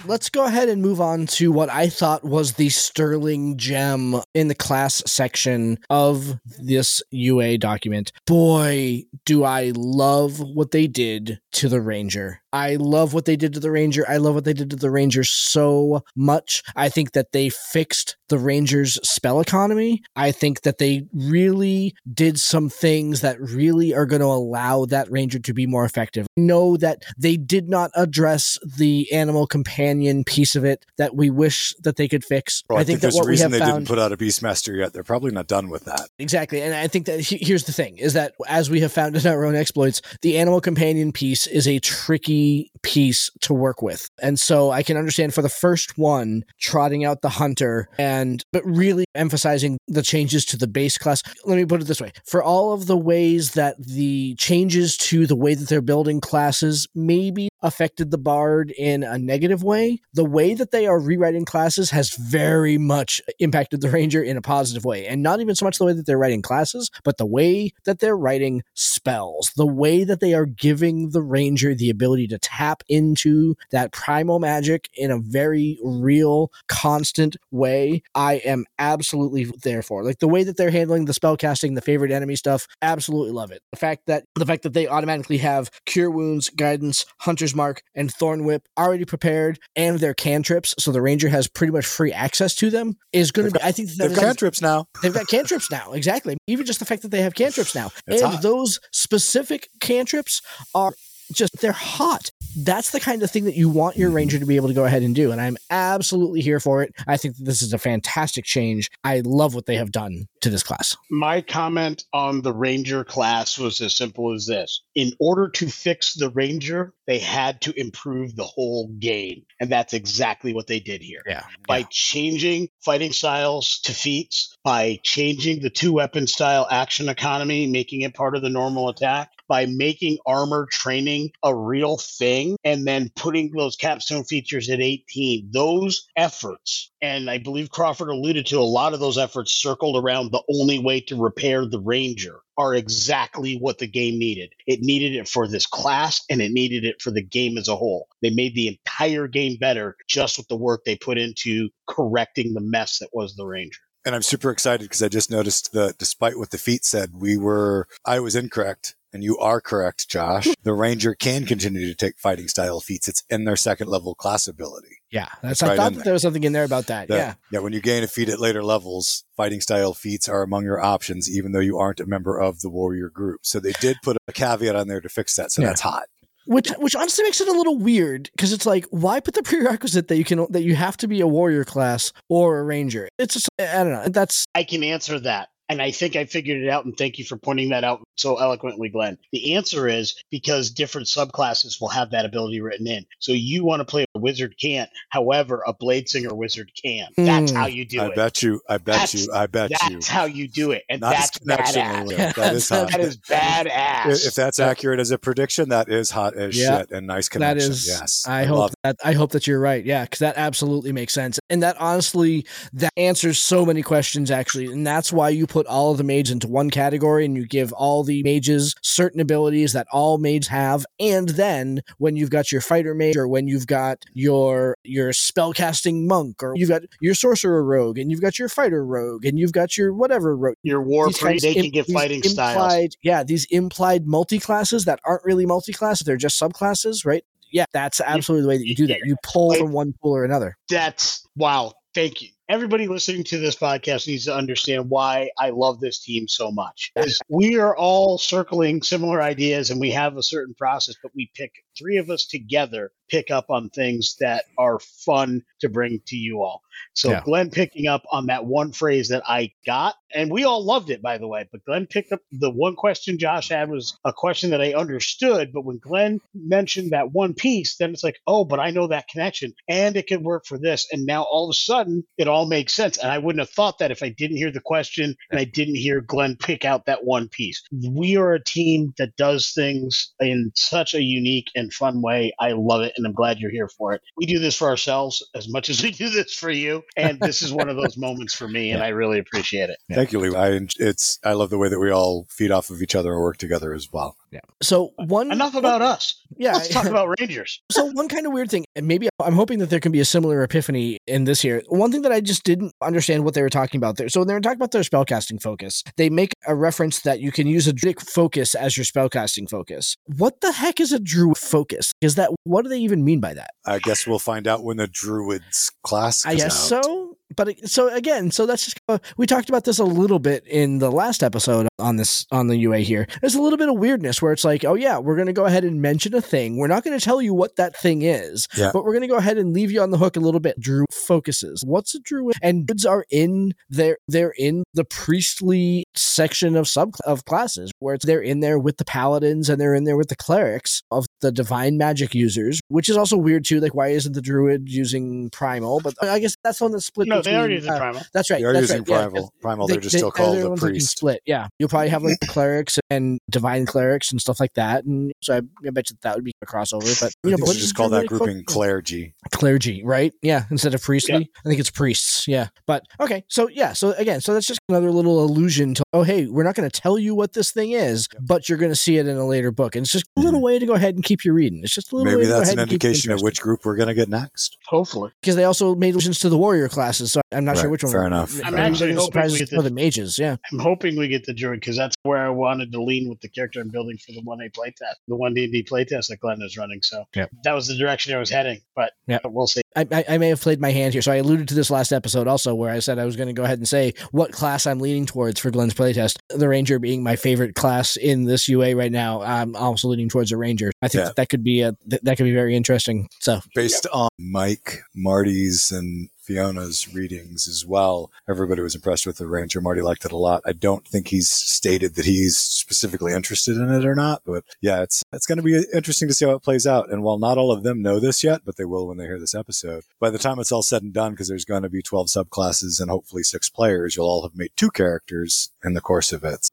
Let's 0.09 0.31
go 0.31 0.47
ahead 0.47 0.71
and 0.71 0.81
move 0.81 1.03
on 1.03 1.27
to 1.27 1.53
what 1.53 1.69
I 1.69 1.91
thought 1.91 2.25
was 2.25 2.55
the 2.55 2.71
sterling 2.71 3.59
gem 3.59 4.17
in 4.33 4.49
the 4.49 4.55
class 4.55 5.03
section 5.07 5.79
of 5.91 6.39
this 6.59 7.03
UA 7.11 7.59
document. 7.59 8.13
Boy, 8.27 9.05
do 9.27 9.45
I 9.45 9.73
love 9.77 10.41
what 10.41 10.71
they 10.71 10.87
did 10.87 11.41
to 11.53 11.69
the 11.69 11.81
Ranger. 11.81 12.41
I 12.53 12.77
love 12.77 13.13
what 13.13 13.27
they 13.27 13.37
did 13.37 13.53
to 13.55 13.61
the 13.61 13.71
Ranger. 13.71 14.09
I 14.09 14.17
love 14.17 14.35
what 14.35 14.45
they 14.45 14.55
did 14.55 14.71
to 14.71 14.77
the 14.77 14.91
Ranger 14.91 15.25
so 15.25 16.03
much. 16.17 16.63
I 16.75 16.89
think 16.89 17.13
that 17.13 17.33
they 17.33 17.51
fixed 17.51 18.17
the 18.29 18.39
Ranger's 18.39 18.99
spell 19.03 19.41
economy. 19.41 20.03
I 20.17 20.33
think 20.33 20.63
that 20.63 20.79
they 20.79 21.07
really 21.13 21.95
did 22.11 22.41
some 22.41 22.71
things 22.71 23.21
that 23.21 23.39
really 23.41 23.93
are 23.95 24.07
going 24.07 24.21
to 24.21 24.27
allow 24.27 24.87
that 24.87 25.11
Ranger 25.11 25.39
to 25.41 25.53
be 25.53 25.67
more 25.67 25.85
effective. 25.85 26.27
Know 26.37 26.79
that 26.79 27.03
they 27.19 27.37
did 27.37 27.69
not 27.69 27.91
address 27.95 28.59
the 28.65 29.13
animal 29.13 29.47
companion 29.47 29.98
piece 30.25 30.57
of 30.57 30.65
it 30.65 30.85
that 30.97 31.15
we 31.15 31.31
wish 31.31 31.75
that 31.81 31.97
they 31.97 32.09
could 32.09 32.25
fix. 32.25 32.65
Well, 32.69 32.79
I, 32.79 32.85
think, 32.85 33.01
that 33.01 33.07
there's 33.07 33.15
what 33.15 33.25
a 33.25 33.27
we 33.27 33.31
reason 33.31 33.53
have 33.53 33.53
they 33.53 33.59
found 33.59 33.81
didn't 33.81 33.89
put 33.89 33.99
out 33.99 34.13
a 34.13 34.17
Beastmaster 34.17 34.77
yet. 34.77 34.93
They're 34.93 35.03
probably 35.03 35.31
not 35.31 35.47
done 35.47 35.69
with 35.69 35.85
that. 35.85 36.09
Exactly. 36.19 36.63
And 36.63 36.75
I 36.75 36.89
think 36.89 37.07
that 37.07 37.21
he- 37.21 37.39
here's 37.39 37.65
the 37.65 37.73
thing 37.73 37.99
is 37.99 38.13
that 38.15 38.35
as 38.49 38.71
we 38.71 38.81
have 38.81 38.93
found 38.93 39.17
in 39.17 39.27
our 39.27 39.45
own 39.45 39.55
exploits, 39.55 40.01
the 40.23 40.39
animal 40.39 40.61
companion 40.61 41.13
piece 41.13 41.47
is 41.47 41.67
a 41.67 41.79
tricky 41.79 42.71
piece 42.83 43.31
to 43.41 43.55
work 43.55 43.83
with. 43.83 44.09
And 44.23 44.39
so 44.39 44.71
I 44.71 44.83
can 44.83 44.97
understand 44.97 45.35
for 45.35 45.43
the 45.43 45.49
first 45.49 45.99
one, 45.99 46.45
trotting 46.59 47.05
out 47.05 47.23
the 47.23 47.29
hunter 47.29 47.89
and, 47.99 48.45
but 48.53 48.65
really 48.65 49.05
emphasizing 49.15 49.79
the 49.89 50.03
changes 50.03 50.45
to 50.47 50.57
the 50.57 50.67
base 50.67 50.99
class. 50.99 51.23
Let 51.45 51.57
me 51.57 51.65
put 51.65 51.81
it 51.81 51.87
this 51.87 52.01
way 52.01 52.13
for 52.25 52.43
all 52.43 52.73
of 52.73 52.87
the 52.87 52.97
ways 52.97 53.53
that 53.53 53.77
the 53.79 54.35
changes 54.37 54.97
to 54.97 55.27
the 55.27 55.37
way 55.37 55.55
that 55.55 55.69
they're 55.69 55.81
building 55.81 56.21
classes 56.21 56.87
maybe 56.95 57.48
affected 57.63 58.11
the 58.11 58.19
bard 58.19 58.71
in 58.77 59.03
a 59.03 59.19
negative 59.19 59.63
way, 59.63 60.01
the 60.13 60.25
way 60.25 60.55
that 60.55 60.71
they 60.71 60.87
are 60.87 61.01
rewriting 61.01 61.45
classes 61.45 61.91
has 61.91 62.15
very 62.15 62.79
much 62.79 63.21
impacted 63.39 63.81
the 63.81 63.91
ranger 63.91 64.23
in 64.23 64.37
a 64.37 64.43
positive 64.43 64.85
way. 64.85 65.07
And 65.07 65.23
not 65.23 65.41
even 65.41 65.55
so 65.55 65.65
much 65.65 65.79
the 65.79 65.85
way 65.85 65.93
that 65.93 66.07
they're 66.07 66.19
writing 66.19 66.43
classes, 66.43 66.91
but 67.05 67.19
the 67.19 67.27
way 67.27 67.73
that 67.85 67.99
they're 67.99 68.17
writing 68.17 68.63
spells, 68.75 69.53
the 69.57 69.67
way 69.67 70.05
that 70.05 70.21
they 70.21 70.35
are 70.35 70.47
giving 70.47 71.11
the 71.11 71.23
ranger 71.23 71.75
the 71.75 71.91
ability 71.91 72.27
to 72.29 72.39
tap 72.39 72.83
into 72.89 73.55
that 73.71 73.93
primal 73.93 74.39
magic 74.39 74.89
in 74.95 75.11
a 75.11 75.19
very 75.19 75.79
real, 75.83 76.51
constant 76.69 77.37
way. 77.51 78.03
I 78.15 78.35
am 78.45 78.65
absolutely 78.79 79.45
there 79.63 79.83
for. 79.83 80.05
Like 80.05 80.19
the 80.19 80.29
way 80.29 80.45
that 80.45 80.57
they're 80.57 80.71
handling 80.71 81.05
the 81.07 81.15
spell 81.15 81.37
casting, 81.37 81.75
the 81.75 81.81
favorite 81.81 82.13
enemy 82.13 82.37
stuff, 82.37 82.67
absolutely 82.83 83.33
love 83.33 83.51
it. 83.51 83.63
The 83.73 83.79
fact 83.79 84.07
that 84.07 84.25
the 84.35 84.47
fact 84.47 84.63
that 84.63 84.73
they 84.75 84.87
automatically 84.87 85.39
have 85.39 85.71
cure 85.85 86.11
wounds, 86.11 86.51
guidance, 86.51 87.07
hunter's 87.21 87.48
Ranger's 87.49 87.57
Mark 87.57 87.83
and 87.95 88.13
Thorn 88.13 88.45
Whip 88.45 88.63
already 88.79 89.05
prepared 89.05 89.59
and 89.77 89.99
their 89.99 90.15
cantrips, 90.15 90.75
so 90.79 90.93
the 90.93 91.01
Ranger 91.01 91.29
has 91.29 91.49
pretty 91.49 91.73
much 91.73 91.87
free 91.87 92.13
access 92.13 92.55
to 92.57 92.71
them, 92.71 92.97
is 93.13 93.31
going 93.31 93.49
to 93.51 93.55
be. 93.59 93.63
I 93.63 93.73
think 93.73 93.91
They've 93.91 94.11
is- 94.13 94.19
cantrips 94.19 94.61
now. 94.61 94.87
They've 95.03 95.15
got 95.15 95.27
cantrips 95.29 95.71
now, 95.71 95.93
exactly. 95.93 96.37
Even 96.47 96.67
just 96.67 96.79
the 96.79 96.85
fact 96.85 97.03
that 97.03 97.11
they 97.11 97.23
have 97.23 97.35
cantrips 97.35 97.75
now, 97.75 97.91
It's 98.07 98.23
and 98.23 98.33
hot. 98.35 98.43
those 98.43 98.81
specific 98.93 99.69
cantrips 99.81 100.43
are 100.75 100.93
just 101.33 101.61
they're 101.61 101.73
hot. 101.73 102.31
That's 102.57 102.91
the 102.91 103.01
kind 103.01 103.23
of 103.23 103.31
thing 103.31 103.45
that 103.45 103.55
you 103.55 103.69
want 103.69 103.97
your 103.97 104.11
ranger 104.11 104.39
to 104.39 104.47
be 104.47 104.57
able 104.57 104.69
to 104.69 104.75
go 104.75 104.85
ahead 104.85 105.03
and 105.03 105.15
do, 105.15 105.33
and 105.33 105.41
I'm 105.41 105.57
absolutely 105.71 106.41
here 106.41 106.61
for 106.61 106.83
it. 106.83 106.95
I 107.07 107.17
think 107.17 107.37
that 107.37 107.45
this 107.45 107.63
is 107.63 107.73
a 107.73 107.79
fantastic 107.79 108.45
change. 108.45 108.91
I 109.05 109.21
love 109.25 109.55
what 109.55 109.67
they 109.67 109.77
have 109.77 109.93
done 109.93 110.27
to 110.41 110.51
this 110.51 110.63
class. 110.63 110.97
My 111.11 111.41
comment 111.41 112.05
on 112.13 112.43
the 112.43 112.53
Ranger 112.53 113.05
class 113.05 113.59
was 113.59 113.81
as 113.81 113.97
simple 113.97 114.35
as 114.35 114.47
this. 114.47 114.83
In 114.95 115.13
order 115.21 115.49
to 115.51 115.69
fix 115.69 116.15
the 116.15 116.31
Ranger, 116.31 116.93
they 117.07 117.19
had 117.19 117.61
to 117.63 117.79
improve 117.79 118.37
the 118.37 118.45
whole 118.45 118.89
game. 118.99 119.43
And 119.61 119.71
that's 119.71 119.95
exactly 119.95 120.53
what 120.53 120.67
they 120.67 120.81
did 120.81 121.03
here. 121.03 121.23
Yeah. 121.27 121.45
By 121.67 121.85
changing 121.91 122.69
fighting 122.85 123.13
styles 123.13 123.81
to 123.85 123.93
feats, 123.93 124.55
by 124.65 125.01
changing 125.03 125.61
the 125.61 125.71
two 125.71 125.93
weapon 125.93 126.27
style 126.27 126.67
action 126.71 127.09
economy, 127.09 127.67
making 127.67 128.03
it 128.03 128.15
part 128.15 128.37
of 128.37 128.43
the 128.43 128.51
normal 128.51 128.89
attack, 128.89 129.31
by 129.49 129.67
making 129.67 130.19
armor 130.27 130.67
training 130.71 131.31
a 131.43 131.55
real 131.55 131.97
thing, 131.97 132.57
and 132.65 132.87
then 132.87 133.11
putting 133.17 133.51
those 133.51 133.77
capstone 133.77 134.25
features 134.25 134.69
at 134.71 134.81
18. 134.81 135.51
Those 135.53 136.07
efforts, 136.17 136.91
and 137.01 137.31
I 137.31 137.39
believe 137.39 137.71
Crawford 137.71 138.09
alluded 138.09 138.47
to 138.47 138.59
a 138.59 138.61
lot 138.61 138.95
of 138.95 139.01
those 139.01 139.19
efforts 139.19 139.53
circled 139.53 140.03
around 140.03 140.31
the 140.31 140.43
only 140.55 140.79
way 140.79 141.01
to 141.03 141.17
repair 141.17 141.67
the 141.67 141.81
Ranger. 141.81 142.41
Are 142.59 142.75
exactly 142.75 143.55
what 143.55 143.79
the 143.79 143.87
game 143.87 144.19
needed. 144.19 144.53
It 144.67 144.81
needed 144.81 145.15
it 145.15 145.29
for 145.29 145.47
this 145.47 145.65
class 145.65 146.21
and 146.29 146.43
it 146.43 146.51
needed 146.51 146.85
it 146.85 147.01
for 147.01 147.13
the 147.13 147.23
game 147.23 147.57
as 147.57 147.69
a 147.69 147.77
whole. 147.77 148.09
They 148.21 148.31
made 148.31 148.57
the 148.57 148.67
entire 148.67 149.29
game 149.29 149.59
better 149.61 149.95
just 150.09 150.39
with 150.39 150.49
the 150.49 150.57
work 150.57 150.83
they 150.85 150.97
put 150.97 151.19
into 151.19 151.69
correcting 151.87 152.55
the 152.55 152.61
mess 152.61 152.99
that 152.99 153.11
was 153.13 153.37
the 153.37 153.47
Ranger. 153.47 153.79
And 154.05 154.15
I'm 154.15 154.23
super 154.23 154.51
excited 154.51 154.85
because 154.85 155.03
I 155.03 155.09
just 155.09 155.31
noticed 155.31 155.73
that 155.73 155.99
despite 155.99 156.39
what 156.39 156.51
the 156.51 156.59
feet 156.59 156.85
said, 156.85 157.11
we 157.15 157.37
were, 157.37 157.87
I 158.05 158.21
was 158.21 158.35
incorrect. 158.35 158.97
And 159.13 159.25
you 159.25 159.39
are 159.39 159.61
correct, 159.61 160.09
Josh. 160.09 160.49
The 160.65 160.75
Ranger 160.75 161.15
can 161.15 161.47
continue 161.47 161.87
to 161.89 161.95
take 161.95 162.19
fighting 162.19 162.47
style 162.49 162.81
feats. 162.81 163.09
It's 163.09 163.23
in 163.31 163.45
their 163.45 163.57
second 163.57 163.89
level 163.89 164.15
class 164.15 164.47
ability. 164.47 164.99
Yeah, 165.11 165.29
that's. 165.43 165.53
It's 165.53 165.63
I 165.63 165.69
right 165.69 165.77
thought 165.77 165.93
that 165.93 165.95
there. 165.97 166.05
there 166.05 166.13
was 166.13 166.23
something 166.23 166.45
in 166.45 166.53
there 166.53 166.65
about 166.65 166.89
that. 166.89 167.09
That- 167.09 167.17
yeah, 167.17 167.35
Yeah. 167.51 167.61
When 167.61 167.73
you 167.73 167.81
gain 167.81 168.03
a 168.05 168.07
feat 168.07 168.29
at 168.29 168.39
later 168.39 168.63
levels, 168.63 169.25
fighting 169.37 169.63
style 169.63 169.95
feats 169.95 170.29
are 170.29 170.43
among 170.43 170.65
your 170.65 170.81
options, 170.81 171.31
even 171.31 171.53
though 171.53 171.61
you 171.61 171.79
aren't 171.79 172.01
a 172.01 172.07
member 172.07 172.39
of 172.39 172.61
the 172.61 172.69
warrior 172.69 173.09
group. 173.09 173.41
So 173.45 173.59
they 173.61 173.73
did 173.81 173.97
put 174.03 174.19
a 174.29 174.33
caveat 174.33 174.77
on 174.77 174.89
there 174.89 175.01
to 175.01 175.09
fix 175.09 175.35
that. 175.37 175.53
So 175.53 175.63
Yeah. 175.63 175.69
that's 175.69 175.81
hot. 175.81 176.05
which 176.45 176.69
which 176.79 176.95
honestly 176.95 177.25
makes 177.25 177.41
it 177.43 177.49
a 177.49 177.53
little 177.53 177.77
weird 177.79 178.31
because 178.35 178.53
it's 178.55 178.65
like 178.67 178.87
why 178.91 179.21
put 179.21 179.35
the 179.35 179.43
prerequisite 179.51 180.09
that 180.09 180.17
you 180.17 180.25
can 180.25 180.47
that 180.51 180.63
you 180.63 180.75
have 180.75 180.97
to 180.99 181.07
be 181.09 181.21
a 181.21 181.27
warrior 181.27 181.65
class 181.65 182.13
or 182.29 182.59
a 182.59 182.63
ranger. 182.63 183.09
It's 183.19 183.35
just 183.35 183.49
I 183.59 183.85
don't 183.85 183.93
know. 183.93 184.09
That's 184.09 184.47
I 184.55 184.65
can 184.65 184.83
answer 184.85 185.19
that. 185.21 185.49
And 185.69 185.83
I 185.83 185.91
think 185.91 186.17
I 186.17 186.25
figured 186.25 186.63
it 186.63 186.69
out. 186.69 186.85
And 186.85 186.97
thank 186.97 187.19
you 187.19 187.25
for 187.25 187.37
pointing 187.37 187.69
that 187.71 187.85
out 187.85 188.01
so 188.17 188.37
eloquently, 188.39 188.89
Glenn. 188.89 189.19
The 189.33 189.55
answer 189.55 189.87
is 189.89 190.15
because 190.31 190.71
different 190.71 191.09
subclasses 191.09 191.81
will 191.81 191.89
have 191.89 192.11
that 192.13 192.25
ability 192.25 192.61
written 192.61 192.87
in. 192.87 193.05
So 193.19 193.33
you 193.33 193.65
want 193.65 193.81
to 193.81 193.85
play 193.85 194.05
a 194.15 194.19
wizard 194.19 194.55
can't. 194.61 194.89
However, 195.11 195.63
a 195.67 195.73
blade 195.75 196.09
singer 196.09 196.35
wizard 196.35 196.71
can. 196.83 197.09
That's 197.17 197.51
Hmm. 197.51 197.57
how 197.57 197.67
you 197.67 197.85
do 197.85 198.01
I 198.01 198.07
it. 198.07 198.13
I 198.13 198.15
bet 198.15 198.43
you, 198.43 198.61
I 198.69 198.79
bet 198.79 198.85
That's- 198.87 199.15
you, 199.27 199.33
I 199.33 199.47
bet 199.47 199.71
you. 199.71 199.77
That's 199.91 200.09
how 200.09 200.25
you 200.25 200.49
do 200.49 200.71
it. 200.71 200.85
And 200.89 201.01
Nice 201.03 201.31
that's 201.39 201.75
badass. 201.77 202.05
Lulu. 202.07 202.17
That 202.17 202.55
is 202.55 202.69
hot. 202.71 202.91
That 202.91 203.01
is 203.01 203.19
badass. 203.19 204.07
If 204.07 204.27
if 204.29 204.35
that's 204.35 204.59
accurate 204.59 205.01
as 205.01 205.11
a 205.11 205.19
prediction, 205.19 205.69
that 205.71 205.89
is 205.89 206.11
hot 206.11 206.35
as 206.35 206.57
Yeah. 206.59 206.79
shit 206.79 206.91
and 206.93 207.07
nice 207.07 207.29
that 207.29 207.33
connection. 207.33 207.73
is. 207.73 207.87
yes. 207.89 208.25
I, 208.27 208.45
hope 208.45 208.59
love 208.59 208.75
that 208.85 208.97
I 209.05 209.13
hope 209.13 209.33
that 209.33 209.47
you're 209.47 209.61
right. 209.61 209.85
Yeah, 209.85 210.05
because 210.05 210.21
that 210.21 210.37
absolutely 210.37 210.93
makes 210.93 211.13
sense, 211.15 211.39
and 211.51 211.63
that 211.63 211.77
honestly 211.81 212.47
that 212.73 212.93
answers 212.97 213.39
so 213.39 213.65
many 213.67 213.83
questions 213.83 214.31
actually, 214.31 214.67
and 214.67 214.87
that's 214.87 215.13
why 215.13 215.29
you 215.29 215.47
put 215.59 215.67
all 215.67 215.91
of 215.91 215.99
the 215.99 216.05
mages 216.05 216.31
into 216.33 216.47
one 216.47 216.71
category 216.71 217.25
and 217.25 217.37
you 217.37 217.45
give 217.45 217.73
all 217.73 218.05
the 218.05 218.23
mages 218.23 218.77
certain 218.81 219.21
abilities 219.21 219.73
that 219.73 219.89
all 219.93 220.17
mages 220.17 220.47
have, 220.47 220.87
and 221.01 221.31
then 221.31 221.81
when 221.99 222.15
you've 222.15 222.31
got 222.31 222.53
your 222.53 222.61
fighter 222.61 222.95
mage 222.95 223.17
or 223.17 223.27
when 223.27 223.49
you've 223.49 223.67
got 223.67 224.05
your 224.15 224.77
your 224.85 225.11
spellcasting 225.11 226.07
monk 226.07 226.45
or 226.45 226.53
you've 226.55 226.69
got 226.69 226.83
your 227.01 227.15
sorcerer 227.15 227.65
rogue 227.65 227.99
and 227.99 228.09
you've 228.13 228.21
got 228.21 228.39
your 228.39 228.49
fighter 228.49 228.87
rogue 228.87 229.25
and 229.25 229.37
you've 229.37 229.51
got 229.51 229.77
your 229.77 229.93
whatever 229.93 230.37
rogue. 230.37 230.55
Your 230.63 230.81
war 230.81 231.11
priest, 231.11 231.43
they 231.43 231.55
can 231.55 231.71
get 231.71 231.87
fighting 231.89 232.23
styles. 232.23 232.53
implied, 232.53 232.91
Yeah, 233.03 233.25
these 233.25 233.45
implied 233.51 234.07
multi 234.07 234.39
classes 234.39 234.85
that 234.85 235.01
aren't 235.05 235.25
really 235.25 235.45
multi 235.45 235.73
classes, 235.73 236.05
they're 236.07 236.17
just 236.17 236.41
subclasses, 236.41 237.05
right? 237.05 237.25
Yeah, 237.51 237.65
that's 237.73 238.01
absolutely 238.01 238.43
the 238.43 238.49
way 238.49 238.59
that 238.59 238.67
you 238.67 238.77
do 238.77 238.87
that. 238.87 239.01
You 239.05 239.17
pull 239.25 239.55
from 239.55 239.73
one 239.73 239.95
pool 240.01 240.15
or 240.15 240.25
another. 240.25 240.57
That's 240.69 241.27
wow. 241.35 241.73
Thank 241.95 242.23
you. 242.23 242.29
Everybody 242.51 242.89
listening 242.89 243.25
to 243.25 243.39
this 243.39 243.57
podcast 243.57 244.09
needs 244.09 244.25
to 244.25 244.35
understand 244.35 244.89
why 244.89 245.29
I 245.39 245.51
love 245.51 245.81
this 245.81 246.03
team 246.03 246.27
so 246.29 246.51
much. 246.51 246.91
Is 246.97 247.21
we 247.29 247.59
are 247.59 247.77
all 247.77 248.17
circling 248.17 248.83
similar 248.83 249.21
ideas 249.21 249.71
and 249.71 249.79
we 249.79 249.91
have 249.91 250.17
a 250.17 250.23
certain 250.23 250.55
process, 250.55 250.95
but 251.03 251.13
we 251.15 251.31
pick 251.35 251.53
three 251.79 251.99
of 251.99 252.09
us 252.09 252.25
together 252.25 252.91
pick 253.09 253.31
up 253.31 253.47
on 253.51 253.71
things 253.71 254.17
that 254.21 254.45
are 254.59 254.79
fun 254.79 255.43
to 255.61 255.69
bring 255.69 256.01
to 256.07 256.17
you 256.17 256.43
all. 256.43 256.63
So 256.95 257.11
Yeah. 257.11 257.23
Glenn 257.25 257.51
picking 257.51 257.87
up 257.87 258.03
on 258.13 258.27
that 258.27 258.45
one 258.45 258.73
phrase 258.73 259.09
that 259.09 259.23
I 259.27 259.53
got, 259.67 259.97
and 260.15 260.31
we 260.31 260.45
all 260.45 260.65
loved 260.65 260.91
it 260.91 261.03
by 261.03 261.19
the 261.19 261.27
way, 261.27 261.49
but 261.51 261.65
Glenn 261.65 261.87
picked 261.87 262.13
up 262.13 262.21
the 262.31 262.51
one 262.51 262.77
question 262.77 263.19
Josh 263.19 263.49
had 263.49 263.71
was 263.71 263.99
a 264.05 264.13
question 264.13 264.51
that 264.51 264.61
I 264.61 264.75
understood, 264.75 265.51
but 265.53 265.65
when 265.65 265.79
Glenn 265.79 266.21
mentioned 266.35 266.93
that 266.93 267.13
one 267.13 267.35
piece, 267.35 267.77
then 267.77 267.91
it's 267.91 268.05
like, 268.05 268.21
oh, 268.27 268.45
but 268.45 268.61
I 268.61 268.71
know 268.71 268.89
that 268.89 269.09
connection 269.09 269.55
and 269.69 269.97
it 269.97 270.07
could 270.07 270.23
work 270.23 270.45
for 270.47 270.59
this. 270.59 270.87
And 270.93 271.05
now 271.05 271.23
all 271.23 271.47
of 271.47 271.51
a 271.51 271.55
sudden 271.55 272.05
it 272.17 272.29
all 272.29 272.38
makes 272.47 272.75
sense. 272.75 272.99
And 272.99 273.11
I 273.11 273.19
wouldn't 273.19 273.41
have 273.41 273.51
thought 273.51 273.79
that 273.79 273.91
if 273.91 274.03
I 274.03 274.09
didn't 274.09 274.37
hear 274.37 274.51
the 274.51 274.61
question 274.61 275.17
and 275.31 275.41
I 275.41 275.45
didn't 275.45 275.77
hear 275.77 276.01
Glenn 276.01 276.37
pick 276.37 276.65
out 276.65 276.87
that 276.87 277.05
one 277.05 277.29
piece. 277.29 277.63
We 277.73 278.17
are 278.17 278.35
a 278.35 278.43
team 278.43 278.95
that 278.99 279.17
does 279.17 279.53
things 279.53 280.13
in 280.21 280.53
such 280.55 280.95
a 280.95 281.03
unique 281.03 281.49
and 281.55 281.73
fun 281.73 282.03
way. 282.03 282.33
I 282.41 282.53
love 282.53 282.83
it 282.83 282.93
and 282.97 283.07
I'm 283.07 283.13
glad 283.13 283.39
you're 283.39 283.51
here 283.51 283.69
for 283.69 283.93
it. 283.95 284.03
We 284.17 284.27
do 284.27 284.39
this 284.39 284.57
for 284.57 284.69
ourselves 284.69 285.27
as 285.35 285.49
much 285.49 285.69
as 285.69 285.83
we 285.83 285.91
do 285.91 286.09
this 286.11 286.35
for 286.35 286.51
you. 286.51 286.83
And 286.97 287.21
this 287.21 287.43
is 287.43 287.53
one 287.53 287.69
of 287.69 287.77
those 287.77 287.97
moments 287.97 288.35
for 288.35 288.49
me 288.49 288.71
and 288.71 288.83
I 288.83 288.89
really 288.89 289.19
appreciate 289.19 289.71
it. 289.71 289.79
Thank 289.93 290.13
you, 290.13 290.21
Lee. 290.21 290.37
I 290.37 290.61
it's 290.79 291.19
I 291.25 291.33
love 291.33 291.51
the 291.51 291.59
way 291.59 291.69
that 291.69 291.79
we 291.79 291.91
all 291.91 292.27
feed 292.31 292.51
off 292.51 292.71
of 292.71 292.83
each 292.83 292.95
other 292.95 293.13
and 293.13 293.21
work 293.21 293.37
together 293.39 293.75
as 293.75 293.93
well. 293.93 294.17
Yeah. 294.31 294.41
So 294.63 294.93
one 294.97 295.33
Enough 295.33 295.55
about 295.55 295.83
us. 295.83 296.23
Yeah. 296.37 296.53
Let's 296.53 296.69
talk 296.69 296.87
about 296.87 297.15
Rangers. 297.19 297.61
so 297.71 297.87
one 297.87 298.09
kind 298.09 298.27
of 298.27 298.33
weird 298.33 298.51
thing, 298.51 298.65
and 298.77 298.87
maybe 298.87 299.09
I'm 299.21 299.35
hoping 299.35 299.59
that 299.61 299.71
there 299.71 299.81
can 299.81 299.93
be 299.93 300.01
a 300.01 300.05
similar 300.05 300.43
epiphany 300.43 300.99
in 301.07 301.25
this 301.25 301.41
here. 301.41 301.63
One 301.69 301.91
thing 301.91 302.03
that 302.03 302.13
I 302.13 302.21
just 302.29 302.45
didn't 302.45 302.73
understand 302.81 303.25
what 303.25 303.35
they 303.35 303.43
were 303.43 303.51
talking 303.51 303.79
about 303.79 303.97
there. 303.97 304.09
So 304.09 304.21
when 304.21 304.29
they 304.29 304.35
were 304.35 304.41
talking 304.41 304.59
about 304.59 304.71
their 304.71 304.83
spellcasting 304.83 305.43
focus, 305.43 305.83
they 305.97 306.11
make 306.11 306.33
a 306.47 306.55
reference 306.55 307.01
that 307.01 307.21
you 307.21 307.33
can 307.33 307.47
use 307.47 307.67
a 307.67 307.73
druidic 307.73 308.01
focus 308.01 308.55
as 308.55 308.77
your 308.77 308.85
spellcasting 308.85 309.51
focus. 309.51 309.97
What 310.07 310.41
the 310.41 310.53
heck 310.53 310.79
is 310.79 310.93
a 310.93 311.01
druid 311.01 311.39
focus? 311.39 311.93
Is 312.01 312.15
that 312.15 312.31
what 312.45 312.63
do 312.63 312.69
they 312.69 312.79
even 312.79 313.05
mean 313.05 313.21
by 313.21 313.35
that? 313.35 313.51
I 313.67 313.79
guess 313.81 314.07
we'll 314.07 314.19
find 314.19 314.47
out 314.47 314.63
when 314.63 314.77
the 314.77 314.87
Druids 314.87 315.73
class. 315.83 316.25
I 316.25 316.35
guess 316.35 316.73
out. 316.73 316.85
so. 316.85 317.18
But 317.37 317.69
so 317.69 317.89
again, 317.95 318.31
so 318.31 318.47
that's 318.47 318.65
just 318.65 318.81
uh, 318.89 318.99
we 319.17 319.27
talked 319.27 319.49
about 319.49 319.65
this 319.65 319.79
a 319.79 319.85
little 319.85 320.19
bit 320.19 320.47
in 320.47 320.79
the 320.79 320.91
last 320.91 321.23
episode 321.23 321.69
on 321.79 321.97
this 321.97 322.27
on 322.31 322.49
the 322.49 322.57
UA 322.57 322.79
here. 322.79 323.07
There's 323.21 323.35
a 323.35 323.43
little 323.43 323.59
bit 323.59 323.69
of 323.69 323.77
weirdness 323.79 324.21
where 324.23 324.33
it's 324.33 324.45
like, 324.45 324.65
oh 324.65 324.75
yeah, 324.75 324.99
we're 324.99 325.15
going 325.17 325.27
to 325.27 325.33
go 325.33 325.45
ahead 325.45 325.65
and 325.65 325.81
mention 325.83 326.15
a 326.15 326.21
thing. 326.21 326.57
We're 326.57 326.67
not 326.69 326.85
going 326.85 326.99
to 326.99 327.05
tell 327.05 327.21
you 327.23 327.35
what 327.35 327.57
that 327.57 327.77
thing 327.77 328.03
is, 328.03 328.49
Yeah. 328.57 328.71
but 328.73 328.85
we're 328.85 328.93
going 328.93 329.03
to 329.03 329.09
go 329.09 329.17
ahead 329.17 329.39
and 329.39 329.53
leave 329.53 329.71
you 329.71 329.81
on 329.83 329.91
the 329.91 329.99
hook 329.99 330.17
a 330.17 330.21
little 330.21 330.41
bit. 330.41 330.59
Drew 330.59 330.85
focuses. 330.93 331.63
What's 331.67 331.95
a 331.95 332.01
druid? 332.01 332.37
And 332.43 332.67
druids 332.67 332.87
are 332.87 333.05
in 333.11 333.55
there. 333.69 333.99
They're 334.09 334.35
in 334.39 334.65
the 334.75 334.85
priestly 335.19 335.85
section 335.95 336.57
of 336.57 336.69
sub 336.69 336.95
of 337.05 337.25
classes 337.25 337.71
where 337.81 337.95
it's 337.95 338.05
they're 338.05 338.21
in 338.23 338.41
there 338.41 338.59
with 338.59 338.77
the 338.79 338.85
paladins 338.85 339.49
and 339.49 339.61
they're 339.61 339.75
in 339.75 339.85
there 339.85 339.97
with 339.97 340.09
the 340.09 340.17
clerics 340.17 340.83
of 340.91 341.07
the 341.21 341.33
divine 341.33 341.77
magic 341.77 342.15
users, 342.15 342.61
which 342.69 342.89
is 342.89 342.97
also 342.97 343.17
weird 343.17 343.45
too. 343.45 343.61
Like, 343.61 343.75
why 343.75 343.89
isn't 343.89 344.13
the 344.13 344.23
druid 344.23 344.69
using 344.69 345.29
primal? 345.31 345.81
But 345.81 345.95
I 346.03 346.19
guess 346.21 346.37
that's 346.45 346.63
on 346.63 346.73
the 346.73 346.81
split. 346.81 347.09
No, 347.09 347.18
they 347.23 347.31
between, 347.31 347.37
already 347.37 347.61
did 347.61 347.69
uh, 347.69 347.79
primal. 347.79 348.03
That's 348.13 348.31
right. 348.31 348.39
They 348.39 348.45
are 348.45 348.53
that's 348.53 348.63
using 348.63 348.79
right, 348.79 348.89
yeah. 348.89 349.09
primal. 349.09 349.33
primal. 349.41 349.67
They, 349.69 349.77
are 349.77 349.81
just 349.81 349.97
still 349.97 350.11
they're 350.11 350.25
called 350.25 350.39
the 350.39 350.47
a 350.47 350.49
ones 350.51 350.61
that 350.61 350.67
can 350.67 350.73
priest. 350.75 350.99
Split, 350.99 351.23
yeah. 351.27 351.49
You'll 351.59 351.69
probably 351.69 351.89
have 351.89 352.03
like 352.03 352.19
clerics 352.29 352.79
and 352.91 353.19
divine 353.31 353.67
clerics 353.67 354.11
and 354.11 354.21
stuff 354.21 354.41
like 354.41 354.55
that, 354.55 354.85
and 354.85 355.13
so 355.23 355.35
I, 355.35 355.41
I 355.67 355.71
bet 355.71 355.91
you 355.91 355.97
that 356.03 356.15
would 356.15 356.25
be 356.25 356.33
a 356.43 356.47
crossover. 356.47 357.01
But 357.01 357.13
You 357.23 357.31
you 357.31 357.31
know, 357.33 357.37
know, 357.39 357.47
what 357.47 357.53
should 357.53 357.57
is 357.57 357.63
just 357.63 357.75
call 357.75 357.89
that 357.91 358.07
druidic 358.07 358.27
grouping 358.27 358.37
focus? 358.39 358.55
clergy. 358.55 359.15
clergy, 359.33 359.83
right? 359.85 360.13
Yeah, 360.23 360.45
instead 360.51 360.75
of 360.75 360.83
priestly. 360.83 361.31
I 361.45 361.49
think 361.49 361.61
it's 361.61 361.71
priests. 361.71 362.27
Yeah. 362.29 362.49
But 362.67 362.85
okay, 363.01 363.25
so 363.29 363.49
yeah, 363.49 363.73
so 363.73 363.93
again, 363.93 364.21
so 364.21 364.35
that's 364.35 364.47
just 364.47 364.61
another 364.69 364.91
little 364.91 365.23
allusion 365.25 365.75
to 365.75 365.85
oh 365.93 366.03
hey, 366.03 366.27
we're 366.27 366.45
not 366.45 366.55
going 366.55 366.69
to 366.69 366.81
tell 366.81 366.99
you 366.99 367.15
what 367.15 367.33
this 367.33 367.53
thing 367.53 367.73
is, 367.73 368.09
but 368.21 368.49
you're 368.49 368.59
going 368.59 368.73
to 368.73 368.77
see 368.77 368.99
it 368.99 369.07
in 369.07 369.17
a 369.17 369.27
later 369.27 369.51
book. 369.51 369.77
And 369.77 369.85
it's 369.85 369.93
just 369.93 370.07
a 370.17 370.21
little 370.21 370.41
way 370.41 370.59
to 370.59 370.67
go 370.67 370.75
ahead 370.75 370.95
and 370.95 371.05
keep 371.05 371.25
you 371.25 371.33
reading. 371.33 371.61
It's 371.63 371.75
just 371.75 371.93
a 371.93 371.97
little 371.97 372.07
way 372.07 372.17
Maybe 372.17 372.27
to 372.27 372.31
go 372.33 372.39
that's 372.39 372.49
ahead 372.49 372.59
an 372.59 372.63
and 372.63 372.71
keep 372.71 372.83
you 372.83 372.89
indication 372.89 373.13
of 373.13 373.23
which 373.23 373.41
group 373.41 373.65
we're 373.65 373.77
going 373.77 373.89
to 373.89 373.95
get 373.95 374.09
next. 374.09 374.57
Hopefully. 374.67 375.11
because 375.21 375.37
they 375.37 375.45
also 375.45 375.75
made 375.75 375.95
allusions 375.95 376.19
to 376.21 376.29
the 376.29 376.39
warrior 376.39 376.69
classes 376.69 377.08
classes, 377.09 377.13
so 377.31 377.37
I'm 377.37 377.45
not 377.45 377.57
Right, 377.57 377.61
sure 377.63 377.71
which 377.71 377.83
one. 377.85 377.93
fair 377.93 378.07
enough. 378.07 378.35
I'm 378.45 378.55
Fair 378.55 378.61
actually 378.65 378.91
enough. 378.91 379.01
hoping 379.03 379.13
surprised 379.13 379.35
we 379.35 379.41
it's 379.43 379.51
get 379.51 379.57
for 379.57 379.63
the- 379.63 379.69
the 379.69 379.75
mages. 379.75 380.19
Yeah, 380.19 380.37
I'm 380.53 380.59
hoping 380.59 380.97
we 380.97 381.09
get 381.09 381.25
the 381.27 381.35
druid 381.35 381.61
because 381.61 381.77
that's 381.77 381.95
where 382.03 382.19
I 382.19 382.31
wanted 382.31 382.73
to 382.73 382.83
lean 382.83 383.09
with 383.09 383.21
the 383.21 383.29
character 383.29 383.61
I'm 383.61 383.69
building 383.71 383.99
for 383.99 384.13
the 384.13 384.23
one 384.23 384.41
A 384.41 384.49
playtest, 384.51 384.95
the 385.07 385.17
one 385.17 385.35
D 385.35 385.45
and 385.45 385.53
D 385.53 385.63
playtest 385.63 386.09
that 386.09 386.21
Glenn 386.21 386.41
is 386.43 386.57
running. 386.57 386.81
So 386.83 387.05
Yep. 387.15 387.31
that 387.45 387.55
was 387.55 387.67
the 387.69 387.77
direction 387.77 388.15
I 388.15 388.19
was 388.19 388.31
heading, 388.31 388.61
but 388.77 388.93
Yep. 389.07 389.23
we'll 389.27 389.47
see. 389.47 389.61
I, 389.77 389.87
I, 389.93 390.05
I 390.11 390.19
may 390.19 390.29
have 390.29 390.41
played 390.41 390.61
my 390.61 390.71
hand 390.73 390.93
here. 390.95 391.03
So 391.03 391.13
I 391.13 391.17
alluded 391.17 391.49
to 391.49 391.55
this 391.55 391.71
last 391.71 391.93
episode 391.93 392.27
also, 392.27 392.55
where 392.55 392.71
I 392.71 392.79
said 392.81 392.99
I 392.99 393.05
was 393.05 393.17
going 393.17 393.29
to 393.29 393.33
go 393.33 393.45
ahead 393.45 393.59
and 393.59 393.69
say 393.69 393.95
what 394.11 394.33
class 394.33 394.67
I'm 394.67 394.81
leaning 394.81 395.07
towards 395.07 395.39
for 395.41 395.51
Glenn's 395.51 395.75
playtest. 395.75 396.17
The 396.31 396.49
Ranger 396.49 396.79
being 396.79 397.03
my 397.03 397.17
favorite 397.17 397.55
class 397.55 397.97
in 397.97 398.25
this 398.25 398.49
UA 398.49 398.75
right 398.75 398.91
now. 398.93 399.23
I'm 399.23 399.55
also 399.55 399.89
leaning 399.89 400.09
towards 400.09 400.33
a 400.33 400.37
Ranger. 400.37 400.73
I 400.83 400.89
think 400.89 401.01
Yeah. 401.01 401.05
that, 401.07 401.17
that 401.17 401.29
could 401.29 401.45
be 401.45 401.61
a 401.63 401.75
that, 401.87 402.05
that 402.05 402.17
could 402.17 402.25
be 402.25 402.35
very 402.35 402.57
interesting. 402.57 403.09
So 403.21 403.41
Based 403.55 403.87
on 403.93 404.09
Mike, 404.19 404.81
Marty's, 404.95 405.71
and 405.71 406.09
Fiona's 406.29 406.93
readings 406.93 407.49
as 407.49 407.65
well, 407.65 408.13
everybody 408.29 408.61
was 408.61 408.75
impressed 408.75 409.07
with 409.07 409.17
the 409.17 409.27
Ranger. 409.27 409.63
Marty 409.63 409.81
liked 409.81 410.05
it 410.05 410.13
a 410.13 410.17
lot. 410.17 410.43
I 410.45 410.53
don't 410.53 410.87
think 410.87 411.09
he's 411.09 411.31
stated 411.31 411.95
that 411.95 412.05
he's 412.05 412.37
specifically 412.37 413.15
interested 413.15 413.57
in 413.57 413.73
it 413.73 413.87
or 413.87 413.95
not, 413.95 414.21
but 414.27 414.45
yeah, 414.61 414.83
it's 414.83 415.03
it's 415.11 415.27
going 415.27 415.39
to 415.39 415.43
be 415.43 415.65
interesting 415.73 416.07
to 416.07 416.13
see 416.13 416.27
how 416.27 416.33
it 416.33 416.43
plays 416.43 416.67
out. 416.67 416.93
And 416.93 417.03
while 417.03 417.19
not 417.19 417.39
all 417.39 417.51
of 417.51 417.63
them 417.63 417.81
know 417.81 417.99
this 417.99 418.23
yet, 418.23 418.43
but 418.45 418.57
they 418.59 418.67
will 418.67 418.87
when 418.87 418.99
they 418.99 419.07
hear 419.07 419.19
this 419.19 419.35
episode, 419.35 419.85
by 419.99 420.11
the 420.11 420.19
time 420.19 420.39
it's 420.39 420.53
all 420.53 420.63
said 420.63 420.83
and 420.83 420.93
done, 420.93 421.13
because 421.13 421.29
there's 421.29 421.47
going 421.47 421.63
to 421.63 421.71
be 421.71 421.81
12 421.81 422.09
subclasses 422.09 422.79
and 422.79 422.91
hopefully 422.91 423.23
six 423.23 423.49
players, 423.49 423.97
you'll 423.97 424.07
all 424.07 424.23
have 424.23 424.37
made 424.37 424.51
two 424.55 424.71
characters 424.71 425.51
in 425.65 425.73
the 425.73 425.81
course 425.81 426.13
of 426.13 426.25
it. 426.25 426.51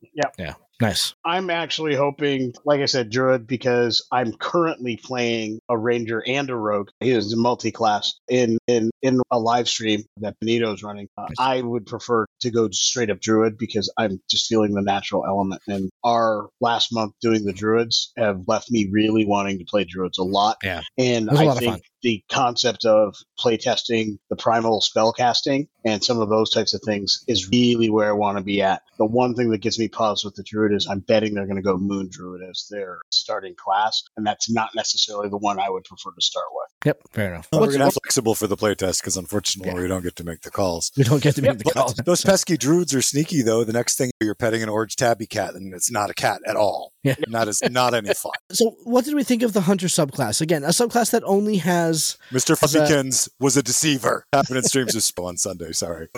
Nice. 0.81 1.13
I'm 1.23 1.49
actually 1.49 1.95
hoping, 1.95 2.53
like 2.65 2.81
I 2.81 2.85
said, 2.85 3.09
Druid, 3.09 3.47
because 3.47 4.05
I'm 4.11 4.33
currently 4.33 4.97
playing 4.97 5.59
a 5.69 5.77
Ranger 5.77 6.23
and 6.25 6.49
a 6.49 6.55
Rogue. 6.55 6.89
He 6.99 7.11
is 7.11 7.35
multi-class 7.35 8.13
in 8.27 8.57
in 8.67 8.91
in 9.01 9.21
a 9.31 9.39
live 9.39 9.67
stream 9.67 10.03
that 10.17 10.35
Benito's 10.39 10.83
running. 10.83 11.07
Uh, 11.17 11.25
Nice. 11.27 11.35
I 11.39 11.61
would 11.61 11.85
prefer 11.85 12.25
to 12.41 12.51
go 12.51 12.69
straight 12.71 13.09
up 13.09 13.19
Druid 13.19 13.57
because 13.57 13.91
I'm 13.97 14.21
just 14.29 14.47
feeling 14.47 14.73
the 14.73 14.81
natural 14.81 15.25
element. 15.25 15.61
And 15.67 15.89
our 16.03 16.49
last 16.61 16.93
month 16.93 17.13
doing 17.21 17.45
the 17.45 17.53
Druids 17.53 18.11
have 18.17 18.43
left 18.47 18.69
me 18.69 18.89
really 18.91 19.25
wanting 19.25 19.57
to 19.59 19.65
play 19.65 19.85
Druids 19.85 20.17
a 20.17 20.23
lot. 20.23 20.57
Yeah. 20.63 20.81
and 20.97 21.27
It 21.27 21.31
was 21.31 21.41
a 21.41 21.45
I 21.45 21.55
think. 21.55 21.83
The 22.05 22.23
concept 22.29 22.85
of 22.85 23.15
playtesting 23.39 24.19
the 24.29 24.35
primal 24.35 24.79
spell 24.79 25.11
casting 25.11 25.67
and 25.83 26.03
some 26.03 26.21
of 26.21 26.29
those 26.29 26.51
types 26.51 26.75
of 26.75 26.81
things 26.81 27.25
is 27.27 27.49
really 27.49 27.89
where 27.89 28.07
I 28.07 28.11
want 28.11 28.37
to 28.37 28.43
be 28.43 28.61
at. 28.61 28.83
The 28.99 29.05
one 29.07 29.33
thing 29.33 29.49
that 29.49 29.61
gives 29.61 29.79
me 29.79 29.87
pause 29.87 30.23
with 30.23 30.35
the 30.35 30.43
Druid 30.43 30.71
is 30.71 30.85
I'm 30.85 30.99
betting 30.99 31.33
they're 31.33 31.47
going 31.47 31.55
to 31.55 31.63
go 31.63 31.77
Moon 31.77 32.07
Druid 32.11 32.47
as 32.47 32.67
their 32.69 32.99
starting 33.09 33.55
class, 33.55 34.03
and 34.15 34.23
that's 34.23 34.51
not 34.51 34.75
necessarily 34.75 35.29
the 35.29 35.39
one 35.39 35.59
I 35.59 35.71
would 35.71 35.83
prefer 35.83 36.11
to 36.11 36.21
start 36.21 36.45
with. 36.53 36.74
Yep, 36.85 37.01
fair 37.13 37.33
enough. 37.33 37.47
We're 37.51 37.59
What's- 37.59 37.69
going 37.71 37.79
to 37.79 37.85
have 37.85 37.93
flexible 38.01 38.35
for 38.35 38.47
the 38.47 38.55
playtest 38.57 39.01
because 39.01 39.17
unfortunately 39.17 39.81
we 39.81 39.87
don't 39.87 40.03
get 40.03 40.15
to 40.17 40.23
make 40.23 40.41
the 40.41 40.51
calls. 40.51 40.91
we 40.95 41.03
don't 41.03 41.21
get 41.21 41.35
to 41.35 41.41
make 41.41 41.57
the 41.57 41.63
But 41.65 41.73
call. 41.73 41.93
those 42.05 42.23
pesky 42.23 42.57
druids 42.57 42.93
are 42.93 43.01
sneaky 43.01 43.41
though. 43.41 43.63
The 43.63 43.73
next 43.73 43.97
thing 43.97 44.11
you're 44.21 44.35
petting 44.35 44.61
an 44.63 44.69
orange 44.69 44.95
tabby 44.95 45.25
cat 45.27 45.55
and 45.55 45.73
it's 45.73 45.91
not 45.91 46.09
a 46.09 46.13
cat 46.13 46.41
at 46.47 46.55
all. 46.55 46.91
Yeah. 47.03 47.15
Not 47.27 47.47
as 47.47 47.61
not 47.69 47.93
any 47.93 48.13
fun. 48.13 48.31
So, 48.51 48.75
what 48.83 49.03
did 49.05 49.15
we 49.15 49.23
think 49.23 49.41
of 49.43 49.53
the 49.53 49.61
hunter 49.61 49.87
subclass? 49.87 50.39
Again, 50.39 50.63
a 50.63 50.67
subclass 50.69 51.11
that 51.11 51.23
only 51.25 51.57
has 51.57 52.17
Mr. 52.31 52.51
Is 52.63 52.71
that- 52.71 53.27
was 53.39 53.57
a 53.57 53.63
deceiver. 53.63 54.25
Happened 54.31 54.57
in 54.57 54.63
streams 54.63 54.95
of 54.95 55.01
Spo 55.01 55.25
on 55.25 55.37
Sunday. 55.37 55.71
Sorry. 55.71 56.07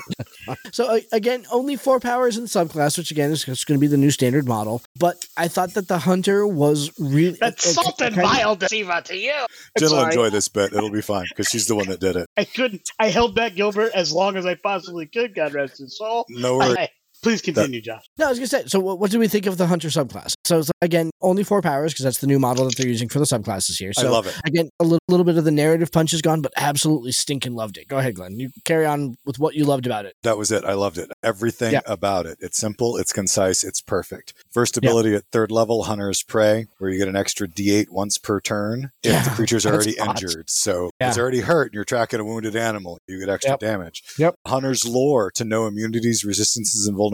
So 0.72 0.86
uh, 0.96 1.00
again, 1.12 1.46
only 1.52 1.76
four 1.76 2.00
powers 2.00 2.38
in 2.38 2.44
the 2.44 2.50
subclass, 2.50 2.98
which 2.98 3.12
again 3.12 3.32
is 3.32 3.44
going 3.46 3.78
to 3.78 3.82
be 3.82 3.88
the 3.88 3.98
new 3.98 4.12
standard 4.12 4.48
model. 4.48 4.82
But 4.98 5.26
I 5.36 5.48
thought 5.48 5.74
that 5.74 5.88
the 5.88 5.98
hunter 6.00 6.46
was 6.48 6.92
really 7.00 7.38
That's 7.40 7.66
uh, 7.78 7.82
uh, 7.82 7.84
salt 7.84 8.02
and 8.02 8.16
vile 8.16 8.56
deceiver 8.56 9.02
to 9.06 9.16
you. 9.18 9.34
Jen 9.78 9.90
will 9.92 10.06
enjoy 10.06 10.30
this 10.30 10.48
bit. 10.58 10.74
It'll 10.74 10.90
be 10.90 11.02
fine 11.02 11.26
because 11.30 11.48
she's 11.48 11.68
the 11.68 11.76
one 11.76 11.88
that 11.88 12.00
did 12.00 12.16
it. 12.16 12.28
I 12.36 12.44
couldn't. 12.44 12.90
I 13.00 13.08
held 13.10 13.36
back 13.36 13.56
Gilbert 13.56 13.92
as 13.94 14.12
long 14.12 14.36
as 14.38 14.46
I 14.46 14.56
possibly 14.56 15.06
could. 15.06 15.34
God 15.36 15.54
rest 15.54 15.78
his 15.78 15.98
soul. 15.98 16.26
No 16.30 16.58
worries. 16.58 16.78
I- 16.78 16.90
please 17.22 17.42
continue, 17.42 17.82
Josh. 17.82 18.04
No, 18.18 18.26
I 18.28 18.30
was 18.30 18.40
going 18.40 18.48
to 18.50 18.56
say. 18.58 18.64
So, 18.68 18.80
what, 18.80 19.00
what 19.00 19.12
do 19.12 19.20
we 19.20 19.28
think 19.28 19.46
of 19.46 19.58
the 19.58 19.68
hunter 19.68 19.88
subclass? 19.90 20.34
So 20.46 20.60
it's, 20.60 20.72
again, 20.82 21.10
only 21.22 21.44
four 21.44 21.62
powers 21.62 21.94
because 21.94 22.04
that's 22.04 22.20
the 22.20 22.28
new 22.28 22.40
model 22.40 22.66
that 22.66 22.76
they're 22.78 22.88
using 22.88 23.10
for 23.10 23.20
the 23.20 23.26
subclasses 23.26 23.78
here. 23.78 23.94
So, 23.94 24.08
I 24.08 24.10
love 24.10 24.28
it. 24.28 24.36
again, 24.46 24.70
a 24.80 24.84
little, 24.84 25.00
little 25.10 25.24
bit 25.26 25.38
of 25.38 25.44
the 25.44 25.52
narrative 25.52 25.92
punch 25.92 26.14
is 26.14 26.22
gone, 26.22 26.42
but 26.42 26.52
absolutely 26.58 27.12
stinking 27.12 27.54
loved 27.54 27.78
it. 27.78 27.88
Go 27.88 27.98
ahead, 27.98 28.16
Glenn. 28.16 28.40
You 28.40 28.50
carry 28.66 28.86
on 28.86 29.16
with 29.26 29.40
what 29.40 29.56
you 29.56 29.66
loved 29.66 29.86
about 29.86 30.06
it. 30.06 30.14
That 30.24 30.38
was 30.38 30.52
it. 30.52 30.64
I 30.64 30.74
loved 30.74 30.98
it. 30.98 31.10
Everything 31.24 31.74
Yeah. 31.74 31.82
about 31.86 32.26
it. 32.26 32.38
It's 32.42 32.58
simple, 32.58 32.98
it's 32.98 33.14
concise, 33.14 33.64
it's 33.64 33.82
perfect. 33.82 34.34
First 34.52 34.78
Yeah. 34.82 34.90
ability 34.90 35.16
at 35.16 35.24
third 35.32 35.52
level, 35.52 35.84
Hunter's 35.84 36.24
Prey, 36.24 36.68
where 36.78 36.90
you 36.90 36.98
get 37.00 37.08
an 37.08 37.16
extra 37.16 37.48
D8 37.48 37.90
once 37.90 38.18
per 38.18 38.40
turn 38.40 38.92
if 39.04 39.12
Yeah, 39.12 39.24
the 39.24 39.30
creature's 39.32 39.66
already 39.66 40.00
awesome. 40.00 40.12
injured. 40.12 40.50
So 40.50 40.92
Yeah. 41.02 41.10
it's 41.10 41.18
already 41.18 41.42
hurt 41.42 41.68
and 41.68 41.74
you're 41.74 41.84
tracking 41.86 42.20
a 42.20 42.26
wounded 42.26 42.56
animal. 42.56 43.00
You 43.08 43.20
get 43.20 43.30
extra 43.30 43.52
Yep. 43.54 43.60
damage. 43.60 44.04
Yep. 44.18 44.36
Hunter's 44.46 44.86
Lore 44.86 45.32
to 45.32 45.44
know 45.44 45.68
immunities, 45.68 46.24
resistances, 46.24 46.88
and 46.88 46.96
vulnerabilities 46.98 47.08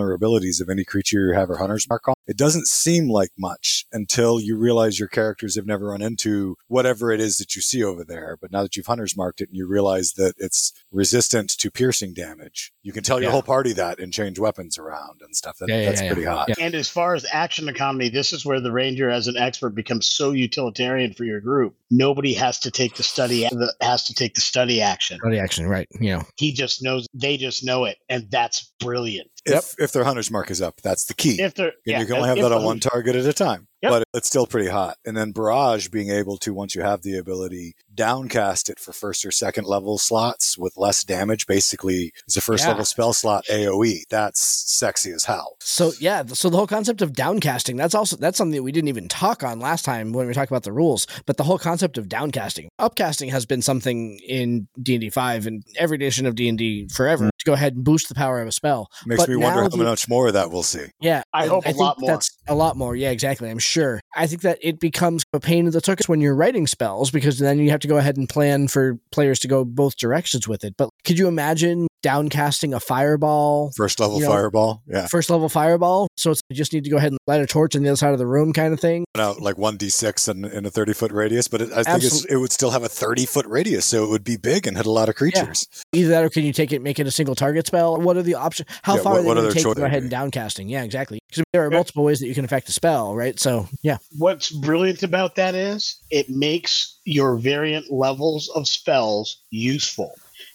of 0.60 0.70
any 0.70 0.84
creature 0.84 1.28
you 1.28 1.34
have 1.34 1.50
a 1.50 1.56
Hunter's 1.56 1.88
Mark 1.88 2.08
on. 2.08 2.13
It 2.28 2.38
doesn't 2.38 2.68
seem 2.68 3.10
like 3.10 3.30
much 3.38 3.86
until 3.92 4.40
you 4.40 4.58
realize 4.58 5.00
your 5.00 5.08
characters 5.10 5.56
have 5.56 5.66
never 5.66 5.88
run 5.88 6.02
into 6.02 6.56
whatever 6.68 7.12
it 7.12 7.20
is 7.20 7.38
that 7.38 7.56
you 7.56 7.62
see 7.62 7.84
over 7.84 8.04
there. 8.04 8.38
But 8.42 8.52
now 8.52 8.62
that 8.64 8.76
you've 8.78 8.86
Hunter's 8.86 9.18
marked 9.18 9.42
it 9.42 9.50
and 9.50 9.58
you 9.58 9.68
realize 9.68 10.14
that 10.14 10.34
it's 10.38 10.72
resistant 10.92 11.50
to 11.58 11.70
piercing 11.72 12.14
damage, 12.14 12.72
you 12.82 12.94
can 12.94 13.04
tell 13.04 13.20
your 13.20 13.28
Yeah. 13.30 13.32
whole 13.34 13.42
party 13.42 13.74
that 13.74 14.00
and 14.00 14.14
change 14.14 14.40
weapons 14.40 14.78
around 14.78 15.22
and 15.22 15.36
stuff. 15.36 15.58
That, 15.60 15.70
Yeah, 15.70 15.80
yeah, 15.80 15.86
that's 15.90 16.02
yeah, 16.02 16.08
pretty 16.08 16.22
yeah. 16.24 16.34
hot. 16.36 16.50
Yeah. 16.50 16.56
And 16.66 16.76
as 16.76 16.90
far 16.90 17.16
as 17.16 17.26
action 17.32 17.68
economy, 17.68 18.10
this 18.10 18.32
is 18.34 18.46
where 18.46 18.60
the 18.62 18.72
ranger, 18.72 19.10
as 19.10 19.28
an 19.28 19.36
expert, 19.38 19.72
becomes 19.76 20.10
so 20.10 20.32
utilitarian 20.32 21.14
for 21.14 21.26
your 21.26 21.42
group. 21.42 21.76
Nobody 21.92 22.34
has 22.34 22.60
to 22.62 22.72
take 22.72 22.96
the 22.96 23.04
study 23.04 23.48
has 23.82 24.06
to 24.06 24.14
take 24.14 24.34
the 24.36 24.42
study 24.42 24.82
action. 24.82 25.20
Ready 25.24 25.40
action, 25.40 25.68
right? 25.68 25.88
You 26.00 26.18
know, 26.18 26.24
He 26.38 26.52
just 26.54 26.82
knows. 26.84 27.06
They 27.14 27.38
just 27.38 27.64
know 27.66 27.86
it, 27.86 27.98
and 28.10 28.30
that's 28.32 28.72
brilliant. 28.80 29.30
If, 29.46 29.76
if 29.78 29.92
their 29.92 30.06
Hunter's 30.06 30.32
mark 30.32 30.50
is 30.50 30.62
up, 30.62 30.82
that's 30.82 31.06
the 31.06 31.14
key. 31.14 31.42
If 31.42 31.56
they're 31.56 31.74
yeah, 31.86 32.00
you 32.00 32.06
can 32.14 32.24
only 32.24 32.30
have 32.42 32.50
that 32.50 32.56
on 32.56 32.64
one 32.64 32.80
target 32.80 33.16
at 33.16 33.26
a 33.26 33.34
time. 33.34 33.68
Yep. 33.82 33.92
But 33.92 34.04
it's 34.14 34.30
still 34.30 34.48
pretty 34.48 34.70
hot. 34.70 34.96
And 35.06 35.18
then 35.18 35.34
Barrage 35.34 35.90
being 35.90 36.10
able 36.10 36.38
to, 36.38 36.54
once 36.54 36.74
you 36.74 36.84
have 36.84 37.02
the 37.02 37.18
ability, 37.18 37.76
downcast 37.94 38.70
it 38.70 38.80
for 38.80 38.94
first 38.94 39.26
or 39.26 39.32
second 39.32 39.66
level 39.66 39.98
slots 39.98 40.58
with 40.58 40.78
less 40.78 41.04
damage, 41.04 41.48
basically 41.48 42.14
is 42.26 42.38
a 42.38 42.42
first 42.42 42.64
Yeah. 42.64 42.70
level 42.70 42.86
spell 42.86 43.12
slot 43.12 43.44
AoE. 43.50 44.04
That's 44.10 44.40
sexy 44.42 45.12
as 45.12 45.26
hell. 45.26 45.58
So 45.60 45.92
yeah, 46.00 46.24
so 46.28 46.50
the 46.50 46.56
whole 46.56 46.68
concept 46.68 47.02
of 47.02 47.12
downcasting, 47.12 47.76
that's 47.76 47.94
also 47.94 48.16
that's 48.16 48.38
something 48.38 48.56
that 48.56 48.64
we 48.64 48.72
didn't 48.72 48.88
even 48.88 49.10
talk 49.10 49.44
on 49.44 49.60
last 49.60 49.84
time 49.84 50.14
when 50.14 50.28
we 50.28 50.34
talked 50.34 50.52
about 50.52 50.64
the 50.64 50.72
rules, 50.72 51.06
but 51.26 51.36
the 51.36 51.44
whole 51.44 51.60
concept 51.60 51.98
of 51.98 52.08
downcasting. 52.08 52.68
Upcasting 52.80 53.32
has 53.32 53.46
been 53.46 53.62
something 53.62 54.18
in 54.26 54.70
D&D 54.82 55.10
5 55.10 55.46
and 55.46 55.62
every 55.76 55.96
edition 55.96 56.26
of 56.26 56.36
D&D 56.36 56.88
forever 56.94 57.30
to 57.44 57.50
go 57.50 57.54
ahead 57.54 57.76
and 57.76 57.84
boost 57.84 58.10
the 58.10 58.16
power 58.16 58.42
of 58.42 58.48
a 58.48 58.52
spell. 58.52 58.90
Makes 59.06 59.24
But 59.24 59.30
me 59.30 59.36
wonder 59.38 59.62
how 59.64 59.70
the- 59.70 59.78
much 59.78 60.08
more 60.10 60.28
of 60.28 60.34
that 60.34 60.52
we'll 60.52 60.64
see. 60.64 60.86
Yeah, 61.02 61.24
I 61.34 61.48
hope 61.48 61.64
a 61.66 61.70
think 61.70 61.78
lot 61.78 62.00
more. 62.00 62.10
That's 62.12 62.38
a 62.48 62.56
lot 62.56 62.78
more. 62.78 62.96
Yeah, 62.96 63.10
exactly. 63.12 63.50
I'm 63.50 63.60
sure. 63.60 64.00
I 64.16 64.28
think 64.28 64.42
that 64.42 64.60
it 64.62 64.80
becomes 64.80 65.24
a 65.34 65.40
pain 65.40 65.66
in 65.66 65.72
the 65.72 65.82
tuchus 65.82 66.08
when 66.08 66.22
you're 66.22 66.36
writing 66.36 66.68
spells 66.68 67.12
because 67.12 67.40
then 67.40 67.60
you 67.60 67.70
have 67.72 67.80
to 67.82 67.88
go 67.88 67.98
ahead 67.98 68.18
and 68.18 68.28
plan 68.30 68.68
for 68.68 68.98
players 69.12 69.40
to 69.40 69.48
go 69.48 69.66
both 69.66 69.98
directions 69.98 70.48
with 70.48 70.64
it. 70.64 70.76
But 70.78 70.90
could 71.04 71.18
you 71.20 71.28
imagine 71.28 71.88
downcasting 72.04 72.76
a 72.76 72.80
fireball 72.80 73.72
First 73.76 74.00
level 74.00 74.18
You 74.18 74.24
know, 74.26 74.30
fireball. 74.32 74.84
Yeah. 74.88 75.08
first 75.08 75.30
level 75.30 75.50
fireball. 75.50 76.08
So 76.18 76.32
it's 76.32 76.42
you 76.50 76.56
just 76.56 76.74
need 76.74 76.84
to 76.84 76.90
go 76.90 76.98
ahead 76.98 77.12
and 77.12 77.20
light 77.28 77.42
a 77.42 77.48
torch 77.48 77.76
on 77.76 77.82
the 77.84 77.90
other 77.90 77.96
side 77.98 78.14
of 78.14 78.20
the 78.20 78.28
room, 78.28 78.54
kind 78.54 78.74
of 78.74 78.80
thing. 78.80 79.06
Out 79.18 79.42
like 79.42 79.56
1d6 79.56 80.30
in, 80.30 80.46
in 80.46 80.66
a 80.66 80.70
30 80.70 80.94
foot 80.94 81.12
radius, 81.12 81.48
but 81.48 81.62
it, 81.62 81.72
I 81.72 81.84
think 81.84 82.04
it's, 82.04 82.26
it 82.26 82.36
would 82.36 82.52
still 82.52 82.72
have 82.72 82.84
a 82.84 82.90
30 82.90 83.26
foot 83.26 83.46
radius. 83.48 83.86
So 83.86 84.04
it 84.04 84.10
would 84.10 84.24
be 84.24 84.38
big 84.38 84.68
and 84.68 84.78
hit 84.78 84.86
a 84.86 84.92
lot 84.92 85.10
of 85.10 85.16
creatures. 85.16 85.68
Either 85.94 86.10
that, 86.10 86.24
or 86.24 86.30
can 86.30 86.44
you 86.44 86.54
take 86.54 86.72
it, 86.72 86.82
make 86.82 87.00
it 87.00 87.08
a 87.08 87.12
single 87.12 87.36
target 87.36 87.66
spell? 87.68 87.98
What 88.00 88.18
are 88.18 88.22
the 88.24 88.36
options? 88.36 88.70
How 88.84 88.96
Yeah, 88.98 89.02
far 89.02 89.14
what- 89.14 89.20
are 89.20 89.24
they 89.24 89.28
going 89.42 89.48
to 89.48 89.54
take 89.54 89.64
to 89.64 89.76
go 89.76 89.86
ahead 89.86 90.04
and 90.04 90.12
downcasting? 90.12 90.70
Yeah, 90.70 90.84
exactly. 90.84 91.20
Because 91.30 91.44
there 91.54 91.66
are 91.66 91.70
multiple 91.72 92.04
ways 92.04 92.20
that 92.20 92.28
you 92.28 92.36
can 92.36 92.46
affect 92.46 92.70
a 92.70 92.72
spell, 92.72 93.16
right? 93.16 93.40
So 93.40 93.68
yeah, 93.82 93.98
What's 94.18 94.52
brilliant 94.52 95.02
about 95.04 95.36
that 95.36 95.56
is 95.56 95.98
it 96.12 96.30
makes 96.30 97.00
your 97.06 97.38
variant 97.38 97.92
levels 97.92 98.50
of 98.50 98.68
spells 98.68 99.38
useful. 99.50 100.14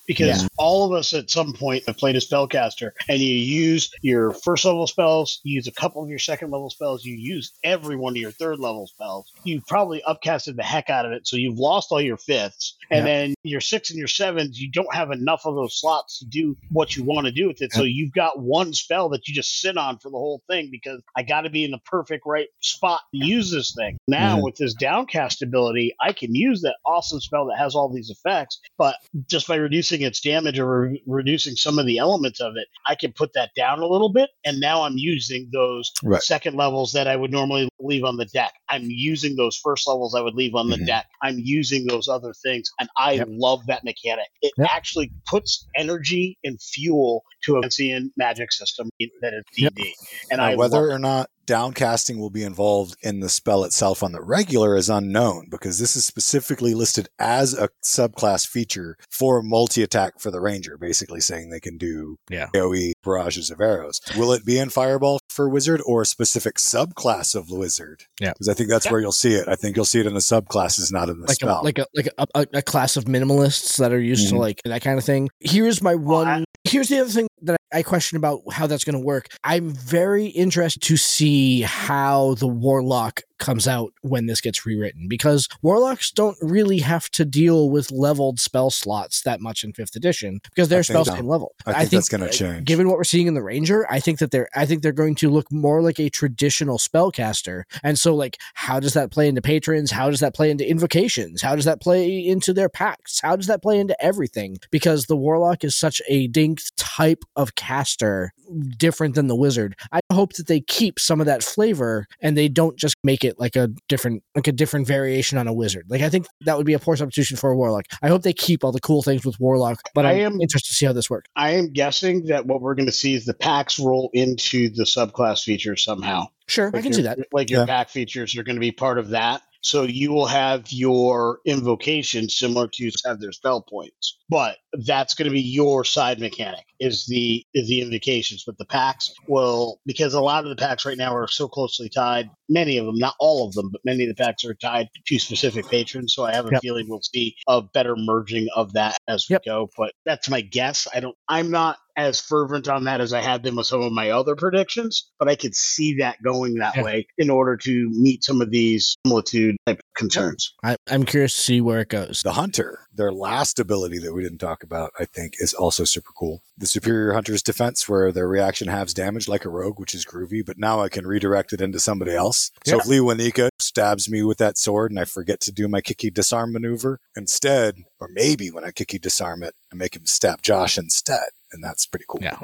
Because 0.09 0.43
Yeah. 0.43 0.49
all 0.57 0.87
of 0.87 0.99
us 0.99 1.13
at 1.13 1.29
some 1.31 1.53
point 1.53 1.85
have 1.87 1.99
played 1.99 2.17
a 2.17 2.21
spellcaster 2.21 2.93
and 3.11 3.21
you 3.21 3.35
use 3.37 3.91
your 4.03 4.33
first 4.33 4.65
level 4.65 4.87
spells, 4.87 5.39
you 5.45 5.55
use 5.55 5.69
a 5.69 5.73
couple 5.73 6.03
of 6.03 6.09
your 6.09 6.19
second 6.19 6.51
level 6.51 6.71
spells, 6.71 7.05
you 7.05 7.15
use 7.15 7.53
every 7.63 7.95
one 7.97 8.15
of 8.15 8.17
your 8.17 8.33
third 8.33 8.59
level 8.59 8.87
spells. 8.87 9.31
You've 9.45 9.67
probably 9.67 10.03
upcasted 10.09 10.57
the 10.57 10.63
heck 10.63 10.89
out 10.89 11.05
of 11.05 11.13
it, 11.13 11.29
so 11.29 11.37
you've 11.37 11.59
lost 11.59 11.93
all 11.93 12.01
your 12.01 12.17
fifths. 12.17 12.77
And 12.91 13.01
Yeah. 13.01 13.05
then 13.13 13.35
your 13.45 13.61
six 13.61 13.91
and 13.91 13.99
your 13.99 14.09
sevens, 14.09 14.59
you 14.59 14.71
don't 14.71 14.93
have 14.95 15.11
enough 15.11 15.43
of 15.45 15.55
those 15.55 15.79
slots 15.79 16.19
to 16.21 16.25
do 16.25 16.57
what 16.71 16.97
you 16.97 17.05
want 17.05 17.27
to 17.27 17.33
do 17.33 17.47
with 17.47 17.61
it. 17.61 17.71
So 17.73 17.83
you've 17.83 18.13
got 18.13 18.41
one 18.41 18.73
spell 18.73 19.11
that 19.11 19.29
you 19.29 19.35
just 19.35 19.61
sit 19.61 19.77
on 19.77 19.99
for 19.99 20.09
the 20.11 20.17
whole 20.17 20.41
thing 20.49 20.71
because 20.71 21.03
I 21.17 21.23
got 21.23 21.43
to 21.43 21.51
be 21.51 21.65
in 21.65 21.71
the 21.71 21.81
perfect 21.85 22.23
right 22.25 22.49
spot 22.63 23.03
to 23.15 23.19
use 23.27 23.51
this 23.51 23.75
thing. 23.75 23.99
Now 24.09 24.39
Mhm. 24.39 24.43
with 24.45 24.57
this 24.57 24.73
downcast 24.73 25.43
ability, 25.43 25.95
I 26.01 26.15
can 26.15 26.35
use 26.35 26.63
that 26.63 26.77
awesome 26.87 27.21
spell 27.21 27.45
that 27.49 27.59
has 27.59 27.75
all 27.75 27.91
these 27.93 28.09
effects, 28.09 28.59
but 28.79 28.97
just 29.29 29.47
by 29.47 29.57
reducing 29.57 29.98
reducing 29.99 30.07
its 30.07 30.21
damage 30.21 30.59
or 30.59 30.81
re- 30.83 31.03
reducing 31.07 31.55
some 31.57 31.79
of 31.79 31.87
the 31.87 31.99
elements 31.99 32.41
of 32.41 32.55
it, 32.57 32.67
I 32.87 32.95
can 32.95 33.13
put 33.13 33.33
that 33.35 33.51
down 33.57 33.81
a 33.81 33.87
little 33.87 34.13
bit. 34.13 34.31
And 34.45 34.61
now 34.61 34.83
I'm 34.83 34.97
using 34.97 35.49
those 35.53 35.91
Right. 36.03 36.23
second 36.23 36.57
levels 36.57 36.93
that 36.93 37.07
I 37.09 37.17
would 37.17 37.31
normally 37.31 37.69
leave 37.81 38.05
on 38.05 38.17
the 38.17 38.27
deck. 38.27 38.53
I'm 38.69 38.85
using 38.85 39.37
those 39.37 39.57
first 39.57 39.87
levels 39.87 40.15
I 40.15 40.21
would 40.21 40.35
leave 40.35 40.55
on 40.55 40.69
the 40.69 40.77
Mhm. 40.77 40.87
deck. 40.87 41.07
I'm 41.23 41.39
using 41.39 41.87
those 41.87 42.09
other 42.09 42.33
things. 42.43 42.71
And 42.81 42.89
I 42.97 43.13
Yep. 43.15 43.29
love 43.31 43.67
that 43.67 43.85
mechanic. 43.85 44.27
It 44.43 44.53
Yep. 44.59 44.69
actually 44.71 45.13
puts 45.27 45.67
energy 45.77 46.39
and 46.45 46.61
fuel 46.61 47.25
to 47.45 47.57
a 47.57 47.65
Ancient 47.65 48.13
magic 48.17 48.53
system 48.53 48.89
that 49.21 49.35
is 49.35 49.45
D&D. 49.55 49.95
And 50.31 50.41
Now, 50.41 50.49
I 50.49 50.57
whether 50.57 50.91
or 50.91 50.99
not 50.99 51.31
downcasting 51.49 52.19
will 52.19 52.31
be 52.31 52.43
involved 52.43 52.97
in 53.03 53.21
the 53.21 53.29
spell 53.29 53.65
itself 53.65 54.03
on 54.03 54.13
the 54.13 54.23
regular 54.23 54.77
is 54.77 54.89
unknown 54.91 55.47
because 55.51 55.79
this 55.79 55.97
is 55.97 56.05
specifically 56.05 56.75
listed 56.75 57.09
as 57.19 57.55
a 57.55 57.69
subclass 57.83 58.47
feature 58.47 58.97
for 59.11 59.43
multi 59.43 59.83
attack 59.83 60.21
for 60.21 60.31
the 60.31 60.41
ranger, 60.41 60.77
basically 60.77 61.21
saying 61.21 61.49
they 61.51 61.61
can 61.61 61.79
do 61.79 62.17
Yeah. 62.31 62.49
AoE 62.55 62.93
barrages 63.03 63.51
of 63.51 63.61
arrows. 63.61 64.01
Will 64.17 64.33
it 64.33 64.45
be 64.45 64.59
in 64.59 64.69
fireball 64.69 65.21
for 65.31 65.49
wizard 65.49 65.81
or 65.87 66.03
a 66.03 66.07
specific 66.07 66.57
subclass 66.57 67.35
of 67.35 67.51
wizard? 67.51 68.05
Yeah. 68.21 68.33
because 68.35 68.49
I 68.49 68.55
think 68.55 68.69
that's 68.69 68.91
where 68.91 69.01
you'll 69.01 69.13
see 69.13 69.33
it. 69.35 69.49
I 69.49 69.57
think 69.57 69.75
you'll 69.77 69.85
see 69.85 70.01
it 70.01 70.07
in 70.07 70.15
the 70.15 70.21
subclasses, 70.21 70.93
not 70.93 71.09
in 71.09 71.21
the 71.21 71.27
like 71.29 71.37
spell. 71.37 71.61
a 71.61 71.63
like 71.63 71.79
a 71.79 71.87
like 71.95 72.09
a, 72.19 72.27
a, 72.35 72.47
a 72.55 72.63
class 72.63 72.97
of 72.97 73.05
minimalists 73.07 73.79
that 73.79 73.93
are 73.93 74.01
used 74.01 74.29
to 74.29 74.35
Mhm. 74.35 74.39
like 74.41 74.61
that 74.65 74.83
kind 74.83 74.99
of 74.99 75.05
thing. 75.05 75.29
Here's 75.41 75.81
my 75.83 75.95
Well, 75.95 76.19
one. 76.25 76.29
I- 76.29 76.45
here's 76.65 76.89
the 76.89 76.99
other 77.01 77.11
thing 77.11 77.27
that 77.43 77.57
I 77.73 77.83
question 77.83 78.17
about 78.17 78.41
how 78.53 78.67
that's 78.67 78.85
going 78.85 78.99
to 78.99 79.05
work. 79.05 79.29
I'm 79.45 79.71
very 79.71 80.27
interested 80.27 80.83
to 80.83 80.97
see 80.97 81.38
how 81.63 82.35
the 82.35 82.47
warlock 82.47 83.23
comes 83.39 83.69
out 83.69 83.93
when 84.03 84.27
this 84.27 84.41
gets 84.41 84.67
rewritten 84.67 85.07
because 85.09 85.49
warlocks 85.63 86.11
don't 86.11 86.37
really 86.41 86.79
have 86.79 87.09
to 87.11 87.25
deal 87.25 87.71
with 87.71 87.91
leveled 87.91 88.41
spell 88.41 88.71
slots 88.71 89.23
that 89.23 89.41
much 89.41 89.65
in 89.65 89.73
fifth 89.73 89.95
edition 89.95 90.41
because 90.45 90.69
their 90.69 90.81
I 90.81 90.83
think 90.83 91.05
spells 91.05 91.17
can 91.17 91.27
level. 91.27 91.55
I 91.67 91.85
think 91.85 91.91
that's 91.91 92.09
gonna 92.09 92.27
uh, 92.27 92.31
change. 92.31 92.67
Given 92.67 92.89
what 92.89 92.97
we're 92.97 93.05
seeing 93.05 93.27
in 93.27 93.35
the 93.35 93.43
ranger, 93.43 93.87
I 93.91 94.01
think 94.01 94.19
that 94.19 94.31
they're 94.31 94.49
I 94.55 94.67
think 94.67 94.83
they're 94.83 94.93
going 94.93 95.15
to 95.17 95.31
look 95.31 95.51
more 95.53 95.81
like 95.81 96.01
a 96.01 96.09
traditional 96.09 96.79
spellcaster. 96.79 97.65
And 97.83 97.99
so 97.99 98.15
like 98.15 98.39
how 98.55 98.81
does 98.81 98.95
that 98.95 99.11
play 99.11 99.29
into 99.29 99.43
patrons? 99.43 99.91
How 99.91 100.11
does 100.11 100.21
that 100.21 100.35
play 100.35 100.51
into 100.51 100.69
invocations? 100.69 101.43
How 101.43 101.55
does 101.55 101.65
that 101.67 101.81
play 101.81 102.27
into 102.27 102.53
their 102.53 102.69
pacts? 102.69 103.21
How 103.21 103.37
does 103.37 103.47
that 103.47 103.63
play 103.63 103.79
into 103.79 104.01
everything? 104.03 104.59
Because 104.71 105.07
the 105.07 105.17
warlock 105.17 105.63
is 105.63 105.77
such 105.77 106.03
a 106.09 106.27
distinct 106.27 106.77
type 106.77 107.25
of 107.37 107.55
caster 107.55 108.33
different 108.77 109.15
than 109.15 109.27
the 109.27 109.37
wizard. 109.37 109.77
I 109.93 110.01
hope 110.13 110.35
that 110.35 110.47
they 110.47 110.61
keep 110.61 110.99
some 110.99 111.21
of 111.21 111.27
that 111.27 111.43
flavor 111.43 112.07
and 112.21 112.37
they 112.37 112.49
don't 112.49 112.77
just 112.77 112.97
make 113.05 113.25
it 113.25 113.28
like 113.39 113.57
a 113.57 113.69
different 113.89 114.23
like 114.35 114.47
a 114.47 114.53
different 114.53 114.87
variation 114.87 115.39
on 115.39 115.47
a 115.49 115.53
wizard. 115.53 115.87
Like 115.89 116.03
I 116.03 116.09
think 116.09 116.27
that 116.43 116.57
would 116.57 116.67
be 116.67 116.75
a 116.75 116.79
poor 116.79 116.97
substitution 116.97 117.37
for 117.37 117.51
a 117.51 117.57
warlock. 117.57 117.85
I 118.03 118.09
hope 118.09 118.23
they 118.23 118.33
keep 118.33 118.65
all 118.65 118.73
the 118.73 118.81
cool 118.81 119.03
things 119.03 119.25
with 119.25 119.39
warlock, 119.41 119.81
but 119.95 120.07
I 120.07 120.13
I'm 120.25 120.41
interested 120.41 120.71
to 120.71 120.75
see 120.75 120.87
how 120.87 120.93
this 120.93 121.11
works. 121.11 121.29
I 121.37 121.51
am 121.53 121.73
guessing 121.73 122.27
that 122.27 122.47
what 122.47 122.61
we're 122.61 122.75
going 122.75 122.87
to 122.87 122.93
see 122.93 123.15
is 123.15 123.25
the 123.25 123.35
packs 123.35 123.79
roll 123.79 124.11
into 124.13 124.69
the 124.71 124.85
subclass 124.85 125.45
features 125.45 125.83
somehow. 125.85 126.27
Sure, 126.47 126.69
I 126.69 126.81
can 126.81 126.85
your- 126.87 126.93
see 126.95 127.03
that. 127.03 127.19
Like 127.33 127.51
your 127.51 127.61
Yeah. 127.61 127.67
pack 127.67 127.91
features 127.91 128.37
are 128.37 128.43
going 128.43 128.57
to 128.57 128.61
be 128.61 128.73
part 128.73 128.99
of 128.99 129.11
that. 129.11 129.43
So 129.63 129.83
you 129.85 130.13
will 130.13 130.27
have 130.27 130.71
your 130.73 131.41
invocation 131.47 132.29
similar 132.29 132.69
to 132.75 132.91
have 133.07 133.21
their 133.21 133.33
spell 133.33 133.63
points, 133.63 134.19
but 134.31 134.57
that's 134.87 135.15
going 135.15 135.27
to 135.29 135.33
be 135.35 135.41
your 135.43 135.85
side 135.85 136.21
mechanic 136.21 136.65
is 136.81 137.07
the 137.07 137.45
is 137.55 137.69
the 137.69 137.83
invocations. 137.83 138.45
But 138.47 138.59
the 138.59 138.67
packs 138.67 139.13
will 139.29 139.81
because 139.87 140.15
a 140.15 140.21
lot 140.21 140.45
of 140.45 140.51
the 140.51 140.57
packs 140.57 140.87
right 140.87 140.99
now 140.99 141.15
are 141.17 141.29
so 141.29 141.49
closely 141.49 141.89
tied. 141.89 142.31
Many 142.49 142.79
of 142.79 142.87
them, 142.87 142.99
not 142.99 143.15
all 143.21 143.47
of 143.49 143.55
them, 143.55 143.71
but 143.73 143.83
many 143.85 144.05
of 144.05 144.09
the 144.11 144.23
packs 144.23 144.45
are 144.45 144.55
tied 144.55 144.89
to 145.07 145.19
specific 145.19 145.69
patrons. 145.69 146.15
So 146.15 146.25
I 146.25 146.35
have 146.35 146.47
a 146.47 146.53
Yep. 146.53 146.63
feeling 146.63 146.87
we'll 146.89 147.03
see 147.03 147.37
a 147.49 147.63
better 147.63 147.97
merging 147.97 148.49
of 148.57 148.75
that 148.75 148.99
as 149.09 149.27
Yep. 149.29 149.45
we 149.45 149.51
go. 149.51 149.71
But 149.77 149.93
that's 150.07 150.31
my 150.31 150.41
guess. 150.43 150.87
I 150.95 151.01
don't. 151.01 151.17
I'm 151.29 151.51
not 151.51 151.79
as 151.99 152.21
fervent 152.21 152.69
on 152.69 152.85
that 152.85 153.01
as 153.01 153.13
I 153.13 153.21
had 153.21 153.43
been 153.43 153.57
with 153.57 153.67
some 153.67 153.83
of 153.83 153.93
my 153.93 154.11
other 154.11 154.37
predictions, 154.37 155.11
but 155.19 155.29
I 155.29 155.35
could 155.35 155.55
see 155.55 155.95
that 155.99 156.23
going 156.23 156.55
that 156.55 156.77
Yeah. 156.77 156.83
way 156.85 157.07
in 157.19 157.29
order 157.29 157.57
to 157.57 157.91
meet 157.91 158.23
some 158.25 158.41
of 158.41 158.51
these 158.51 158.97
similitude 159.05 159.57
type 159.67 159.81
concerns. 159.97 160.55
I, 160.63 160.77
I'm 160.89 161.05
curious 161.05 161.35
to 161.35 161.41
see 161.41 161.61
where 161.61 161.81
it 161.81 161.89
goes. 161.89 162.23
the 162.23 162.33
hunter, 162.33 162.87
their 162.95 163.13
last 163.13 163.59
ability 163.59 163.99
that 163.99 164.13
we 164.15 164.23
didn't 164.23 164.39
talk 164.39 164.63
about, 164.63 164.93
I 164.99 165.05
think, 165.07 165.35
is 165.41 165.53
also 165.55 165.85
super 165.85 166.13
cool. 166.17 166.43
The 166.57 166.67
superior 166.67 167.13
hunter's 167.13 167.43
defense, 167.43 167.89
where 167.89 168.13
their 168.13 168.29
reaction 168.29 168.69
halves 168.69 168.95
damage 168.95 169.29
like 169.29 169.45
a 169.45 169.49
rogue, 169.49 169.79
which 169.81 169.95
is 169.95 170.05
groovy, 170.07 170.45
but 170.45 170.59
now 170.59 170.81
I 170.81 170.89
can 170.89 171.07
redirect 171.07 171.53
it 171.53 171.61
into 171.61 171.81
somebody 171.81 172.15
else. 172.15 172.51
So 172.65 172.79
if 172.79 172.87
Lee 172.87 172.99
Wanika 172.99 173.49
stabs 173.59 174.09
me 174.09 174.23
with 174.23 174.39
that 174.39 174.57
sword 174.57 174.91
and 174.93 175.01
I 175.01 175.05
forget 175.05 175.41
to 175.41 175.53
do 175.53 175.67
my 175.69 175.81
kicky 175.81 176.11
disarm 176.11 176.53
maneuver 176.53 177.01
instead, 177.17 177.77
or 178.01 178.09
maybe 178.13 178.51
when 178.51 178.65
I 178.65 178.71
kicky 178.71 178.99
disarm 178.99 179.43
it, 179.43 179.55
I 179.73 179.77
make 179.77 179.97
him 179.97 180.07
stab 180.07 180.43
Josh 180.43 180.79
instead. 180.79 181.29
And 181.53 181.63
that's 181.63 181.87
pretty 181.87 182.05
cool. 182.09 182.21
Yeah. 182.23 182.39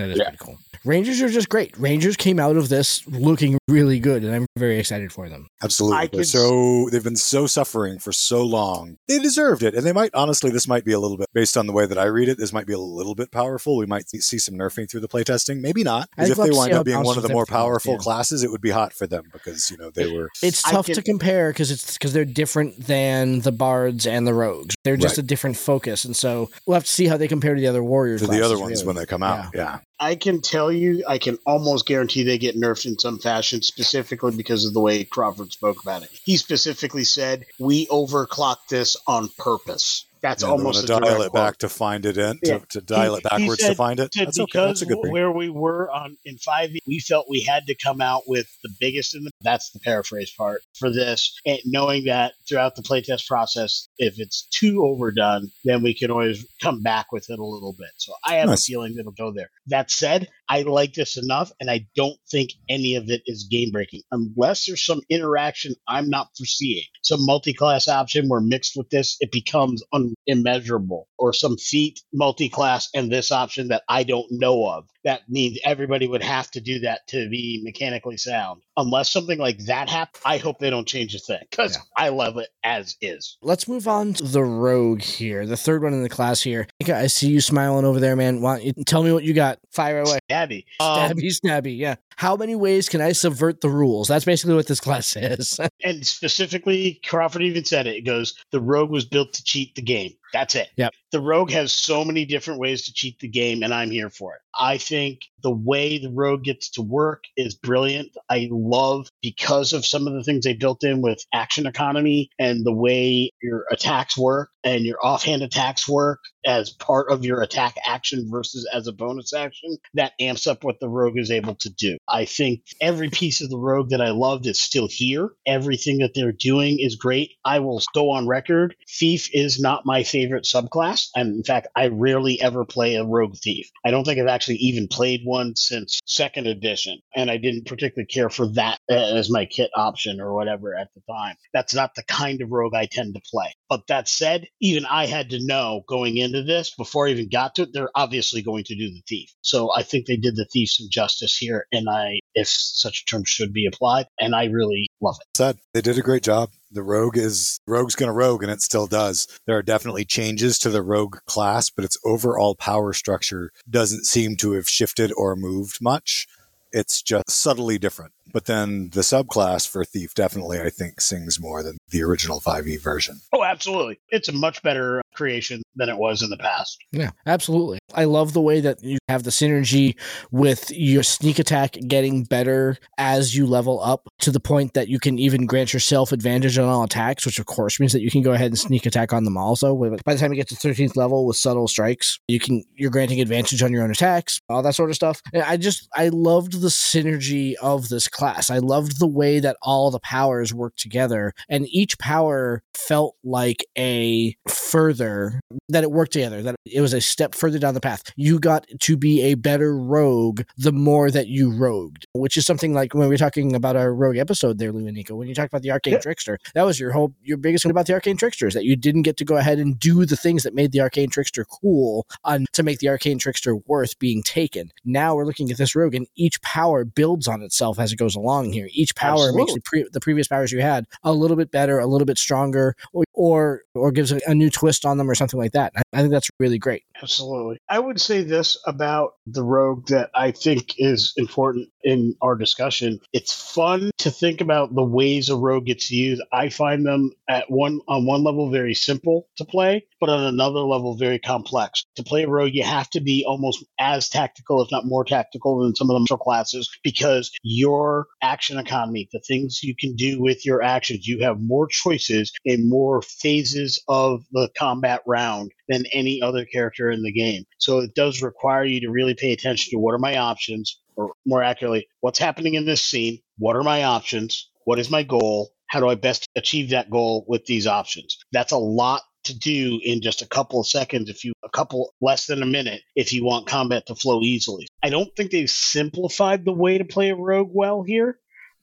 That 0.00 0.10
is 0.10 0.18
Yeah. 0.18 0.24
pretty 0.30 0.38
cool. 0.40 0.58
Rangers 0.84 1.20
are 1.20 1.28
just 1.28 1.48
great. 1.50 1.76
Rangers 1.78 2.16
came 2.16 2.40
out 2.40 2.56
of 2.56 2.70
this 2.70 3.02
looking 3.06 3.58
really 3.68 3.98
good, 4.00 4.24
and 4.24 4.34
I'm 4.34 4.46
very 4.56 4.78
excited 4.78 5.12
for 5.12 5.28
them. 5.28 5.46
Absolutely. 5.62 5.98
They're 6.12 6.20
could- 6.20 6.26
so 6.28 6.88
they've 6.90 7.04
been 7.04 7.16
so 7.16 7.46
suffering 7.46 7.98
for 7.98 8.12
so 8.12 8.42
long. 8.42 8.96
They 9.06 9.18
deserved 9.18 9.62
it. 9.62 9.74
And 9.74 9.84
they 9.84 9.92
might 9.92 10.10
honestly 10.14 10.50
this 10.50 10.66
might 10.66 10.84
be 10.84 10.92
a 10.92 10.98
little 10.98 11.18
bit 11.18 11.28
based 11.34 11.56
on 11.58 11.66
the 11.66 11.72
way 11.74 11.84
that 11.84 11.98
I 11.98 12.04
read 12.04 12.28
it, 12.30 12.38
this 12.38 12.52
might 12.52 12.66
be 12.66 12.72
a 12.72 12.78
little 12.78 13.14
bit 13.14 13.30
powerful. 13.30 13.76
We 13.76 13.84
might 13.86 14.08
see 14.08 14.38
some 14.38 14.54
nerfing 14.54 14.90
through 14.90 15.00
the 15.00 15.08
playtesting. 15.08 15.60
Maybe 15.60 15.82
not. 15.84 16.08
I'd 16.16 16.28
Because 16.28 16.38
if 16.38 16.44
they 16.46 16.56
wind 16.56 16.72
up 16.72 16.86
being 16.86 17.02
one 17.02 17.16
of 17.18 17.22
the 17.22 17.28
more 17.28 17.44
powerful 17.46 17.92
yeah. 17.94 17.98
classes, 17.98 18.42
it 18.42 18.50
would 18.50 18.62
be 18.62 18.70
hot 18.70 18.94
for 18.94 19.06
them 19.06 19.24
because, 19.32 19.70
you 19.70 19.76
know, 19.76 19.90
they 19.94 20.10
were 20.10 20.30
It's 20.42 20.62
tough 20.62 20.86
can- 20.86 20.94
to 20.94 21.02
compare 21.02 21.50
because 21.52 21.70
it's 21.70 21.92
because 21.94 22.14
they're 22.14 22.24
different 22.24 22.86
than 22.86 23.40
the 23.40 23.52
bards 23.52 24.06
and 24.06 24.26
the 24.26 24.32
rogues. 24.34 24.74
They're 24.84 24.96
just 24.96 25.18
Right. 25.18 25.24
a 25.24 25.26
different 25.26 25.58
focus, 25.58 26.04
and 26.06 26.16
so 26.16 26.48
we'll 26.66 26.74
have 26.74 26.84
to 26.84 26.90
see 26.90 27.06
how 27.06 27.18
they 27.18 27.28
compare 27.28 27.54
to 27.54 27.60
the 27.60 27.66
other 27.66 27.82
warriors. 27.84 28.22
to 28.22 28.26
the 28.26 28.42
other 28.42 28.58
ones 28.58 28.80
really. 28.80 28.86
when 28.86 28.96
they 28.96 29.06
come 29.06 29.22
out. 29.22 29.50
Yeah. 29.54 29.78
I 30.00 30.14
can 30.14 30.40
tell 30.40 30.72
you, 30.72 31.04
I 31.06 31.18
can 31.18 31.38
almost 31.46 31.86
guarantee 31.86 32.22
they 32.22 32.38
get 32.38 32.56
nerfed 32.56 32.86
in 32.86 32.98
some 32.98 33.18
fashion, 33.18 33.60
specifically 33.60 34.34
because 34.34 34.64
of 34.64 34.72
the 34.72 34.80
way 34.80 35.04
Crawford 35.04 35.52
spoke 35.52 35.82
about 35.82 36.02
it. 36.02 36.10
He 36.24 36.38
specifically 36.38 37.04
said, 37.04 37.44
"We 37.58 37.86
overclocked 37.86 38.68
this 38.70 38.96
on 39.06 39.28
purpose." 39.36 40.06
That's 40.22 40.42
Yeah, 40.42 40.48
they 40.48 40.52
almost 40.52 40.88
wanna 40.90 40.98
a 40.98 41.00
dial 41.10 41.22
it 41.22 41.30
quote. 41.30 41.32
back 41.32 41.56
to 41.58 41.68
find 41.68 42.04
it 42.06 42.18
in, 42.18 42.38
Yeah. 42.42 42.58
to, 42.58 42.66
to 42.66 42.80
dial 42.82 43.14
He- 43.14 43.18
it 43.20 43.32
he 43.32 43.38
backwards 43.38 43.62
to 43.64 43.74
find 43.74 44.00
it. 44.00 44.14
said 44.14 44.26
That's 44.26 44.38
okay. 44.38 44.46
because 44.46 44.68
That's 44.68 44.82
a 44.82 44.86
good 44.86 45.02
thing. 45.02 45.12
where 45.12 45.30
we 45.32 45.48
were 45.48 45.90
on 45.90 46.16
in 46.24 46.36
5e, 46.36 46.78
we 46.86 46.98
felt 46.98 47.26
we 47.28 47.40
had 47.42 47.66
to 47.66 47.74
come 47.74 48.00
out 48.00 48.22
with 48.26 48.46
the 48.62 48.70
biggest 48.80 49.14
in 49.14 49.24
the 49.24 49.30
that's 49.42 49.70
the 49.70 49.80
paraphrase 49.80 50.30
part 50.36 50.60
for 50.78 50.90
this. 50.90 51.34
And 51.46 51.58
knowing 51.64 52.04
that 52.04 52.34
throughout 52.48 52.76
the 52.76 52.82
playtest 52.82 53.26
process, 53.26 53.88
if 53.98 54.18
it's 54.20 54.42
too 54.50 54.82
overdone, 54.84 55.50
then 55.64 55.82
we 55.82 55.94
can 55.94 56.10
always 56.10 56.44
come 56.60 56.82
back 56.82 57.10
with 57.12 57.30
it 57.30 57.38
a 57.38 57.44
little 57.44 57.72
bit. 57.78 57.88
So 57.96 58.12
I 58.26 58.34
have 58.34 58.48
Nice. 58.48 58.62
a 58.68 58.72
feeling 58.72 58.96
it'll 58.98 59.12
go 59.12 59.32
there. 59.32 59.50
That 59.68 59.90
said, 59.90 60.28
I 60.50 60.62
like 60.62 60.94
this 60.94 61.16
enough, 61.16 61.52
and 61.60 61.70
I 61.70 61.86
don't 61.96 62.18
think 62.30 62.52
any 62.70 62.96
of 62.96 63.10
it 63.10 63.22
is 63.26 63.48
game 63.50 63.72
breaking 63.72 64.02
unless 64.12 64.66
there's 64.66 64.84
some 64.84 65.02
interaction 65.10 65.76
I'm 65.88 66.10
not 66.10 66.30
foreseeing. 66.38 66.84
Some 67.04 67.26
multi 67.26 67.54
class 67.54 67.88
option 67.88 68.28
where 68.28 68.42
mixed 68.42 68.76
with 68.76 68.90
this, 68.90 69.18
it 69.20 69.32
becomes 69.32 69.84
un- 69.94 70.14
immeasurable, 70.26 71.08
or 71.20 71.32
some 71.32 71.56
feat 71.56 72.00
multi 72.12 72.48
class 72.48 72.88
and 72.94 73.12
this 73.12 73.30
option 73.30 73.68
that 73.68 73.82
I 73.88 74.02
don't 74.02 74.26
know 74.30 74.66
of. 74.66 74.88
That 75.04 75.22
means 75.28 75.58
everybody 75.64 76.06
would 76.06 76.22
have 76.22 76.50
to 76.52 76.60
do 76.60 76.80
that 76.80 77.06
to 77.08 77.28
be 77.28 77.60
mechanically 77.62 78.16
sound. 78.16 78.62
Unless 78.76 79.12
something 79.12 79.38
like 79.38 79.58
that 79.66 79.88
happens, 79.88 80.22
I 80.24 80.38
hope 80.38 80.58
they 80.58 80.70
don't 80.70 80.86
change 80.88 81.14
a 81.14 81.18
thing 81.18 81.40
because 81.50 81.76
Yeah. 81.76 81.82
I 81.96 82.08
love 82.08 82.36
it 82.38 82.48
as 82.64 82.96
is. 83.00 83.36
Let's 83.42 83.68
move 83.68 83.86
on 83.88 84.14
to 84.14 84.24
the 84.24 84.42
rogue 84.42 85.02
here, 85.02 85.46
the 85.46 85.56
third 85.56 85.82
one 85.82 85.92
in 85.94 86.02
the 86.02 86.08
class 86.08 86.42
here. 86.42 86.66
I 86.86 86.92
I 86.92 87.06
see 87.06 87.28
you 87.28 87.40
smiling 87.40 87.84
over 87.84 88.00
there, 88.00 88.16
man. 88.16 88.40
Why 88.40 88.56
don't 88.56 88.66
you 88.66 88.84
tell 88.84 89.02
me 89.02 89.12
what 89.12 89.24
you 89.24 89.32
got? 89.32 89.58
Fire 89.70 90.00
away. 90.00 90.18
Abby. 90.28 90.66
Um, 90.80 91.16
Stabby. 91.18 91.76
Yeah. 91.76 91.96
How 92.16 92.36
many 92.36 92.54
ways 92.54 92.88
can 92.88 93.00
I 93.00 93.12
subvert 93.12 93.60
the 93.60 93.68
rules? 93.68 94.08
That's 94.08 94.24
basically 94.24 94.54
what 94.54 94.66
this 94.66 94.80
class 94.90 95.06
says. 95.06 95.58
and 95.82 96.06
specifically, 96.06 97.00
Crawford 97.04 97.42
even 97.42 97.64
said 97.64 97.86
it. 97.86 97.96
It 97.96 98.02
goes, 98.02 98.34
the 98.50 98.60
rogue 98.60 98.90
was 98.90 99.04
built 99.04 99.32
to 99.34 99.44
cheat 99.44 99.74
the 99.74 99.82
game. 99.82 100.12
That's 100.32 100.54
it. 100.54 100.68
Yep. 100.76 100.92
The 101.12 101.20
rogue 101.20 101.50
has 101.50 101.74
so 101.74 102.04
many 102.04 102.24
different 102.24 102.60
ways 102.60 102.84
to 102.86 102.92
cheat 102.92 103.18
the 103.18 103.28
game, 103.28 103.62
and 103.62 103.74
I'm 103.74 103.90
here 103.90 104.10
for 104.10 104.34
it. 104.34 104.40
I 104.58 104.78
think 104.78 105.20
the 105.42 105.50
way 105.50 105.98
the 105.98 106.10
rogue 106.10 106.44
gets 106.44 106.70
to 106.70 106.82
work 106.82 107.24
is 107.36 107.54
brilliant. 107.54 108.10
I 108.28 108.48
love 108.50 109.08
because 109.22 109.72
of 109.72 109.86
some 109.86 110.06
of 110.06 110.14
the 110.14 110.22
things 110.22 110.44
they 110.44 110.54
built 110.54 110.84
in 110.84 111.02
with 111.02 111.24
action 111.32 111.66
economy 111.66 112.30
and 112.38 112.64
the 112.64 112.72
way 112.72 113.30
your 113.42 113.64
attacks 113.70 114.16
work 114.16 114.50
and 114.62 114.84
your 114.84 114.98
offhand 115.04 115.42
attacks 115.42 115.88
work 115.88 116.20
as 116.46 116.70
part 116.70 117.10
of 117.10 117.24
your 117.24 117.42
attack 117.42 117.76
action 117.86 118.28
versus 118.30 118.68
as 118.72 118.86
a 118.86 118.92
bonus 118.92 119.32
action. 119.32 119.76
That 119.94 120.12
amps 120.20 120.46
up 120.46 120.64
what 120.64 120.80
the 120.80 120.88
rogue 120.88 121.18
is 121.18 121.30
able 121.30 121.54
to 121.56 121.70
do. 121.70 121.98
I 122.08 122.24
think 122.24 122.62
every 122.80 123.10
piece 123.10 123.40
of 123.40 123.50
the 123.50 123.58
rogue 123.58 123.90
that 123.90 124.00
I 124.00 124.10
loved 124.10 124.46
is 124.46 124.58
still 124.58 124.88
here. 124.90 125.30
Everything 125.46 125.98
that 125.98 126.12
they're 126.14 126.32
doing 126.32 126.78
is 126.80 126.96
great. 126.96 127.32
I 127.44 127.60
will 127.60 127.82
go 127.94 128.10
on 128.10 128.26
record. 128.26 128.74
Thief 128.88 129.28
is 129.32 129.60
not 129.60 129.86
my 129.86 130.02
favorite 130.02 130.44
subclass. 130.44 131.08
And 131.14 131.36
in 131.36 131.44
fact, 131.44 131.68
I 131.76 131.88
rarely 131.88 132.40
ever 132.40 132.64
play 132.64 132.94
a 132.94 133.04
rogue 133.04 133.36
thief. 133.36 133.70
I 133.84 133.90
don't 133.90 134.04
think 134.04 134.18
I've 134.18 134.26
actually 134.26 134.56
even 134.56 134.88
played 134.88 135.22
one 135.24 135.56
since 135.56 136.00
second 136.04 136.46
edition. 136.46 137.00
And 137.14 137.30
I 137.30 137.36
didn't 137.36 137.66
particularly 137.66 138.06
care 138.06 138.30
for 138.30 138.46
that 138.54 138.78
as 138.88 139.30
my 139.30 139.46
kit 139.46 139.70
option 139.74 140.20
or 140.20 140.34
whatever 140.34 140.76
at 140.76 140.88
the 140.94 141.02
time. 141.12 141.36
That's 141.52 141.74
not 141.74 141.94
the 141.94 142.02
kind 142.04 142.40
of 142.40 142.50
rogue 142.50 142.74
I 142.74 142.86
tend 142.86 143.14
to 143.14 143.20
play. 143.30 143.54
But 143.68 143.86
that 143.88 144.08
said, 144.08 144.46
even 144.60 144.84
I 144.86 145.06
had 145.06 145.30
to 145.30 145.44
know 145.44 145.84
going 145.88 146.16
into 146.30 146.42
this 146.42 146.74
before 146.74 147.06
I 147.06 147.10
even 147.10 147.28
got 147.28 147.54
to 147.56 147.62
it, 147.62 147.70
they're 147.72 147.90
obviously 147.94 148.42
going 148.42 148.64
to 148.64 148.76
do 148.76 148.88
the 148.88 149.02
thief. 149.08 149.32
So 149.42 149.70
I 149.74 149.82
think 149.82 150.06
they 150.06 150.16
did 150.16 150.36
the 150.36 150.46
thief 150.52 150.70
some 150.70 150.88
justice 150.90 151.36
here. 151.36 151.66
And 151.72 151.88
I, 151.88 152.20
if 152.34 152.48
such 152.48 153.02
a 153.02 153.10
term 153.10 153.24
should 153.24 153.52
be 153.52 153.66
applied, 153.66 154.06
and 154.18 154.34
I 154.34 154.44
really 154.46 154.88
love 155.00 155.16
it. 155.20 155.36
Said 155.36 155.58
they 155.74 155.80
did 155.80 155.98
a 155.98 156.02
great 156.02 156.22
job. 156.22 156.50
The 156.70 156.82
rogue 156.82 157.16
is 157.16 157.58
rogue's 157.66 157.96
gonna 157.96 158.12
rogue, 158.12 158.42
and 158.42 158.52
it 158.52 158.62
still 158.62 158.86
does. 158.86 159.26
There 159.46 159.56
are 159.56 159.62
definitely 159.62 160.04
changes 160.04 160.58
to 160.60 160.70
the 160.70 160.82
rogue 160.82 161.16
class, 161.26 161.68
but 161.68 161.84
its 161.84 161.98
overall 162.04 162.54
power 162.54 162.92
structure 162.92 163.50
doesn't 163.68 164.04
seem 164.04 164.36
to 164.36 164.52
have 164.52 164.68
shifted 164.68 165.12
or 165.16 165.34
moved 165.34 165.78
much. 165.80 166.28
It's 166.72 167.02
just 167.02 167.28
subtly 167.30 167.78
different. 167.78 168.12
But 168.32 168.46
then 168.46 168.90
the 168.90 169.00
subclass 169.00 169.68
for 169.68 169.84
Thief 169.84 170.14
definitely, 170.14 170.60
I 170.60 170.70
think, 170.70 171.00
sings 171.00 171.40
more 171.40 171.62
than 171.62 171.78
the 171.90 172.02
original 172.02 172.40
5e 172.40 172.80
version. 172.80 173.20
Oh, 173.32 173.42
absolutely. 173.42 173.98
It's 174.10 174.28
a 174.28 174.32
much 174.32 174.62
better 174.62 175.02
creation 175.14 175.62
than 175.76 175.88
it 175.88 175.98
was 175.98 176.22
in 176.22 176.30
the 176.30 176.36
past. 176.36 176.78
Yeah, 176.92 177.10
absolutely. 177.26 177.78
I 177.94 178.04
love 178.04 178.32
the 178.32 178.40
way 178.40 178.60
that 178.60 178.82
you 178.82 178.98
have 179.08 179.24
the 179.24 179.30
synergy 179.30 179.96
with 180.30 180.70
your 180.70 181.02
sneak 181.02 181.38
attack 181.38 181.76
getting 181.86 182.24
better 182.24 182.76
as 182.98 183.34
you 183.34 183.46
level 183.46 183.80
up 183.82 184.08
to 184.20 184.30
the 184.30 184.40
point 184.40 184.74
that 184.74 184.88
you 184.88 184.98
can 184.98 185.18
even 185.18 185.46
grant 185.46 185.72
yourself 185.72 186.12
advantage 186.12 186.58
on 186.58 186.68
all 186.68 186.84
attacks, 186.84 187.26
which 187.26 187.38
of 187.38 187.46
course 187.46 187.80
means 187.80 187.92
that 187.92 188.02
you 188.02 188.10
can 188.10 188.22
go 188.22 188.32
ahead 188.32 188.48
and 188.48 188.58
sneak 188.58 188.86
attack 188.86 189.12
on 189.12 189.24
them 189.24 189.36
also. 189.36 189.74
By 190.04 190.14
the 190.14 190.20
time 190.20 190.32
you 190.32 190.36
get 190.36 190.48
to 190.48 190.54
13th 190.54 190.96
level 190.96 191.26
with 191.26 191.36
subtle 191.36 191.68
strikes, 191.68 192.18
you 192.28 192.38
can 192.38 192.64
you're 192.76 192.90
granting 192.90 193.20
advantage 193.20 193.62
on 193.62 193.72
your 193.72 193.82
own 193.82 193.90
attacks, 193.90 194.40
all 194.48 194.62
that 194.62 194.74
sort 194.74 194.90
of 194.90 194.96
stuff. 194.96 195.20
And 195.32 195.42
I 195.42 195.56
just 195.56 195.88
I 195.94 196.08
loved 196.08 196.60
the 196.60 196.68
synergy 196.68 197.54
of 197.62 197.88
this 197.88 198.08
class. 198.08 198.50
I 198.50 198.58
loved 198.58 198.98
the 198.98 199.06
way 199.06 199.40
that 199.40 199.56
all 199.62 199.90
the 199.90 200.00
powers 200.00 200.54
work 200.54 200.76
together 200.76 201.32
and 201.48 201.66
each 201.68 201.98
power 201.98 202.62
felt 202.74 203.16
like 203.24 203.64
a 203.76 204.34
further 204.48 205.40
that 205.70 205.84
it 205.84 205.90
worked 205.90 206.12
together, 206.12 206.42
that 206.42 206.56
it 206.64 206.80
was 206.80 206.92
a 206.92 207.00
step 207.00 207.34
further 207.34 207.58
down 207.58 207.74
the 207.74 207.80
path. 207.80 208.02
You 208.16 208.38
got 208.38 208.66
to 208.80 208.96
be 208.96 209.22
a 209.22 209.34
better 209.34 209.76
rogue 209.76 210.42
the 210.56 210.72
more 210.72 211.10
that 211.10 211.28
you 211.28 211.50
rogued, 211.50 212.06
which 212.12 212.36
is 212.36 212.46
something 212.46 212.74
like 212.74 212.94
when 212.94 213.08
we 213.08 213.14
were 213.14 213.18
talking 213.18 213.54
about 213.54 213.76
our 213.76 213.94
rogue 213.94 214.16
episode 214.16 214.58
there, 214.58 214.72
Lou 214.72 214.86
and 214.86 214.96
Nico, 214.96 215.14
when 215.14 215.28
you 215.28 215.34
talked 215.34 215.52
about 215.52 215.62
the 215.62 215.70
arcane 215.70 215.94
yeah. 215.94 216.00
trickster, 216.00 216.38
that 216.54 216.64
was 216.64 216.78
your 216.78 216.92
whole 216.92 217.14
your 217.22 217.36
biggest 217.36 217.62
thing 217.62 217.70
about 217.70 217.86
the 217.86 217.92
arcane 217.92 218.16
trickster 218.16 218.46
is 218.46 218.54
that 218.54 218.64
you 218.64 218.76
didn't 218.76 219.02
get 219.02 219.16
to 219.18 219.24
go 219.24 219.36
ahead 219.36 219.58
and 219.58 219.78
do 219.78 220.04
the 220.04 220.16
things 220.16 220.42
that 220.42 220.54
made 220.54 220.72
the 220.72 220.80
arcane 220.80 221.10
trickster 221.10 221.44
cool 221.44 222.06
on 222.24 222.46
to 222.52 222.62
make 222.62 222.78
the 222.78 222.88
arcane 222.88 223.18
trickster 223.18 223.56
worth 223.66 223.98
being 223.98 224.22
taken. 224.22 224.70
Now 224.84 225.14
we're 225.14 225.26
looking 225.26 225.50
at 225.50 225.58
this 225.58 225.74
rogue 225.74 225.94
and 225.94 226.06
each 226.16 226.40
power 226.42 226.84
builds 226.84 227.28
on 227.28 227.42
itself 227.42 227.78
as 227.78 227.92
it 227.92 227.96
goes 227.96 228.14
along 228.14 228.52
here. 228.52 228.68
Each 228.72 228.94
power 228.94 229.28
Absolutely. 229.28 229.40
makes 229.40 229.54
the, 229.54 229.60
pre- 229.60 229.88
the 229.92 230.00
previous 230.00 230.28
powers 230.28 230.52
you 230.52 230.60
had 230.60 230.86
a 231.02 231.12
little 231.12 231.36
bit 231.36 231.50
better, 231.50 231.78
a 231.78 231.86
little 231.86 232.06
bit 232.06 232.18
stronger, 232.18 232.74
or 232.92 233.04
or, 233.20 233.62
or 233.74 233.92
gives 233.92 234.12
a, 234.12 234.20
a 234.26 234.34
new 234.34 234.48
twist 234.48 234.86
on 234.86 234.96
them 234.96 235.10
or 235.10 235.14
something 235.14 235.38
like 235.38 235.52
that. 235.52 235.59
I, 235.60 235.82
I 235.92 236.00
think 236.00 236.12
that's 236.12 236.30
really 236.38 236.58
great. 236.58 236.84
Absolutely. 237.02 237.58
I 237.68 237.78
would 237.78 238.00
say 238.00 238.22
this 238.22 238.58
about 238.66 239.14
the 239.26 239.42
rogue 239.42 239.88
that 239.88 240.10
I 240.14 240.32
think 240.32 240.74
is 240.78 241.14
important 241.16 241.68
in 241.82 242.14
our 242.20 242.36
discussion. 242.36 243.00
It's 243.12 243.32
fun 243.32 243.90
to 243.98 244.10
think 244.10 244.40
about 244.40 244.74
the 244.74 244.82
ways 244.82 245.28
a 245.28 245.36
rogue 245.36 245.66
gets 245.66 245.90
used. 245.90 246.22
I 246.32 246.48
find 246.48 246.84
them 246.84 247.12
at 247.28 247.50
one 247.50 247.80
on 247.88 248.06
one 248.06 248.22
level 248.22 248.50
very 248.50 248.74
simple 248.74 249.28
to 249.36 249.44
play, 249.44 249.86
but 250.00 250.10
on 250.10 250.24
another 250.24 250.60
level 250.60 250.96
very 250.96 251.18
complex. 251.18 251.84
To 251.96 252.02
play 252.02 252.24
a 252.24 252.28
rogue, 252.28 252.54
you 252.54 252.64
have 252.64 252.90
to 252.90 253.00
be 253.00 253.24
almost 253.26 253.64
as 253.78 254.08
tactical, 254.08 254.62
if 254.62 254.70
not 254.70 254.86
more 254.86 255.04
tactical, 255.04 255.62
than 255.62 255.74
some 255.74 255.90
of 255.90 255.94
the 255.94 256.00
martial 256.00 256.18
classes 256.18 256.70
because 256.82 257.30
your 257.42 258.06
action 258.22 258.58
economy, 258.58 259.08
the 259.12 259.20
things 259.20 259.62
you 259.62 259.74
can 259.74 259.96
do 259.96 260.20
with 260.20 260.44
your 260.44 260.62
actions, 260.62 261.06
you 261.06 261.22
have 261.22 261.40
more 261.40 261.66
choices 261.66 262.32
and 262.44 262.68
more 262.68 263.02
phases 263.02 263.82
of 263.88 264.24
the 264.32 264.50
combat 264.56 265.00
round 265.06 265.52
than 265.68 265.84
any 265.92 266.20
other 266.20 266.44
character 266.44 266.89
in 266.90 267.02
the 267.02 267.12
game. 267.12 267.44
So 267.58 267.78
it 267.78 267.94
does 267.94 268.22
require 268.22 268.64
you 268.64 268.80
to 268.80 268.90
really 268.90 269.14
pay 269.14 269.32
attention 269.32 269.70
to 269.70 269.78
what 269.78 269.94
are 269.94 269.98
my 269.98 270.16
options, 270.16 270.80
or 270.96 271.12
more 271.26 271.42
accurately, 271.42 271.88
what's 272.00 272.18
happening 272.18 272.54
in 272.54 272.66
this 272.66 272.82
scene, 272.82 273.20
what 273.38 273.56
are 273.56 273.62
my 273.62 273.84
options, 273.84 274.50
what 274.64 274.78
is 274.78 274.90
my 274.90 275.02
goal, 275.02 275.50
how 275.66 275.80
do 275.80 275.88
I 275.88 275.94
best 275.94 276.28
achieve 276.36 276.70
that 276.70 276.90
goal 276.90 277.24
with 277.28 277.46
these 277.46 277.66
options. 277.66 278.18
That's 278.32 278.52
a 278.52 278.58
lot 278.58 279.02
to 279.24 279.38
do 279.38 279.78
in 279.82 280.00
just 280.00 280.22
a 280.22 280.26
couple 280.26 280.60
of 280.60 280.66
seconds 280.66 281.10
if 281.10 281.24
you 281.24 281.32
a 281.44 281.48
couple 281.48 281.92
less 282.00 282.26
than 282.26 282.42
a 282.42 282.46
minute 282.46 282.82
if 282.96 283.12
you 283.12 283.24
want 283.24 283.46
combat 283.46 283.86
to 283.86 283.94
flow 283.94 284.22
easily. 284.22 284.66
I 284.82 284.88
don't 284.88 285.14
think 285.14 285.30
they've 285.30 285.50
simplified 285.50 286.44
the 286.44 286.52
way 286.52 286.78
to 286.78 286.84
play 286.84 287.10
a 287.10 287.16
rogue 287.16 287.50
well 287.52 287.82
here, 287.82 288.18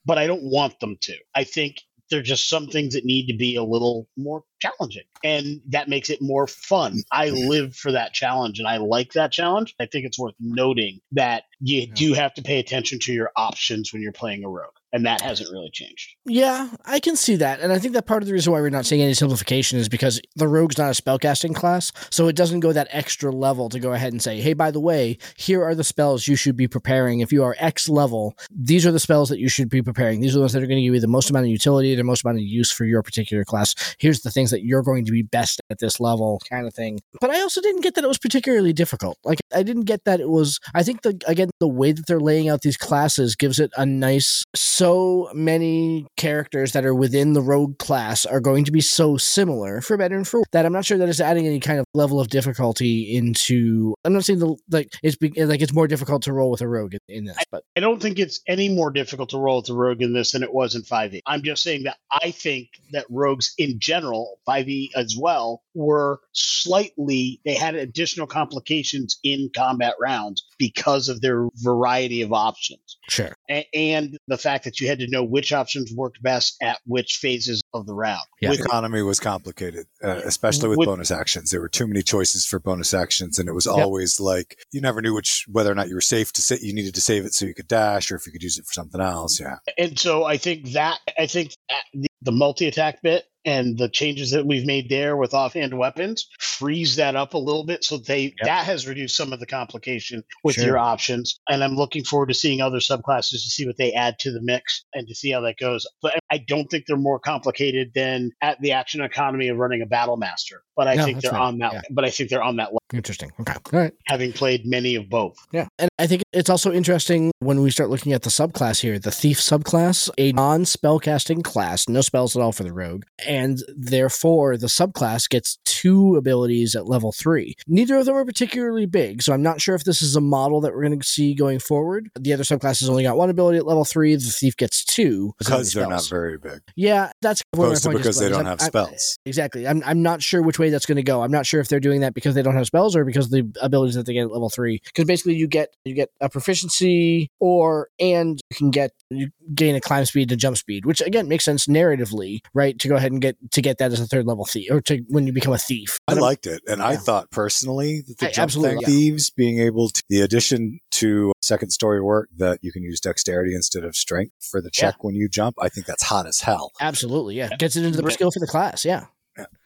but 0.05 0.17
I 0.17 0.28
don't 0.28 0.43
want 0.43 0.80
them 0.80 0.97
to. 1.01 1.13
I 1.36 1.43
think 1.43 1.82
there 2.10 2.20
are 2.20 2.24
just 2.24 2.49
some 2.49 2.68
things 2.68 2.93
that 2.93 3.05
need 3.05 3.28
to 3.28 3.34
be 3.34 3.55
a 3.55 3.64
little 3.64 4.08
more 4.16 4.43
challenging 4.60 5.03
and 5.24 5.62
that 5.70 5.89
makes 5.89 6.10
it 6.10 6.22
more 6.22 6.47
fun. 6.47 7.03
I 7.12 7.30
mm-hmm. 7.30 7.49
live 7.49 7.76
for 7.76 7.91
that 7.91 8.14
challenge 8.14 8.60
and 8.60 8.68
I 8.68 8.78
like 8.78 9.14
that 9.14 9.32
challenge. 9.32 9.76
I 9.80 9.86
think 9.86 10.05
it's 10.05 10.20
worth 10.20 10.36
noting 10.39 11.01
that 11.14 11.43
you 11.60 11.88
do 11.88 12.14
have 12.14 12.34
to 12.36 12.41
pay 12.41 12.60
attention 12.60 12.99
to 12.99 13.14
your 13.14 13.32
options 13.36 13.91
when 13.91 14.01
you're 14.01 14.12
playing 14.12 14.43
a 14.43 14.49
rogue 14.49 14.74
and 14.93 15.05
that 15.05 15.22
hasn't 15.22 15.51
really 15.51 15.70
changed. 15.72 16.16
Yeah, 16.26 16.70
I 16.86 16.99
can 16.99 17.16
see 17.16 17.36
that, 17.38 17.60
and 17.60 17.72
I 17.72 17.80
think 17.80 17.93
that 17.93 18.05
part 18.05 18.24
of 18.24 18.28
the 18.28 18.34
reason 18.34 18.53
why 18.53 18.62
we're 18.62 18.70
not 18.70 18.86
seeing 18.86 19.01
any 19.01 19.14
simplification 19.14 19.78
is 19.78 19.89
because 19.89 20.22
the 20.36 20.47
rogue's 20.47 20.78
not 20.78 20.97
a 20.97 21.01
spellcasting 21.01 21.55
class, 21.55 21.91
so 22.10 22.28
it 22.28 22.36
doesn't 22.36 22.62
go 22.62 22.72
that 22.74 22.88
extra 22.91 23.32
level 23.32 23.70
to 23.70 23.80
go 23.80 23.93
ahead 23.93 24.14
and 24.14 24.22
say, 24.22 24.39
"Hey, 24.39 24.53
by 24.53 24.72
the 24.72 24.80
way, 24.80 25.18
here 25.36 25.64
are 25.64 25.76
the 25.76 25.84
spells 25.84 26.28
you 26.28 26.36
should 26.36 26.55
be 26.55 26.68
preparing. 26.68 27.20
If 27.20 27.32
you 27.32 27.43
are 27.43 27.55
X 27.60 27.89
level, 27.89 28.38
these 28.49 28.86
are 28.86 28.91
the 28.91 28.99
spells 28.99 29.30
that 29.30 29.39
you 29.39 29.49
should 29.49 29.70
be 29.70 29.82
preparing. 29.82 30.22
These 30.22 30.32
are 30.32 30.39
the 30.39 30.41
ones 30.41 30.53
that 30.53 30.64
are 30.64 30.68
going 30.68 30.78
to 30.78 30.84
give 30.84 30.93
you 30.93 31.01
the 31.01 31.08
most 31.08 31.30
amount 31.30 31.45
of 31.45 31.51
utility, 31.51 31.93
the 31.95 32.03
most 32.03 32.24
amount 32.24 32.38
of 32.38 32.43
use 32.43 32.72
for 32.72 32.86
your 32.86 33.03
particular 33.03 33.43
class. 33.43 33.76
Here's 33.99 34.22
the 34.22 34.32
things 34.32 34.51
that 34.51 34.64
you're 34.64 34.84
going 34.84 35.05
to 35.05 35.12
be 35.12 35.22
best 35.22 35.62
at 35.70 35.80
this 35.80 35.99
level, 35.99 36.41
kind 36.49 36.66
of 36.66 36.74
thing." 36.74 36.99
But 37.20 37.30
I 37.30 37.41
also 37.41 37.62
didn't 37.62 37.82
get 37.82 37.95
that 37.95 38.03
it 38.03 38.08
was 38.08 38.18
particularly 38.18 38.74
difficult. 38.74 39.18
Like 39.24 39.39
I 39.53 39.64
didn't 39.64 39.86
get 39.86 40.05
that 40.05 40.20
it 40.20 40.30
was. 40.30 40.60
I 40.74 40.84
think 40.84 41.01
the 41.01 41.20
again 41.28 41.47
the 41.60 41.68
way 41.68 41.91
that 41.91 42.06
they're 42.08 42.20
laying 42.20 42.50
out 42.50 42.62
these 42.62 42.78
classes 42.78 43.36
gives 43.36 43.60
it 43.60 43.72
a 43.78 43.86
nice 43.86 44.43
so 44.56 45.30
many 45.34 46.06
characters 46.18 46.72
that 46.72 46.86
are 46.86 46.95
within 46.95 47.34
the 47.34 47.41
rogue 47.41 47.78
class 47.78 48.26
are 48.26 48.39
going 48.39 48.66
to 48.66 48.72
be 48.72 48.82
so 48.82 49.18
similar 49.18 49.82
for 49.82 49.98
better 49.98 50.16
and 50.16 50.28
for 50.28 50.43
that 50.52 50.66
I'm 50.66 50.74
not 50.74 50.86
sure 50.86 50.98
that 50.98 51.10
it's 51.10 51.20
adding 51.20 51.48
any 51.48 51.60
kind 51.60 51.80
of 51.80 51.86
level 51.93 52.20
of 52.20 52.30
difficulty 52.30 53.16
into 53.16 53.95
I'm 54.06 54.14
not 54.14 54.26
saying 54.26 54.39
the 54.39 54.56
like 54.70 54.93
it's 55.04 55.16
be, 55.16 55.30
like 55.45 55.62
it's 55.62 55.74
more 55.74 55.88
difficult 55.88 56.24
to 56.24 56.34
roll 56.34 56.52
with 56.52 56.62
a 56.62 56.68
rogue 56.68 56.93
in, 56.93 57.00
in 57.08 57.26
this 57.26 57.38
but 57.52 57.64
I 57.76 57.80
don't 57.80 58.02
think 58.02 58.20
it's 58.20 58.41
any 58.48 58.70
more 58.70 58.91
difficult 58.91 59.30
to 59.30 59.38
roll 59.38 59.58
with 59.58 59.70
a 59.70 59.74
rogue 59.74 60.02
in 60.02 60.14
this 60.14 60.32
than 60.32 60.43
it 60.43 60.54
was 60.54 60.76
in 60.76 60.82
5e. 60.84 61.22
I'm 61.26 61.43
just 61.43 61.64
saying 61.64 61.84
that 61.84 61.98
I 62.12 62.32
think 62.32 62.70
that 62.91 63.06
rogues 63.10 63.54
in 63.58 63.80
general 63.80 64.39
5e 64.48 64.89
as 64.95 65.16
well 65.20 65.64
were 65.74 66.20
slightly 66.34 67.39
they 67.45 67.56
had 67.56 67.76
additional 67.76 68.28
complications 68.28 69.20
in 69.24 69.50
combat 69.56 69.95
rounds 70.00 70.45
because 70.58 71.10
of 71.10 71.22
their 71.22 71.37
variety 71.56 72.22
of 72.22 72.34
options. 72.34 72.98
Sure. 73.10 73.34
A- 73.50 73.68
and 73.74 74.18
the 74.28 74.38
fact 74.38 74.64
that 74.66 74.80
you 74.80 74.88
had 74.88 75.00
to 75.00 75.08
know 75.08 75.24
which 75.24 75.54
options 75.54 75.92
worked 75.94 76.22
best 76.22 76.56
at 76.62 76.80
which 76.86 77.20
phases 77.22 77.62
of 77.74 77.86
the 77.86 77.94
round. 77.94 78.22
Yeah. 78.42 78.50
With, 78.50 78.62
economy 78.62 79.02
was 79.02 79.20
complicated, 79.20 79.88
uh, 80.04 80.22
especially 80.26 80.70
with, 80.70 80.80
with, 80.80 80.88
bonus 80.88 81.12
actions. 81.12 81.52
There 81.52 81.62
were 81.62 81.70
too 81.70 81.88
many 81.88 82.02
choices 82.02 82.46
for 82.46 82.60
bonus 82.60 82.94
actions, 82.94 83.40
and 83.40 83.50
it 83.50 83.54
was 83.54 83.66
yep. 83.66 83.76
always 83.76 84.20
like 84.20 84.58
you 84.72 84.82
never 84.82 85.02
knew 85.02 85.14
which 85.14 85.46
whether 85.52 85.72
or 85.72 85.76
not 85.76 85.90
you 85.90 85.96
were 85.96 86.02
safe 86.02 86.32
to 86.34 86.42
sit. 86.42 86.62
You 86.62 86.74
needed 86.74 86.96
to 86.96 87.02
save 87.02 87.26
it 87.26 87.34
so 87.34 87.46
you 87.46 87.54
could 87.54 87.68
dash, 87.68 88.12
or 88.12 88.16
if 88.16 88.26
you 88.26 88.32
could 88.32 88.44
use 88.44 88.58
it 88.58 88.66
for 88.66 88.74
something 88.74 89.02
else. 89.02 89.40
Yeah. 89.40 89.58
And 89.78 89.98
so 89.98 90.26
I 90.26 90.38
think 90.38 90.72
that 90.72 91.00
I 91.18 91.28
think 91.28 91.54
the, 91.94 92.08
the 92.22 92.32
multi 92.32 92.68
attack 92.68 93.02
bit 93.02 93.26
and 93.48 93.78
the 93.78 93.88
changes 93.88 94.32
that 94.32 94.45
we've 94.45 94.66
made 94.66 94.89
there 94.89 95.16
with 95.16 95.34
offhand 95.34 95.76
weapons 95.76 96.28
frees 96.38 96.98
that 96.98 97.16
up 97.16 97.34
a 97.34 97.38
little 97.38 97.66
bit 97.66 97.84
so 97.84 97.98
they 97.98 98.24
yep. 98.24 98.34
that 98.43 98.66
has 98.66 98.86
reduced 98.86 99.16
some 99.16 99.32
of 99.34 99.39
the 99.39 99.45
complication 99.45 100.22
with 100.43 100.56
sure. 100.56 100.66
your 100.66 100.78
options 100.78 101.39
and 101.50 101.64
i'm 101.64 101.76
looking 101.76 102.04
forward 102.04 102.28
to 102.28 102.34
seeing 102.34 102.62
other 102.62 102.80
subclasses 102.80 103.30
to 103.30 103.38
see 103.38 103.66
what 103.66 103.78
they 103.78 103.93
add 103.93 104.20
to 104.20 104.32
the 104.32 104.41
mix 104.41 104.86
and 104.93 105.08
to 105.08 105.16
see 105.16 105.32
how 105.32 105.41
that 105.41 105.58
goes 105.58 105.88
but 106.02 106.14
I 106.30 106.39
don't 106.39 106.67
think 106.69 106.86
they're 106.88 106.97
more 106.97 107.19
complicated 107.19 107.91
than 107.95 108.32
at 108.41 108.59
the 108.61 108.71
action 108.73 109.01
economy 109.01 109.47
of 109.49 109.57
running 109.57 109.82
a 109.82 109.86
battle 109.86 110.17
master. 110.17 110.63
But 110.75 110.88
I 110.88 110.95
No, 110.95 111.05
think 111.05 111.21
they're 111.21 111.32
right. 111.32 111.41
on 111.41 111.57
that. 111.59 111.73
Yeah. 111.73 111.82
But 111.89 112.05
I 112.05 112.09
think 112.09 112.30
they're 112.30 112.43
on 112.43 112.57
that 112.57 112.65
level, 112.65 112.82
Interesting. 112.93 113.32
Okay. 113.39 113.53
All 113.53 113.80
right. 113.80 113.93
having 114.05 114.32
played 114.32 114.65
many 114.65 114.95
of 114.95 115.09
both. 115.09 115.36
Yeah. 115.51 115.67
And 115.80 115.89
I 115.99 116.05
think 116.07 116.21
it's 116.34 116.49
also 116.49 116.71
interesting 116.71 117.32
when 117.39 117.61
we 117.61 117.71
start 117.71 117.89
looking 117.89 118.13
at 118.13 118.21
the 118.23 118.30
subclass 118.30 118.82
here 118.82 118.99
the 118.99 119.11
Thief 119.11 119.39
subclass, 119.39 120.09
a 120.17 120.32
non 120.34 120.63
spellcasting 120.63 121.43
class, 121.43 121.89
no 121.89 122.01
spells 122.01 122.36
at 122.36 122.41
all 122.41 122.51
for 122.51 122.63
the 122.63 122.73
rogue. 122.73 123.03
And 123.25 123.59
therefore, 123.75 124.57
the 124.57 124.67
subclass 124.67 125.28
gets 125.30 125.57
two 125.65 126.15
abilities 126.15 126.75
at 126.75 126.88
level 126.88 127.11
three. 127.11 127.55
Neither 127.67 127.97
of 127.97 128.05
them 128.05 128.15
are 128.15 128.25
particularly 128.25 128.86
big. 128.86 129.23
So 129.23 129.34
I'm 129.34 129.41
not 129.41 129.61
sure 129.61 129.75
if 129.75 129.84
this 129.84 130.01
is 130.01 130.15
a 130.15 130.21
model 130.21 130.61
that 130.61 130.73
we're 130.73 130.84
going 130.88 130.99
to 130.99 131.07
see 131.07 131.34
going 131.34 131.59
forward. 131.59 132.09
The 132.19 132.34
other 132.34 132.43
subclass 132.43 132.80
has 132.82 132.89
only 132.89 133.03
got 133.03 133.17
one 133.17 133.30
ability 133.30 133.57
at 133.57 133.65
level 133.65 133.86
three. 133.86 134.13
The 134.15 134.21
Thief 134.21 134.55
gets 134.57 134.84
two. 134.84 135.34
because 135.39 135.73
they're 135.73 135.88
not 135.88 136.01
spells. 136.01 136.09
Very 136.20 136.38
big. 136.38 136.61
Yeah, 136.76 137.11
that's 137.22 137.43
where 137.51 137.68
my 137.68 137.72
Opposed 137.74 137.84
to 137.84 137.89
point 137.89 137.99
is, 137.99 138.01
because 138.03 138.20
they 138.20 138.30
don't 138.30 138.38
I'm- 138.39 138.45
have 138.45 138.61
I'm- 138.61 138.70
spells. 138.70 139.18
Exactly. 139.26 139.68
I'm, 139.68 139.82
I'm 139.86 140.01
not 140.01 140.22
sure 140.22 140.41
which 140.41 140.59
way 140.59 140.70
that's 140.70 140.86
going 140.86 140.95
to 140.97 141.03
go. 141.03 141.22
I'm 141.22 141.32
not 141.32 141.45
sure 141.45 141.59
if 141.61 141.68
they're 141.68 141.80
doing 141.80 142.01
that 142.01 142.13
because 142.13 142.36
they 142.36 142.41
don't 142.41 142.55
have 142.55 142.65
spells 142.65 142.95
or 142.95 143.05
because 143.05 143.26
of 143.26 143.32
the 143.32 143.51
abilities 143.61 143.95
that 143.95 144.05
they 144.05 144.13
get 144.13 144.24
at 144.24 144.32
level 144.32 144.49
three. 144.49 144.82
Because 144.86 145.05
basically, 145.05 145.36
you 145.36 145.47
get 145.47 145.70
you 145.86 145.93
get 145.93 146.09
a 146.22 146.30
proficiency 146.30 147.30
or 147.39 147.89
and 147.99 148.39
you 148.49 148.57
can 148.57 148.72
get 148.72 148.91
you 149.09 149.30
gain 149.53 149.76
a 149.76 149.82
climb 149.82 150.05
speed 150.05 150.30
to 150.30 150.36
jump 150.36 150.57
speed, 150.57 150.86
which 150.86 151.01
again 151.01 151.28
makes 151.28 151.45
sense 151.45 151.68
narratively, 151.68 152.39
right? 152.53 152.78
To 152.80 152.88
go 152.88 152.95
ahead 152.95 153.11
and 153.11 153.22
get 153.22 153.38
to 153.51 153.61
get 153.61 153.78
that 153.80 153.91
as 153.91 153.99
a 153.99 154.05
third 154.07 154.26
level 154.26 154.45
thief 154.45 154.70
or 154.72 154.82
to 154.82 154.97
when 155.09 155.28
you 155.28 155.34
become 155.34 155.53
a 155.53 155.57
thief. 155.57 155.97
I 156.07 156.13
But 156.13 156.18
I'm- 156.18 156.22
liked 156.24 156.47
it, 156.47 156.61
and 156.68 156.82
I 156.82 156.95
thought 156.97 157.32
personally 157.32 158.01
that 158.07 158.18
the 158.18 158.28
I 158.28 158.32
jump 158.32 158.51
thing 158.51 158.80
yeah. 158.82 158.88
thieves 158.88 159.30
being 159.30 159.59
able 159.59 159.89
to 159.89 160.03
the 160.09 160.22
addition 160.22 160.80
to 160.91 161.32
second 161.41 161.70
story 161.70 162.01
work 162.01 162.30
that 162.38 162.59
you 162.63 162.72
can 162.72 162.82
use 162.84 162.99
dexterity 162.99 163.53
instead 163.53 163.84
of 163.84 163.95
strength 163.95 164.34
for 164.41 164.61
the 164.61 164.72
check 164.72 165.03
when 165.03 165.15
you 165.15 165.30
jump. 165.30 165.55
I 165.61 165.70
think 165.70 165.86
that's 165.86 166.03
hot 166.08 166.26
as 166.26 166.39
hell. 166.41 166.72
absolutely 166.82 167.36
yeah 167.36 167.49
gets 167.58 167.76
it 167.76 167.84
into 167.86 168.01
the 168.01 168.12
skill 168.12 168.32
for 168.32 168.39
the 168.39 168.47
class. 168.47 168.84
Yeah. 168.86 169.05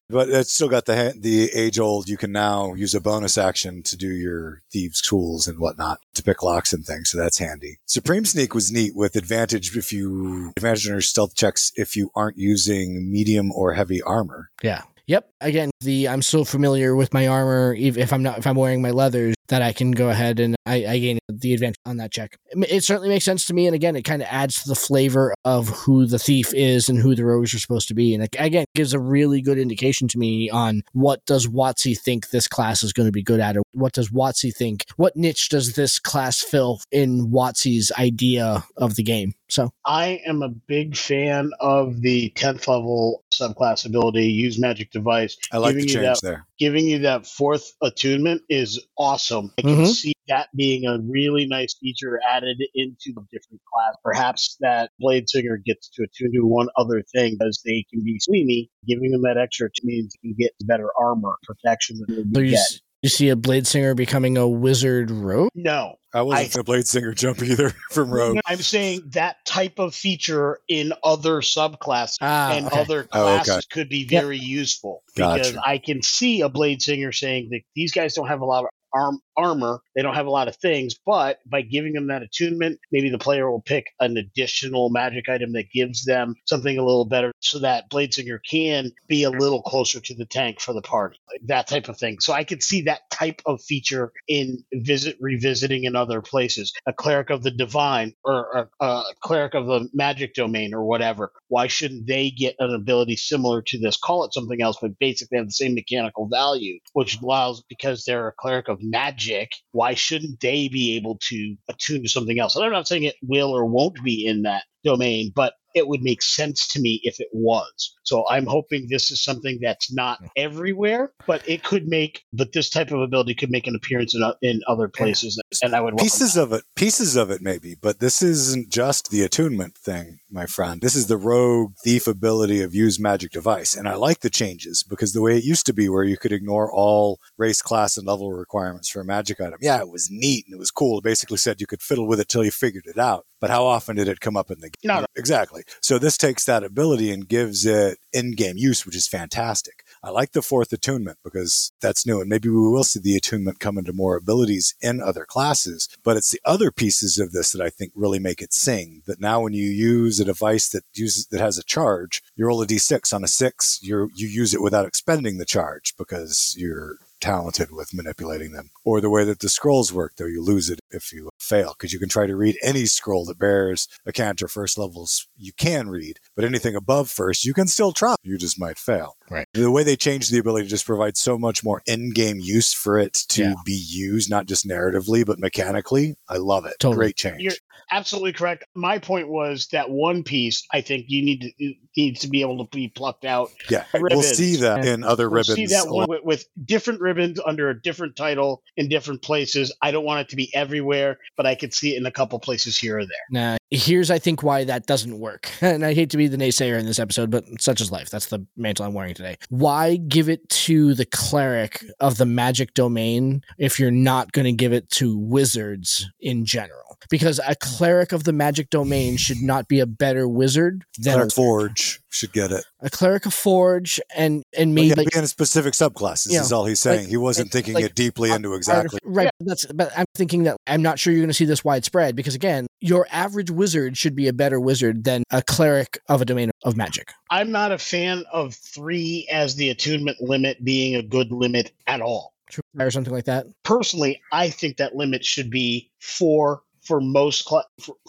But 0.10 0.28
it's 0.28 0.52
still 0.52 0.68
got 0.68 0.86
the 0.88 0.96
ha- 0.98 1.18
the 1.18 1.50
age 1.54 1.80
old. 1.80 2.10
You 2.10 2.18
can 2.18 2.34
now 2.34 2.74
use 2.74 2.94
a 2.94 3.00
bonus 3.00 3.38
action 3.38 3.82
to 3.84 3.96
do 3.96 4.10
your 4.10 4.62
thieves' 4.70 5.02
tools 5.02 5.48
and 5.48 5.58
whatnot 5.58 6.00
to 6.16 6.22
pick 6.22 6.44
locks 6.44 6.74
and 6.74 6.86
things. 6.86 7.10
So 7.12 7.18
that's 7.18 7.38
handy. 7.40 7.80
Supreme 7.86 8.26
sneak 8.26 8.54
was 8.54 8.74
neat 8.74 8.94
with 8.94 9.16
advantage 9.16 9.78
if 9.78 9.94
you 9.94 10.52
advantage 10.58 10.86
on 10.88 10.96
your 10.96 11.02
stealth 11.02 11.34
checks 11.34 11.72
if 11.78 11.96
you 11.96 12.12
aren't 12.14 12.38
using 12.38 13.10
medium 13.10 13.54
or 13.54 13.74
heavy 13.74 14.02
armor. 14.02 14.50
Yeah. 14.62 14.82
Yep. 15.08 15.30
Again, 15.40 15.72
the 15.80 16.10
I'm 16.10 16.22
so 16.22 16.44
familiar 16.44 16.94
with 16.94 17.14
my 17.14 17.28
armor, 17.28 17.74
ev- 17.80 17.98
if 17.98 18.12
I'm 18.12 18.22
not 18.22 18.38
if 18.38 18.46
I'm 18.46 18.56
wearing 18.56 18.82
my 18.82 18.92
leathers, 18.92 19.34
that 19.52 19.62
I 19.62 19.74
can 19.74 19.92
go 19.92 20.10
ahead 20.10 20.40
and 20.40 20.56
I, 20.66 20.86
I 20.86 21.00
gain 21.00 21.20
the 21.28 21.54
advantage 21.54 21.76
on 21.86 21.98
that 21.98 22.12
check. 22.12 22.38
It 22.52 22.84
certainly 22.86 23.10
makes 23.10 23.26
sense 23.26 23.46
to 23.46 23.54
me, 23.54 23.68
and 23.68 23.76
again, 23.76 23.98
it 23.98 24.04
kind 24.04 24.22
of 24.22 24.28
adds 24.32 24.64
to 24.64 24.70
the 24.70 24.76
flavor 24.76 25.36
of 25.44 25.68
who 25.68 26.06
the 26.06 26.18
thief 26.18 26.54
is 26.54 26.88
and 26.88 26.98
who 26.98 27.16
the 27.16 27.26
rogues 27.26 27.54
are 27.54 27.60
supposed 27.60 27.90
to 27.90 27.94
be, 27.94 28.16
and 28.16 28.28
again, 28.40 28.66
gives 28.76 28.94
a 28.94 29.00
really 29.00 29.42
good 29.42 29.58
indication 29.58 30.08
to 30.08 30.18
me 30.18 30.50
on 30.50 30.82
what 30.94 31.24
does 31.26 31.48
WotC 31.48 32.00
think 32.00 32.30
this 32.30 32.48
class 32.48 32.82
is 32.82 32.94
going 32.94 33.08
to 33.08 33.12
be 33.12 33.24
good 33.24 33.42
at, 33.42 33.58
or 33.58 33.62
what 33.74 33.92
does 33.94 34.10
WotC 34.10 34.56
think, 34.56 34.86
what 34.96 35.16
niche 35.16 35.50
does 35.50 35.74
this 35.74 36.00
class 36.00 36.42
fill 36.42 36.80
in 36.92 37.30
WotC's 37.30 37.92
idea 38.00 38.64
of 38.78 38.96
the 38.96 39.04
game. 39.04 39.34
So 39.52 39.70
I 39.86 40.22
am 40.26 40.44
a 40.44 40.48
big 40.48 40.96
fan 40.96 41.52
of 41.60 42.00
the 42.00 42.30
tenth 42.30 42.70
level 42.70 43.26
subclass 43.34 43.86
ability. 43.86 44.28
Use 44.28 44.58
magic 44.58 44.92
device. 44.92 45.36
I 45.52 45.58
like 45.58 45.76
the 45.76 45.82
Giving 45.82 45.94
you 45.94 46.02
that- 46.08 46.22
there. 46.24 46.48
Giving 46.58 46.88
you 46.88 47.00
that 47.00 47.28
fourth 47.28 47.74
attunement 47.82 48.44
is 48.48 48.80
awesome. 48.98 49.52
I 49.58 49.64
can 49.64 49.72
Mhm. 49.72 49.88
see 49.88 50.14
that 50.30 50.48
being 50.56 50.86
a 50.86 51.00
really 51.00 51.48
nice 51.48 51.74
feature 51.74 52.18
added 52.26 52.64
into 52.74 53.12
the 53.14 53.26
different 53.30 53.62
class. 53.74 53.98
Perhaps 54.02 54.56
that 54.62 54.92
Blade 55.00 55.28
Singer 55.28 55.58
gets 55.58 55.90
to 55.90 56.04
attune 56.04 56.32
to 56.32 56.48
one 56.48 56.70
other 56.78 57.04
thing 57.14 57.38
as 57.46 57.62
they 57.66 57.84
can 57.92 58.06
be 58.06 58.20
sweeney. 58.20 58.70
Giving 58.88 59.12
them 59.12 59.24
that 59.24 59.38
extra 59.38 59.68
means 59.84 60.16
you 60.22 60.34
can 60.34 60.38
get 60.40 60.52
better 60.66 60.88
armor 60.98 61.36
protection 61.44 61.98
than 62.08 62.34
so 62.34 62.40
you 62.40 62.46
you, 62.46 62.52
get. 62.52 62.80
S- 63.04 63.04
you 63.04 63.10
see 63.10 63.30
a 63.30 63.36
blade 63.36 63.68
singer 63.68 63.94
becoming 63.96 64.38
a 64.38 64.48
wizard 64.48 65.10
rogue. 65.12 65.50
No, 65.56 65.96
I 66.14 66.22
wasn't 66.22 66.58
I- 66.58 66.60
a 66.60 66.64
blade 66.64 66.88
singer 66.88 67.14
jump 67.14 67.42
either 67.42 67.70
from 67.92 68.12
Rogue. 68.12 68.40
I'm 68.46 68.62
saying 68.62 69.02
that 69.14 69.38
type 69.46 69.80
of 69.80 69.94
feature 69.96 70.60
in 70.68 70.94
other 71.04 71.42
subclasses 71.42 72.18
Ah, 72.22 72.54
and 72.54 72.68
okay. 72.68 72.80
other 72.82 73.08
Oh, 73.12 73.36
okay. 73.36 73.44
classes 73.44 73.66
could 73.66 73.90
be 73.90 74.00
Yep. 74.10 74.24
very 74.24 74.38
useful 74.40 75.04
because 75.16 75.52
Gotcha. 75.54 75.62
I 75.68 75.78
can 75.78 76.02
see 76.02 76.42
a 76.42 76.50
blade 76.50 76.82
singer 76.82 77.12
saying 77.12 77.50
that 77.52 77.62
these 77.76 77.92
guys 77.92 78.14
don't 78.14 78.28
have 78.28 78.42
a 78.42 78.46
lot 78.46 78.64
of 78.64 78.70
arm 78.94 79.20
armor, 79.42 79.82
they 79.96 80.02
don't 80.02 80.16
have 80.16 80.28
a 80.28 80.32
lot 80.32 80.48
of 80.48 80.56
things, 80.58 80.96
but 81.06 81.40
by 81.46 81.62
giving 81.62 81.94
them 81.94 82.08
that 82.08 82.22
attunement, 82.22 82.80
maybe 82.92 83.10
the 83.10 83.18
player 83.18 83.50
will 83.50 83.62
pick 83.62 83.88
an 84.00 84.18
additional 84.18 84.90
magic 84.90 85.30
item 85.30 85.54
that 85.54 85.72
gives 85.72 86.06
them 86.06 86.36
something 86.46 86.78
a 86.78 86.84
little 86.84 87.06
better 87.06 87.32
so 87.40 87.60
that 87.60 87.90
blade 87.90 88.14
singer 88.14 88.40
can 88.50 88.92
be 89.08 89.24
a 89.24 89.30
little 89.30 89.62
closer 89.62 90.00
to 90.00 90.16
the 90.16 90.26
tank 90.26 90.60
for 90.60 90.74
the 90.74 90.82
party. 90.82 91.18
Like 91.32 91.42
that 91.48 91.68
type 91.68 91.90
of 91.90 91.98
thing. 91.98 92.20
So 92.20 92.34
I 92.34 92.44
could 92.44 92.64
see 92.64 92.84
that 92.84 93.10
type 93.12 93.42
of 93.46 93.62
feature 93.62 94.12
in 94.28 94.64
visit 94.74 95.18
revisiting 95.20 95.84
in 95.84 95.96
other 95.96 96.22
places. 96.22 96.74
A 96.86 96.94
cleric 96.94 97.30
of 97.30 97.44
the 97.44 97.52
divine 97.52 98.14
or 98.24 98.70
a, 98.80 98.84
uh, 98.84 99.04
a 99.10 99.14
cleric 99.22 99.54
of 99.54 99.66
the 99.66 99.90
magic 99.94 100.34
domain 100.34 100.74
or 100.74 100.84
whatever. 100.84 101.32
Why 101.48 101.68
shouldn't 101.68 102.08
they 102.08 102.32
get 102.32 102.56
an 102.60 102.74
ability 102.74 103.16
similar 103.16 103.62
to 103.64 103.80
this? 103.80 103.98
Call 103.98 104.24
it 104.26 104.34
something 104.34 104.62
else, 104.62 104.78
but 104.82 104.98
basically 105.00 105.38
have 105.38 105.48
the 105.48 105.52
same 105.52 105.76
mechanical 105.76 106.28
value, 106.28 106.80
which 106.94 107.20
allows 107.22 107.64
because 107.70 108.04
they're 108.06 108.28
a 108.28 108.34
cleric 108.34 108.68
of 108.68 108.80
magic. 108.82 109.31
Why 109.72 109.94
shouldn't 109.94 110.40
they 110.40 110.68
be 110.68 110.96
able 110.96 111.18
to 111.30 111.56
attune 111.70 112.04
to 112.04 112.10
something 112.10 112.40
else? 112.40 112.56
And 112.56 112.66
I'm 112.66 112.72
not 112.72 112.88
saying 112.88 113.04
it 113.04 113.16
will 113.22 113.52
or 113.56 113.66
won't 113.66 114.04
be 114.04 114.26
in 114.26 114.44
that 114.44 114.64
domain, 114.84 115.32
but 115.36 115.54
it 115.74 115.88
would 115.88 116.02
make 116.02 116.22
sense 116.22 116.68
to 116.68 116.82
me 116.82 117.00
if 117.04 117.20
it 117.20 117.30
was. 117.32 117.96
So 118.04 118.26
I'm 118.30 118.46
hoping 118.46 118.88
this 118.90 119.12
is 119.12 119.24
something 119.24 119.60
that's 119.62 119.94
not 119.94 120.20
everywhere, 120.36 121.14
but 121.26 121.48
it 121.48 121.64
could 121.64 121.88
make, 121.88 122.24
but 122.34 122.52
this 122.52 122.70
type 122.70 122.92
of 122.92 123.00
ability 123.00 123.36
could 123.36 123.52
make 123.52 123.68
an 123.68 123.76
appearance 123.76 124.16
in, 124.16 124.24
in 124.42 124.62
other 124.68 124.88
places. 124.90 125.40
And 125.64 125.76
I 125.76 125.82
would 125.82 125.98
pieces 125.98 126.36
of 126.38 126.52
it 126.52 126.64
pieces 126.76 127.16
of 127.16 127.30
it 127.30 127.42
maybe 127.42 127.76
but 127.80 128.00
this 128.00 128.22
isn't 128.22 128.70
just 128.70 129.12
the 129.12 129.22
attunement 129.22 129.78
thing 129.78 130.20
my 130.30 130.46
friend. 130.46 130.82
This 130.82 130.96
is 130.96 131.08
the 131.08 131.18
rogue 131.18 131.74
thief 131.84 132.08
ability 132.08 132.62
of 132.62 132.74
use 132.74 133.00
magic 133.00 133.32
device 133.32 133.76
and 133.76 133.88
i 133.88 133.96
like 133.96 134.22
the 134.22 134.30
changes 134.30 134.84
because 134.84 135.14
the 135.14 135.22
way 135.22 135.38
it 135.38 135.44
used 135.44 135.66
to 135.66 135.74
be 135.74 135.90
where 135.90 136.04
you 136.04 136.18
could 136.18 136.32
ignore 136.32 136.72
all 136.72 137.20
race 137.38 137.62
class 137.62 137.98
and 137.98 138.08
level 138.08 138.32
requirements 138.32 138.90
for 138.90 139.02
a 139.02 139.06
magic 139.06 139.40
item 139.40 139.60
yeah 139.62 139.80
it 139.80 139.90
was 139.90 140.10
neat 140.10 140.46
and 140.48 140.56
it 140.56 140.60
was 140.60 140.72
cool. 140.72 141.00
It 141.00 141.04
basically 141.04 141.38
said 141.38 141.62
you 141.62 141.68
could 141.68 141.82
fiddle 141.82 142.08
with 142.08 142.20
it 142.20 142.28
till 142.28 142.44
you 142.44 142.52
figured 142.52 142.86
it 142.88 142.98
out 142.98 143.26
but 143.42 143.50
how 143.50 143.66
often 143.66 143.98
did 143.98 144.08
it 144.08 144.22
come 144.22 144.38
up 144.38 144.50
in 144.50 144.60
the 144.62 144.70
game 144.70 144.88
No, 144.94 145.00
no. 145.02 145.06
exactly 145.18 145.64
so 145.82 146.00
this 146.00 146.18
takes 146.18 146.46
that 146.46 146.64
ability 146.64 147.12
and 147.12 147.28
gives 147.28 147.66
it 147.66 147.98
in-game 148.14 148.56
use 148.58 148.86
which 148.86 148.96
is 148.96 149.08
fantastic 149.08 149.84
I 150.04 150.10
like 150.10 150.32
the 150.32 150.42
fourth 150.42 150.74
attunement 150.74 151.20
because 151.24 151.72
that's 151.80 152.08
new, 152.08 152.22
and 152.22 152.28
maybe 152.30 152.50
we 152.50 152.56
will 152.56 152.84
see 152.84 153.00
the 153.00 153.16
attunement 153.16 153.60
come 153.60 153.78
into 153.78 153.94
more 153.94 154.16
abilities 154.16 154.74
in 154.82 155.00
other 155.00 155.26
classes. 155.26 155.88
But 156.04 156.18
it's 156.18 156.32
the 156.32 156.42
other 156.44 156.72
pieces 156.72 157.20
of 157.20 157.34
this 157.34 157.52
that 157.52 157.62
I 157.62 157.70
think 157.70 157.92
really 157.94 158.18
make 158.18 158.42
it 158.42 158.52
sing. 158.52 159.04
That 159.06 159.22
now, 159.22 159.42
when 159.42 159.54
you 159.54 159.70
use 159.70 160.20
a 160.20 160.26
device 160.26 160.70
that 160.70 160.86
uses 160.96 161.28
that 161.28 161.40
has 161.40 161.60
a 161.60 161.64
charge, 161.64 162.24
you 162.36 162.48
roll 162.48 162.64
a 162.64 162.66
d6 162.68 163.14
on 163.14 163.24
a 163.24 163.28
six, 163.28 163.80
you 163.84 164.10
you 164.16 164.28
use 164.28 164.56
it 164.56 164.62
without 164.64 164.88
expending 164.88 165.38
the 165.38 165.46
charge 165.46 165.94
because 166.00 166.56
you're 166.58 166.96
talented 167.22 167.72
with 167.72 167.94
manipulating 167.94 168.52
them. 168.52 168.72
Or 168.84 169.00
the 169.00 169.10
way 169.10 169.24
that 169.24 169.40
the 169.40 169.50
scrolls 169.50 169.94
work, 169.94 170.14
though, 170.18 170.26
you 170.26 170.44
lose 170.44 170.70
it 170.70 170.80
if 170.90 171.14
you 171.14 171.30
fail, 171.40 171.74
because 171.78 171.94
you 171.94 172.00
can 172.00 172.10
try 172.10 172.28
to 172.28 172.36
read 172.36 172.58
any 172.62 172.86
scroll 172.86 173.26
that 173.26 173.40
bears 173.40 173.88
a 174.06 174.12
canter 174.12 174.48
first 174.48 174.78
levels 174.78 175.28
you 175.38 175.54
can 175.54 175.90
read, 175.90 176.20
but 176.36 176.44
anything 176.46 176.76
above 176.76 177.10
first 177.10 177.46
you 177.46 177.54
can 177.54 177.68
still 177.68 177.92
try. 177.92 178.16
You 178.24 178.38
just 178.38 178.60
might 178.60 178.78
fail. 178.78 179.16
Right. 179.32 179.48
The 179.54 179.72
way 179.72 179.84
they 179.84 179.96
changed 179.96 180.32
the 180.32 180.40
ability 180.40 180.66
to 180.66 180.70
just 180.70 180.86
provide 180.86 181.16
so 181.18 181.38
much 181.38 181.64
more 181.64 181.82
in-game 181.86 182.40
use 182.40 182.74
for 182.74 183.00
it 183.00 183.14
to 183.30 183.44
Yeah. 183.44 183.54
be 183.66 183.74
used, 183.88 184.30
not 184.30 184.46
just 184.46 184.68
narratively, 184.68 185.26
but 185.26 185.40
mechanically. 185.40 186.16
I 186.30 186.38
love 186.38 186.66
it. 186.66 186.76
Totally. 186.80 186.98
Great 186.98 187.16
change. 187.16 187.42
You're- 187.42 187.56
absolutely 187.94 188.32
correct. 188.34 188.64
My 188.76 189.00
point 189.00 189.28
was 189.30 189.68
that 189.72 189.90
one 189.90 190.24
piece, 190.24 190.64
I 190.72 190.82
think 190.82 191.06
you 191.10 191.24
need 191.24 191.42
to 191.58 191.74
needs 191.98 192.22
to 192.22 192.28
be 192.30 192.40
able 192.42 192.66
to 192.66 192.70
be 192.76 192.88
plucked 192.88 193.26
out. 193.26 193.52
yeah. 193.70 193.84
We'll 193.94 194.22
see 194.22 194.56
that 194.58 194.86
in 194.86 195.04
other 195.04 195.30
We'll 195.30 195.38
ribbons. 195.44 195.56
see 195.56 195.66
that 195.68 195.88
one 195.90 196.08
with, 196.10 196.24
with 196.24 196.46
different 196.66 197.02
ribbons 197.02 197.40
under 197.46 197.70
a 197.70 197.82
different 197.82 198.16
title 198.16 198.64
in 198.78 198.88
different 198.90 199.22
places. 199.22 199.74
I 199.82 199.92
don't 199.92 200.06
want 200.06 200.22
it 200.22 200.30
to 200.30 200.36
be 200.38 200.54
everywhere, 200.56 201.20
but 201.36 201.46
I 201.46 201.56
could 201.56 201.74
see 201.74 201.96
it 201.96 201.98
in 201.98 202.06
a 202.06 202.12
couple 202.12 202.40
places 202.40 202.78
here 202.78 202.98
or 203.00 203.06
there. 203.06 203.26
Now, 203.30 203.58
here's 203.72 204.12
I 204.12 204.20
think 204.20 204.44
why 204.44 204.66
that 204.66 204.86
doesn't 204.86 205.18
work. 205.18 205.50
And 205.62 205.86
I 205.86 205.94
hate 205.94 206.10
to 206.10 206.18
be 206.18 206.28
the 206.28 206.38
naysayer 206.38 206.78
in 206.78 206.86
this 206.86 207.00
episode, 207.00 207.32
but 207.32 207.46
such 207.60 207.80
is 207.80 207.92
life. 207.92 208.10
That's 208.10 208.26
the 208.26 208.46
mantle 208.58 208.86
I'm 208.86 208.94
wearing 208.94 209.14
today. 209.14 209.38
Why 209.50 209.96
give 209.96 210.28
it 210.28 210.48
to 210.50 210.94
the 210.94 211.06
cleric 211.06 211.86
of 212.02 212.18
the 212.18 212.26
magic 212.26 212.74
domain 212.74 213.42
if 213.58 213.80
you're 213.80 213.90
not 213.90 214.34
going 214.34 214.46
to 214.46 214.52
give 214.52 214.74
it 214.74 214.90
to 214.92 215.18
wizards 215.18 216.10
in 216.20 216.44
general? 216.46 216.81
Because 217.10 217.40
a 217.46 217.56
cleric 217.56 218.12
of 218.12 218.24
the 218.24 218.34
magic 218.34 218.70
domain 218.70 219.18
should 219.18 219.42
not 219.42 219.68
be 219.68 219.80
a 219.80 219.86
better 219.86 220.28
wizard 220.28 220.84
than 221.00 221.16
Cleric 221.16 221.34
Forge 221.34 222.00
should 222.10 222.32
get 222.34 222.52
it. 222.52 222.64
a 222.82 222.90
cleric 222.90 223.26
of 223.26 223.34
forge 223.34 224.00
and 224.16 224.44
and 224.58 224.70
Well, 224.72 224.76
maybe 224.76 224.88
yeah, 224.90 224.94
like, 224.98 225.12
be 225.12 225.20
in 225.20 225.28
specific 225.28 225.74
subclasses 225.74 226.28
Yeah, 226.32 226.42
is 226.42 226.52
all 226.52 226.66
he's 226.66 226.80
saying. 226.82 227.02
like- 227.02 227.10
he 227.10 227.18
wasn't 227.18 227.48
like- 227.48 227.52
thinking 227.54 227.74
like 227.74 227.86
it 227.86 227.96
deeply 227.96 228.32
uh, 228.32 228.36
into 228.36 228.54
exactly. 228.54 229.00
right 229.04 229.30
that's 229.40 229.66
but 229.68 229.92
i'm 229.98 230.06
thinking 230.16 230.44
that 230.44 230.58
i'm 230.68 230.82
not 230.82 231.00
sure 231.00 231.14
you're 231.14 231.22
going 231.22 231.30
to 231.30 231.34
see 231.34 231.46
this 231.46 231.64
widespread 231.64 232.16
because 232.16 232.36
again 232.36 232.68
your 232.82 233.08
average 233.12 233.50
wizard 233.50 233.96
should 233.98 234.16
be 234.16 234.28
a 234.28 234.34
better 234.34 234.60
wizard 234.60 235.04
than 235.06 235.24
a 235.32 235.42
cleric 235.42 236.00
of 236.10 236.22
a 236.22 236.26
domain 236.26 236.52
of 236.64 236.76
magic 236.76 237.12
I'm 237.30 237.52
not 237.52 237.72
a 237.72 237.78
fan 237.78 238.26
of 238.34 238.54
three 238.56 239.26
as 239.32 239.56
the 239.56 239.70
attunement 239.70 240.20
limit 240.22 240.64
being 240.66 240.96
a 240.96 241.02
good 241.02 241.32
limit 241.32 241.72
at 241.88 242.02
all. 242.02 242.34
or 242.78 242.92
something 242.92 243.14
like 243.14 243.26
that 243.26 243.46
Personally, 243.64 244.22
I 244.34 244.50
think 244.50 244.78
that 244.78 244.96
limit 244.96 245.24
should 245.24 245.50
be 245.50 245.90
four 246.00 246.62
for 246.82 247.00
most 247.00 247.48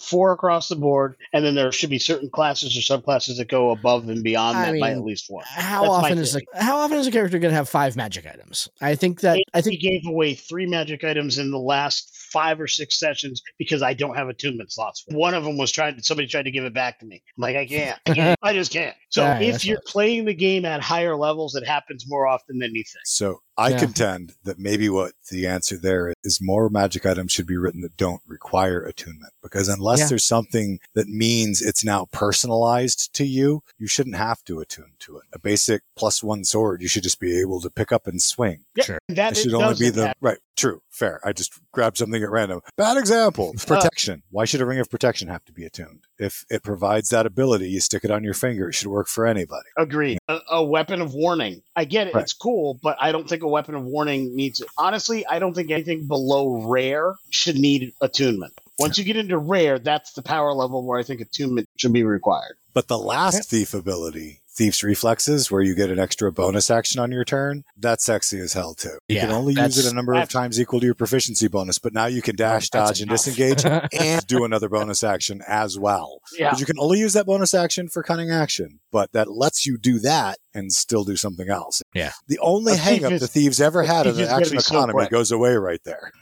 four 0.01 0.33
across 0.33 0.69
the 0.69 0.77
board, 0.77 1.17
and 1.33 1.45
then 1.45 1.55
there 1.55 1.71
should 1.73 1.91
be 1.91 1.99
certain 1.99 2.31
classes 2.31 2.77
or 2.77 2.81
subclasses 2.81 3.37
that 3.37 3.49
go 3.49 3.71
above 3.71 4.09
and 4.09 4.23
beyond 4.25 4.57
I 4.57 4.73
that 4.73 4.81
by 4.81 4.91
at 4.93 5.05
least 5.05 5.27
one. 5.29 5.45
how 5.47 5.83
That's 5.83 5.95
often 5.95 6.19
is 6.19 6.37
a, 6.37 6.41
how 6.55 6.79
often 6.79 6.99
is 6.99 7.07
a 7.07 7.11
character 7.11 7.39
going 7.39 7.51
to 7.51 7.57
have 7.57 7.69
five 7.69 7.97
magic 7.97 8.27
items 8.27 8.69
i 8.81 8.95
think 8.95 9.21
that 9.21 9.39
i 9.55 9.59
He 9.59 9.63
think 9.63 9.81
gave 9.81 10.07
away 10.07 10.35
three 10.35 10.67
magic 10.67 11.05
items 11.05 11.39
in 11.39 11.51
the 11.51 11.59
last 11.59 12.22
five 12.33 12.61
or 12.61 12.67
six 12.67 12.99
sessions 12.99 13.43
because 13.59 13.83
I 13.83 13.95
don't 13.95 14.17
have 14.17 14.29
attunement 14.29 14.73
slots. 14.73 15.05
One 15.09 15.35
of 15.35 15.45
them 15.45 15.59
was 15.59 15.71
trying. 15.71 16.01
Somebody 16.03 16.29
tried 16.29 16.45
to 16.45 16.51
give 16.51 16.65
it 16.65 16.75
back 16.75 16.99
to 17.01 17.07
me. 17.07 17.23
I'm 17.37 17.43
like, 17.43 17.57
I 17.57 17.67
can't. 17.67 17.99
I, 18.07 18.15
can't. 18.15 18.39
I 18.43 18.53
just 18.55 18.73
can't. 18.73 18.97
So 19.11 19.23
All 19.23 19.29
right, 19.29 19.43
if 19.43 19.65
you're 19.65 19.81
playing 19.87 20.25
the 20.25 20.35
game 20.35 20.65
at 20.65 20.81
higher 20.81 21.17
levels, 21.17 21.55
it 21.55 21.67
happens 21.67 22.05
more 22.09 22.27
often 22.27 22.59
than 22.59 22.75
you 22.75 22.83
think. 22.83 23.03
So 23.05 23.41
I 23.59 23.71
Yeah. 23.71 23.79
contend 23.81 24.33
that 24.45 24.59
maybe 24.59 24.89
what 24.89 25.13
the 25.31 25.47
answer 25.47 25.77
there 25.77 26.15
is 26.25 26.39
more 26.41 26.71
magic 26.71 27.05
items 27.05 27.33
should 27.33 27.47
be 27.47 27.57
written 27.59 27.83
that 27.83 27.97
don't 27.99 28.23
require 28.27 28.83
attunement. 28.83 29.33
Because 29.43 29.69
unless 29.69 30.01
Yeah. 30.01 30.07
there's 30.09 30.25
something 30.25 30.79
that 30.95 31.07
means 31.09 31.61
it's 31.61 31.85
now 31.85 32.07
personalized 32.43 33.13
to 33.15 33.25
you, 33.25 33.63
you 33.79 33.87
shouldn't 33.87 34.17
have 34.17 34.43
to 34.45 34.61
attune 34.61 34.93
to 35.01 35.19
it. 35.19 35.25
A 35.35 35.39
basic 35.39 35.83
plus 35.97 36.23
one 36.23 36.45
sword, 36.45 36.81
you 36.81 36.89
should 36.89 37.03
just 37.03 37.21
be 37.21 37.39
able 37.41 37.61
to 37.61 37.69
pick 37.71 37.93
up 37.93 38.07
and 38.07 38.21
swing. 38.23 38.65
Yeah, 38.75 38.85
Sure. 38.85 38.99
that 39.11 39.33
It 39.33 39.39
it 39.39 39.43
should 39.43 39.55
only 39.55 39.75
be 39.79 39.91
the 39.91 40.03
impact. 40.03 40.19
right. 40.23 40.39
True. 40.57 40.83
Fair. 40.91 41.21
I 41.25 41.33
just 41.33 41.59
grabbed 41.73 41.97
something 41.97 42.23
at 42.23 42.31
random. 42.31 42.61
Bad 42.77 42.97
example. 42.97 43.55
Protection. 43.67 44.23
Why 44.31 44.45
should 44.45 44.61
a 44.61 44.67
ring 44.67 44.79
of 44.79 44.91
protection 44.91 45.29
have 45.29 45.45
to 45.47 45.53
be 45.53 45.65
attuned? 45.65 46.05
If 46.19 46.45
it 46.51 46.63
provides 46.63 47.09
that 47.09 47.27
ability, 47.27 47.71
you 47.71 47.81
stick 47.81 48.05
it 48.05 48.11
on 48.11 48.23
your 48.23 48.35
finger. 48.35 48.69
It 48.69 48.75
should 48.75 48.89
work 48.89 49.09
for 49.09 49.27
anybody. 49.27 49.69
Agreed. 49.79 50.19
A, 50.29 50.39
a 50.51 50.65
weapon 50.65 51.01
of 51.01 51.15
warning. 51.15 51.63
I 51.75 51.85
get 51.85 52.07
it. 52.09 52.15
Right. 52.15 52.23
It's 52.23 52.35
cool, 52.35 52.79
but 52.83 52.97
I 53.01 53.13
don't 53.13 53.29
think 53.29 53.43
a 53.43 53.49
weapon 53.49 53.75
of 53.75 53.85
warning 53.85 54.37
needs 54.37 54.61
it. 54.61 54.69
Honestly, 54.77 55.27
I 55.27 55.39
don't 55.39 55.55
think 55.55 55.71
anything 55.71 56.07
below 56.07 56.69
rare 56.69 57.15
should 57.31 57.57
need 57.57 57.95
attunement. 58.01 58.53
Once 58.79 58.99
you 58.99 59.05
get 59.05 59.17
into 59.17 59.39
rare, 59.39 59.79
that's 59.79 60.13
the 60.13 60.23
power 60.23 60.53
level 60.53 60.87
where 60.87 60.99
I 60.99 61.03
think 61.03 61.21
attunement 61.21 61.69
should 61.77 61.93
be 61.93 62.05
required. 62.05 62.57
But 62.75 62.89
the 62.89 62.99
last 62.99 63.51
thief 63.51 63.75
ability, 63.75 64.42
Thief's 64.55 64.83
Reflexes, 64.83 65.51
where 65.51 65.63
you 65.63 65.75
get 65.75 65.91
an 65.91 65.99
extra 65.99 66.31
bonus 66.31 66.71
action 66.71 67.01
on 67.01 67.11
your 67.11 67.25
turn, 67.25 67.65
that's 67.77 68.05
sexy 68.05 68.39
as 68.39 68.53
hell 68.53 68.75
too. 68.75 68.99
You 69.09 69.17
Yeah, 69.17 69.23
can 69.23 69.33
only 69.33 69.55
use 69.55 69.79
it 69.79 69.91
a 69.91 69.95
number 69.95 70.13
of 70.15 70.29
times 70.29 70.61
equal 70.61 70.79
to 70.81 70.87
your 70.87 70.95
proficiency 70.95 71.49
bonus, 71.49 71.79
but 71.79 71.95
now 71.95 72.07
you 72.07 72.21
can 72.21 72.37
dash, 72.37 72.69
That's 72.69 72.91
dodge, 72.91 73.01
and 73.01 73.11
disengage 73.11 73.65
and 73.99 74.27
do 74.27 74.45
another 74.45 74.69
bonus 74.69 75.03
action 75.03 75.43
as 75.49 75.79
well. 75.79 76.21
Yeah. 76.37 76.49
Because 76.51 76.61
you 76.61 76.67
can 76.67 76.79
only 76.79 76.99
use 76.99 77.15
that 77.15 77.25
bonus 77.25 77.55
action 77.55 77.89
for 77.89 78.03
cunning 78.03 78.31
action, 78.31 78.81
but 78.91 79.13
that 79.13 79.31
lets 79.31 79.65
you 79.65 79.79
do 79.79 79.99
that 80.01 80.39
and 80.55 80.71
still 80.71 81.05
do 81.05 81.17
something 81.17 81.49
else. 81.49 81.83
Yeah. 81.95 82.13
The 82.29 82.39
only 82.41 82.73
A 82.75 82.77
thief 82.77 82.85
hang 82.85 83.05
up 83.05 83.21
the 83.21 83.27
thieves 83.27 83.61
ever 83.61 83.83
had 83.85 84.07
in 84.07 84.17
the 84.17 84.29
action 84.29 84.57
be 84.57 84.63
so 84.63 84.77
economy 84.77 85.09
goes 85.09 85.33
away 85.33 85.55
right 85.55 85.81
there. 85.85 86.13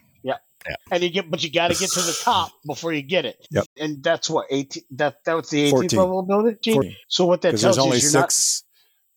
And 0.90 1.02
you 1.02 1.10
get, 1.10 1.30
but 1.30 1.42
you 1.42 1.50
got 1.50 1.68
to 1.68 1.78
get 1.78 1.90
to 1.90 2.00
the 2.00 2.18
top 2.22 2.52
before 2.66 2.92
you 2.92 3.02
get 3.02 3.24
it. 3.24 3.46
Yep. 3.50 3.64
And 3.78 4.02
that's 4.02 4.28
what 4.28 4.46
eighteen. 4.50 4.82
That 4.92 5.24
that 5.24 5.34
was 5.34 5.50
the 5.50 5.72
18th 5.72 5.96
level 5.96 6.20
ability. 6.20 6.72
14. 6.72 6.96
So 7.08 7.26
what 7.26 7.42
that 7.42 7.50
tells 7.50 7.62
there's 7.62 7.76
you 7.76 7.82
only 7.82 7.96
is 7.98 8.14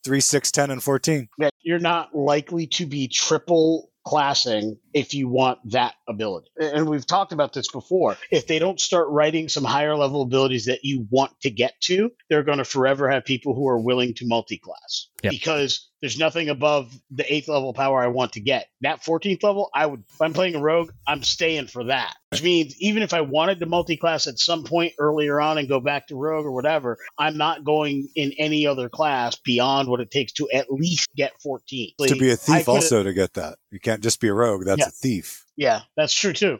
you're 0.05 0.19
six, 0.21 0.51
ten, 0.51 0.69
and 0.71 0.83
14. 0.83 1.29
that 1.39 1.53
you're 1.61 1.79
not 1.79 2.13
likely 2.15 2.67
to 2.67 2.85
be 2.85 3.07
triple 3.07 3.89
classing 4.05 4.77
if 4.93 5.13
you 5.13 5.29
want 5.29 5.59
that 5.71 5.93
ability. 6.09 6.49
And 6.59 6.89
we've 6.89 7.05
talked 7.07 7.31
about 7.31 7.53
this 7.53 7.71
before. 7.71 8.17
If 8.31 8.47
they 8.47 8.59
don't 8.59 8.79
start 8.79 9.07
writing 9.09 9.47
some 9.47 9.63
higher 9.63 9.95
level 9.95 10.21
abilities 10.21 10.65
that 10.65 10.79
you 10.83 11.07
want 11.09 11.31
to 11.41 11.49
get 11.49 11.79
to, 11.83 12.11
they're 12.29 12.43
going 12.43 12.57
to 12.57 12.65
forever 12.65 13.09
have 13.09 13.23
people 13.23 13.55
who 13.55 13.67
are 13.69 13.79
willing 13.79 14.13
to 14.15 14.27
multi-class 14.27 15.07
Yep. 15.23 15.31
because 15.31 15.89
there's 16.03 16.19
nothing 16.19 16.49
above 16.49 16.93
the 17.11 17.33
eighth 17.33 17.47
level 17.47 17.71
power 17.71 18.03
I 18.03 18.07
want 18.07 18.33
to 18.33 18.41
get. 18.41 18.67
That 18.81 19.01
14th 19.01 19.41
level, 19.41 19.69
I 19.73 19.85
would, 19.85 20.03
if 20.11 20.21
I'm 20.21 20.33
playing 20.33 20.55
a 20.55 20.59
rogue, 20.59 20.91
I'm 21.07 21.23
staying 21.23 21.67
for 21.67 21.85
that. 21.85 22.13
Which 22.31 22.43
means 22.43 22.75
even 22.81 23.03
if 23.03 23.13
I 23.13 23.21
wanted 23.21 23.61
to 23.61 23.67
multi-class 23.67 24.27
at 24.27 24.37
some 24.37 24.65
point 24.65 24.91
earlier 24.99 25.39
on 25.39 25.57
and 25.57 25.69
go 25.69 25.79
back 25.79 26.07
to 26.07 26.17
rogue 26.17 26.45
or 26.45 26.51
whatever, 26.51 26.97
I'm 27.17 27.37
not 27.37 27.63
going 27.63 28.09
in 28.17 28.33
any 28.37 28.67
other 28.67 28.89
class 28.89 29.37
beyond 29.37 29.87
what 29.87 30.01
it 30.01 30.11
takes 30.11 30.33
to 30.33 30.49
at 30.51 30.69
least 30.69 31.07
get 31.15 31.31
14. 31.41 31.93
To 32.05 32.15
be 32.17 32.31
a 32.31 32.35
thief 32.35 32.67
also 32.67 33.01
to 33.03 33.13
get 33.13 33.35
that. 33.35 33.59
You 33.71 33.79
can't 33.79 34.03
just 34.03 34.19
be 34.19 34.27
a 34.27 34.33
rogue. 34.33 34.65
That's 34.65 34.79
Yeah. 34.79 34.87
a 34.87 34.91
thief. 34.91 35.45
Yeah, 35.55 35.83
that's 35.95 36.13
true 36.13 36.33
too. 36.33 36.59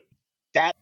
That 0.53 0.73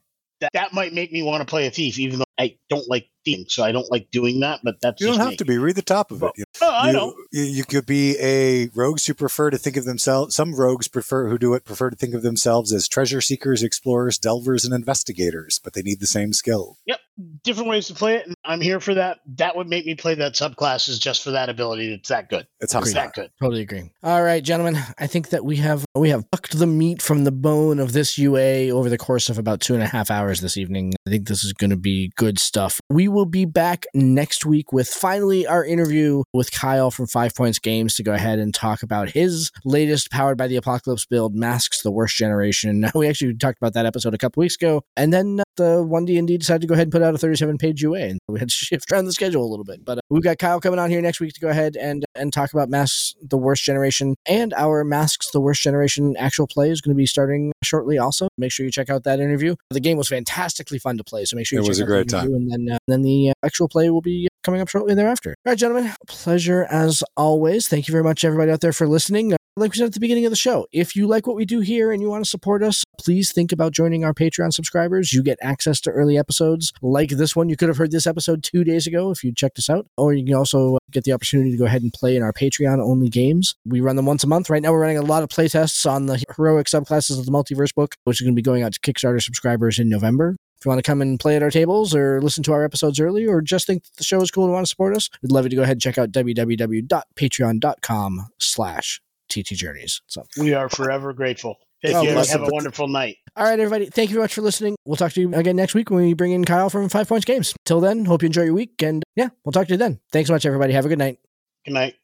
that, 0.42 0.52
that 0.54 0.74
might 0.74 0.94
make 0.94 1.12
me 1.12 1.24
want 1.24 1.42
to 1.42 1.46
play 1.46 1.66
a 1.66 1.72
thief, 1.72 1.98
even 1.98 2.20
though 2.20 2.26
I 2.42 2.58
don't 2.70 2.88
like 2.90 3.08
thieving, 3.24 3.46
so 3.50 3.64
I 3.64 3.72
don't 3.72 3.90
like 3.92 4.10
doing 4.12 4.40
that. 4.40 4.62
But 4.64 4.76
that's 4.82 5.00
You 5.00 5.08
don't 5.08 5.16
just 5.18 5.24
have 5.24 5.32
me. 5.32 5.38
to 5.38 5.46
be. 5.46 5.58
Read 5.58 5.76
the 5.76 5.82
top 5.82 6.12
of 6.12 6.18
it. 6.18 6.26
Well, 6.26 6.34
You, 6.38 6.44
Oh, 6.64 6.70
I 6.70 6.88
you, 6.88 6.94
know. 6.94 7.14
You, 7.32 7.44
you 7.44 7.64
could 7.66 7.86
be 7.86 8.18
a 8.20 8.68
rogues 8.76 9.06
who 9.06 9.14
prefer 9.14 9.50
to 9.52 9.58
think 9.58 9.78
of 9.78 9.86
themselves. 9.86 10.36
Some 10.36 10.56
rogues 10.56 10.88
prefer 10.88 11.30
who 11.30 11.38
do 11.38 11.54
it 11.54 11.66
prefer 11.66 11.90
to 11.90 11.96
think 11.96 12.14
of 12.14 12.22
themselves 12.24 12.74
as 12.74 12.88
treasure 12.88 13.22
seekers, 13.22 13.64
explorers, 13.64 14.18
delvers, 14.18 14.66
and 14.66 14.74
investigators, 14.74 15.60
but 15.64 15.74
they 15.74 15.82
need 15.82 16.00
the 16.00 16.08
same 16.08 16.34
skill. 16.34 16.78
Yep, 16.86 17.00
different 17.44 17.70
ways 17.70 17.88
to 17.88 17.94
play 17.94 18.16
it, 18.16 18.26
and 18.28 18.36
I'm 18.44 18.62
here 18.62 18.80
for 18.80 18.94
that. 18.96 19.20
That 19.38 19.56
would 19.56 19.68
make 19.68 19.86
me 19.86 19.96
play 19.96 20.16
that 20.16 20.34
subclass 20.34 20.88
is 20.90 21.00
just 21.00 21.24
for 21.24 21.32
that 21.32 21.50
ability. 21.50 21.94
It's 21.94 22.10
that 22.10 22.30
good. 22.30 22.48
It's 22.60 22.74
how 22.74 22.80
It's 22.80 22.90
it's 22.90 22.96
that 22.96 23.14
good. 23.14 23.30
Totally 23.42 23.62
agree. 23.62 23.92
All 24.04 24.24
right, 24.24 24.44
gentlemen. 24.44 24.78
I 25.00 25.08
think 25.08 25.30
that 25.30 25.44
we 25.46 25.58
have 25.58 25.86
we 25.96 26.10
have 26.10 26.30
plucked 26.32 26.58
the 26.58 26.68
meat 26.68 27.02
from 27.02 27.24
the 27.24 27.32
bone 27.32 27.80
of 27.80 27.94
this 27.94 28.18
UA 28.18 28.70
over 28.70 28.90
the 28.90 28.98
course 28.98 29.30
of 29.30 29.38
about 29.38 29.62
two 29.62 29.74
and 29.74 29.84
a 29.84 29.88
half 29.88 30.10
hours 30.12 30.42
this 30.42 30.58
evening. 30.58 30.94
I 31.08 31.10
think 31.10 31.28
this 31.28 31.44
is 31.44 31.54
going 31.54 31.70
to 31.72 31.78
be 31.78 32.12
good 32.16 32.31
stuff. 32.40 32.80
We 32.90 33.08
will 33.08 33.26
be 33.26 33.46
back 33.46 33.86
next 33.94 34.46
week 34.46 34.72
with 34.72 34.88
finally 34.88 35.48
our 35.48 35.66
interview 35.66 36.24
with 36.34 36.52
Kyle 36.52 36.92
from 36.92 37.08
Five 37.08 37.36
Points 37.36 37.60
Games 37.60 37.96
to 37.96 38.04
go 38.04 38.14
ahead 38.14 38.40
and 38.40 38.54
talk 38.54 38.84
about 38.84 39.10
his 39.10 39.52
latest 39.66 40.12
powered 40.12 40.38
by 40.38 40.48
the 40.48 40.56
Apocalypse 40.56 41.06
build, 41.06 41.36
Masks: 41.36 41.82
The 41.82 41.92
Worst 41.92 42.16
Generation. 42.16 42.90
We 43.02 43.08
actually 43.08 43.34
talked 43.34 43.58
about 43.58 43.74
that 43.74 43.88
episode 43.88 44.14
a 44.14 44.18
couple 44.18 44.42
weeks 44.42 44.56
ago, 44.56 44.84
and 44.96 45.12
then 45.12 45.40
uh, 45.40 45.44
the 45.56 45.84
one 45.84 46.06
D 46.06 46.20
and 46.20 46.28
D 46.28 46.38
decided 46.38 46.62
to 46.62 46.68
go 46.68 46.74
ahead 46.74 46.86
and 46.86 46.92
put 46.92 47.02
out 47.02 47.16
a 47.16 47.18
37 47.18 47.58
page 47.58 47.82
UA, 47.82 48.00
and 48.00 48.20
we 48.28 48.40
had 48.40 48.50
to 48.50 48.54
shift 48.54 48.92
around 48.92 49.06
the 49.06 49.14
schedule 49.14 49.44
a 49.44 49.50
little 49.50 49.66
bit. 49.66 49.84
But 49.84 50.00
uh, 50.00 50.02
we've 50.10 50.24
got 50.24 50.38
Kyle 50.38 50.60
coming 50.60 50.80
on 50.80 50.90
here 50.90 51.02
next 51.02 51.20
week 51.20 51.34
to 51.34 51.40
go 51.40 51.50
ahead 51.50 51.76
and 51.76 52.06
and 52.16 52.32
talk 52.32 52.54
about 52.54 52.70
Masks: 52.70 53.16
The 53.22 53.38
Worst 53.38 53.64
Generation, 53.64 54.16
and 54.28 54.54
our 54.54 54.84
Masks: 54.84 55.32
The 55.32 55.42
Worst 55.42 55.64
Generation 55.64 56.16
actual 56.18 56.48
play 56.48 56.70
is 56.70 56.82
going 56.82 56.94
to 56.96 56.98
be 56.98 57.06
starting 57.06 57.52
shortly. 57.64 57.98
Also, 57.98 58.28
make 58.38 58.52
sure 58.52 58.66
you 58.66 58.72
check 58.72 58.90
out 58.90 59.04
that 59.04 59.20
interview. 59.20 59.56
The 59.70 59.80
game 59.80 59.98
was 59.98 60.08
fantastically 60.08 60.80
fun 60.80 60.98
to 60.98 61.04
play, 61.04 61.26
so 61.26 61.36
make 61.36 61.48
sure 61.48 61.58
you 61.58 61.62
It 61.62 61.66
check 61.66 61.70
was 61.70 61.80
a 61.80 61.84
out 61.84 62.08
and 62.20 62.52
then 62.52 62.76
uh, 62.76 62.78
then 62.88 63.02
the 63.02 63.30
uh, 63.30 63.34
actual 63.44 63.68
play 63.68 63.90
will 63.90 64.02
be 64.02 64.28
coming 64.44 64.62
up 64.62 64.70
shortly 64.70 64.96
thereafter. 64.96 65.36
All 65.46 65.52
right, 65.52 65.58
gentlemen, 65.58 65.94
pleasure 66.08 66.68
as 66.70 67.04
always. 67.16 67.68
Thank 67.68 67.88
you 67.88 67.92
very 67.92 68.04
much, 68.04 68.24
everybody 68.24 68.52
out 68.52 68.62
there, 68.62 68.74
for 68.74 68.88
listening. 68.88 69.34
Uh, 69.34 69.38
Like 69.58 69.74
we 69.74 69.78
said 69.78 69.88
at 69.88 69.94
the 69.94 70.00
beginning 70.00 70.26
of 70.26 70.32
the 70.32 70.38
show, 70.38 70.66
if 70.72 70.96
you 70.96 71.08
like 71.08 71.28
what 71.28 71.36
we 71.36 71.46
do 71.46 71.60
here 71.60 71.92
and 71.92 72.02
you 72.02 72.10
want 72.10 72.24
to 72.24 72.30
support 72.30 72.64
us, 72.64 72.86
please 72.98 73.34
think 73.34 73.52
about 73.52 73.74
joining 73.74 74.06
our 74.06 74.14
Patreon 74.14 74.54
subscribers. 74.54 75.12
You 75.12 75.22
get 75.22 75.38
access 75.42 75.82
to 75.82 75.92
early 75.92 76.18
episodes 76.18 76.72
like 76.82 77.10
this 77.10 77.36
one. 77.36 77.50
You 77.50 77.58
could 77.58 77.68
have 77.68 77.78
heard 77.78 77.92
this 77.92 78.08
episode 78.08 78.44
two 78.44 78.64
days 78.64 78.88
ago 78.88 79.12
if 79.12 79.26
you 79.26 79.34
checked 79.34 79.60
us 79.60 79.70
out, 79.70 79.88
or 79.98 80.14
you 80.14 80.26
can 80.26 80.36
also 80.36 80.78
get 80.90 81.04
the 81.04 81.12
opportunity 81.12 81.52
to 81.52 81.58
go 81.58 81.66
ahead 81.66 81.82
and 81.82 81.92
play 81.92 82.16
in 82.16 82.24
our 82.24 82.32
Patreon 82.32 82.80
only 82.82 83.10
games. 83.10 83.54
We 83.66 83.82
run 83.82 83.98
them 83.98 84.06
once 84.06 84.24
a 84.24 84.28
month. 84.28 84.50
Right 84.50 84.64
now, 84.64 84.72
we're 84.72 84.82
running 84.82 84.98
a 84.98 85.02
lot 85.02 85.22
of 85.22 85.30
playtests 85.30 85.86
on 85.86 86.06
the 86.06 86.24
heroic 86.38 86.68
subclasses 86.68 87.20
of 87.20 87.26
the 87.26 87.32
multiverse 87.32 87.76
book, 87.76 87.96
which 88.06 88.22
is 88.22 88.26
going 88.26 88.34
to 88.34 88.40
be 88.40 88.42
going 88.42 88.64
out 88.64 88.74
to 88.74 88.80
Kickstarter 88.80 89.22
subscribers 89.22 89.80
in 89.80 89.90
November. 89.90 90.38
If 90.62 90.66
you 90.66 90.70
want 90.70 90.78
to 90.78 90.84
come 90.88 91.02
and 91.02 91.20
play 91.20 91.36
at 91.36 91.42
our 91.42 91.50
tables 91.50 91.96
or 91.96 92.22
listen 92.22 92.44
to 92.44 92.54
our 92.54 92.64
episodes 92.64 93.00
early 93.00 93.26
or 93.26 93.42
just 93.42 93.66
think 93.66 93.84
that 93.84 93.96
the 93.98 94.04
show 94.04 94.22
is 94.22 94.30
cool 94.30 94.44
and 94.44 94.54
want 94.54 94.64
to 94.64 94.70
support 94.70 94.96
us, 94.96 95.10
we'd 95.24 95.32
love 95.32 95.44
you 95.46 95.50
to 95.50 95.56
go 95.56 95.64
ahead 95.64 95.72
and 95.74 95.82
check 95.82 95.98
out 95.98 96.12
www.patreon.com 96.12 98.28
slash 98.38 99.02
ttjourneys. 99.28 100.02
So, 100.06 100.24
We 100.38 100.54
are 100.54 100.70
forever 100.70 101.14
grateful. 101.14 101.58
Thank 101.84 101.96
Oh, 101.96 102.02
you. 102.04 102.12
Have 102.12 102.44
a 102.44 102.50
wonderful 102.52 102.88
night. 102.88 103.18
all 103.36 103.44
right, 103.46 103.60
everybody. 103.60 103.88
Thank 103.90 104.12
you 104.12 104.18
very 104.18 104.26
much 104.26 104.36
for 104.36 104.44
listening. 104.44 104.76
We'll 104.86 104.98
talk 104.98 105.14
to 105.14 105.22
you 105.22 105.34
again 105.34 105.56
next 105.56 105.74
week 105.74 105.90
when 105.90 106.04
we 106.04 106.14
bring 106.14 106.32
in 106.32 106.46
Kyle 106.46 106.70
from 106.70 106.90
Five 106.90 107.10
Points 107.10 107.26
Games. 107.26 107.56
Till 107.66 107.80
then, 107.80 108.06
hope 108.06 108.22
you 108.22 108.28
enjoy 108.28 108.44
your 108.44 108.54
week. 108.54 108.84
And 108.84 109.02
yeah, 109.16 109.30
we'll 109.44 109.54
talk 109.54 109.66
to 109.66 109.74
you 109.74 109.78
then. 109.78 110.00
Thanks 110.12 110.28
so 110.28 110.34
much, 110.34 110.46
everybody. 110.46 110.74
Have 110.74 110.86
a 110.86 110.90
good 110.90 111.00
night. 111.00 111.18
Good 111.66 111.74
night. 111.74 111.96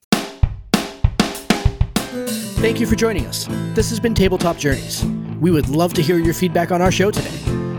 Thank 2.60 2.80
you 2.80 2.88
for 2.88 2.96
joining 2.96 3.28
us. 3.28 3.46
This 3.76 3.92
has 3.92 4.00
been 4.00 4.16
Tabletop 4.16 4.58
Journeys. 4.58 5.06
We 5.40 5.52
would 5.52 5.70
love 5.70 5.94
to 5.94 6.02
hear 6.02 6.18
your 6.18 6.34
feedback 6.34 6.72
on 6.72 6.82
our 6.82 6.92
show 6.92 7.12
today. 7.12 7.30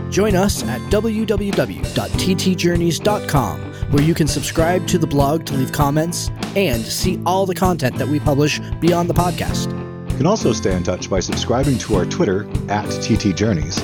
Join 0.09 0.35
us 0.35 0.63
at 0.63 0.81
www.ttjourneys.com, 0.91 3.59
where 3.91 4.03
you 4.03 4.13
can 4.13 4.27
subscribe 4.27 4.85
to 4.87 4.97
the 4.97 5.07
blog 5.07 5.45
to 5.45 5.53
leave 5.53 5.71
comments 5.71 6.29
and 6.55 6.81
see 6.81 7.21
all 7.25 7.45
the 7.45 7.55
content 7.55 7.95
that 7.97 8.07
we 8.07 8.19
publish 8.19 8.59
beyond 8.79 9.09
the 9.09 9.13
podcast. 9.13 9.71
You 10.11 10.17
can 10.17 10.27
also 10.27 10.53
stay 10.53 10.75
in 10.75 10.83
touch 10.83 11.09
by 11.09 11.19
subscribing 11.19 11.77
to 11.79 11.95
our 11.95 12.05
Twitter 12.05 12.47
at 12.69 12.87
TT 13.01 13.35
Journeys, 13.35 13.79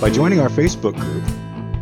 by 0.00 0.10
joining 0.10 0.40
our 0.40 0.48
Facebook 0.48 0.98
group, 0.98 1.24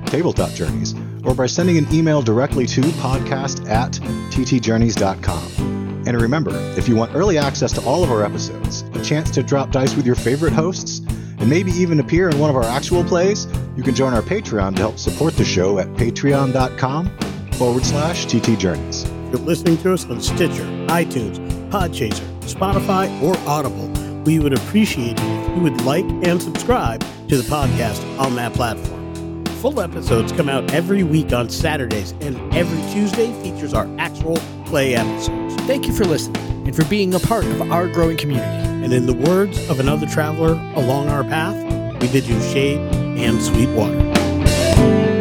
Tabletop 0.06 0.50
Journeys 0.50 0.94
or 1.26 1.34
by 1.34 1.46
sending 1.46 1.78
an 1.78 1.86
email 1.92 2.22
directly 2.22 2.66
to 2.66 2.80
podcast 2.82 3.68
at 3.68 3.92
ttjourneys.com. 4.30 6.04
And 6.06 6.20
remember, 6.20 6.52
if 6.76 6.86
you 6.86 6.96
want 6.96 7.14
early 7.14 7.38
access 7.38 7.72
to 7.72 7.80
all 7.82 8.04
of 8.04 8.10
our 8.10 8.24
episodes, 8.24 8.82
a 8.94 9.02
chance 9.02 9.30
to 9.32 9.42
drop 9.42 9.70
dice 9.70 9.96
with 9.96 10.04
your 10.04 10.16
favorite 10.16 10.52
hosts, 10.52 10.98
and 11.38 11.48
maybe 11.48 11.72
even 11.72 12.00
appear 12.00 12.28
in 12.28 12.38
one 12.38 12.50
of 12.50 12.56
our 12.56 12.64
actual 12.64 13.02
plays, 13.04 13.46
you 13.76 13.82
can 13.82 13.94
join 13.94 14.14
our 14.14 14.22
Patreon 14.22 14.76
to 14.76 14.82
help 14.82 14.98
support 14.98 15.34
the 15.34 15.44
show 15.44 15.78
at 15.78 15.88
patreon.com 15.94 17.10
forward 17.52 17.84
slash 17.84 18.26
ttjourneys. 18.26 19.08
You're 19.30 19.40
listening 19.40 19.78
to 19.78 19.92
us 19.94 20.04
on 20.06 20.20
Stitcher, 20.20 20.64
iTunes, 20.86 21.38
Podchaser, 21.70 22.24
Spotify, 22.40 23.22
or 23.22 23.36
Audible. 23.48 23.88
We 24.24 24.38
would 24.38 24.54
appreciate 24.54 25.18
it 25.18 25.48
if 25.50 25.56
you 25.56 25.62
would 25.62 25.80
like 25.82 26.04
and 26.04 26.40
subscribe 26.40 27.04
to 27.28 27.36
the 27.36 27.42
podcast 27.42 28.18
on 28.18 28.36
that 28.36 28.52
platform. 28.54 29.44
Full 29.44 29.80
episodes 29.80 30.30
come 30.32 30.48
out 30.48 30.72
every 30.72 31.02
week 31.02 31.32
on 31.32 31.48
Saturdays, 31.48 32.12
and 32.20 32.36
every 32.54 32.80
Tuesday 32.92 33.32
features 33.42 33.72
our 33.72 33.88
actual 33.98 34.36
play 34.66 34.94
episodes. 34.94 35.54
Thank 35.62 35.86
you 35.86 35.94
for 35.94 36.04
listening 36.04 36.42
and 36.66 36.76
for 36.76 36.84
being 36.84 37.14
a 37.14 37.18
part 37.18 37.44
of 37.46 37.72
our 37.72 37.88
growing 37.88 38.16
community. 38.16 38.46
And 38.84 38.92
in 38.92 39.06
the 39.06 39.14
words 39.14 39.70
of 39.70 39.80
another 39.80 40.06
traveler 40.06 40.52
along 40.74 41.08
our 41.08 41.24
path, 41.24 41.56
we 42.04 42.10
did 42.10 42.26
you 42.26 42.38
shade 42.42 42.80
and 43.16 43.40
sweet 43.40 43.70
water. 43.70 45.13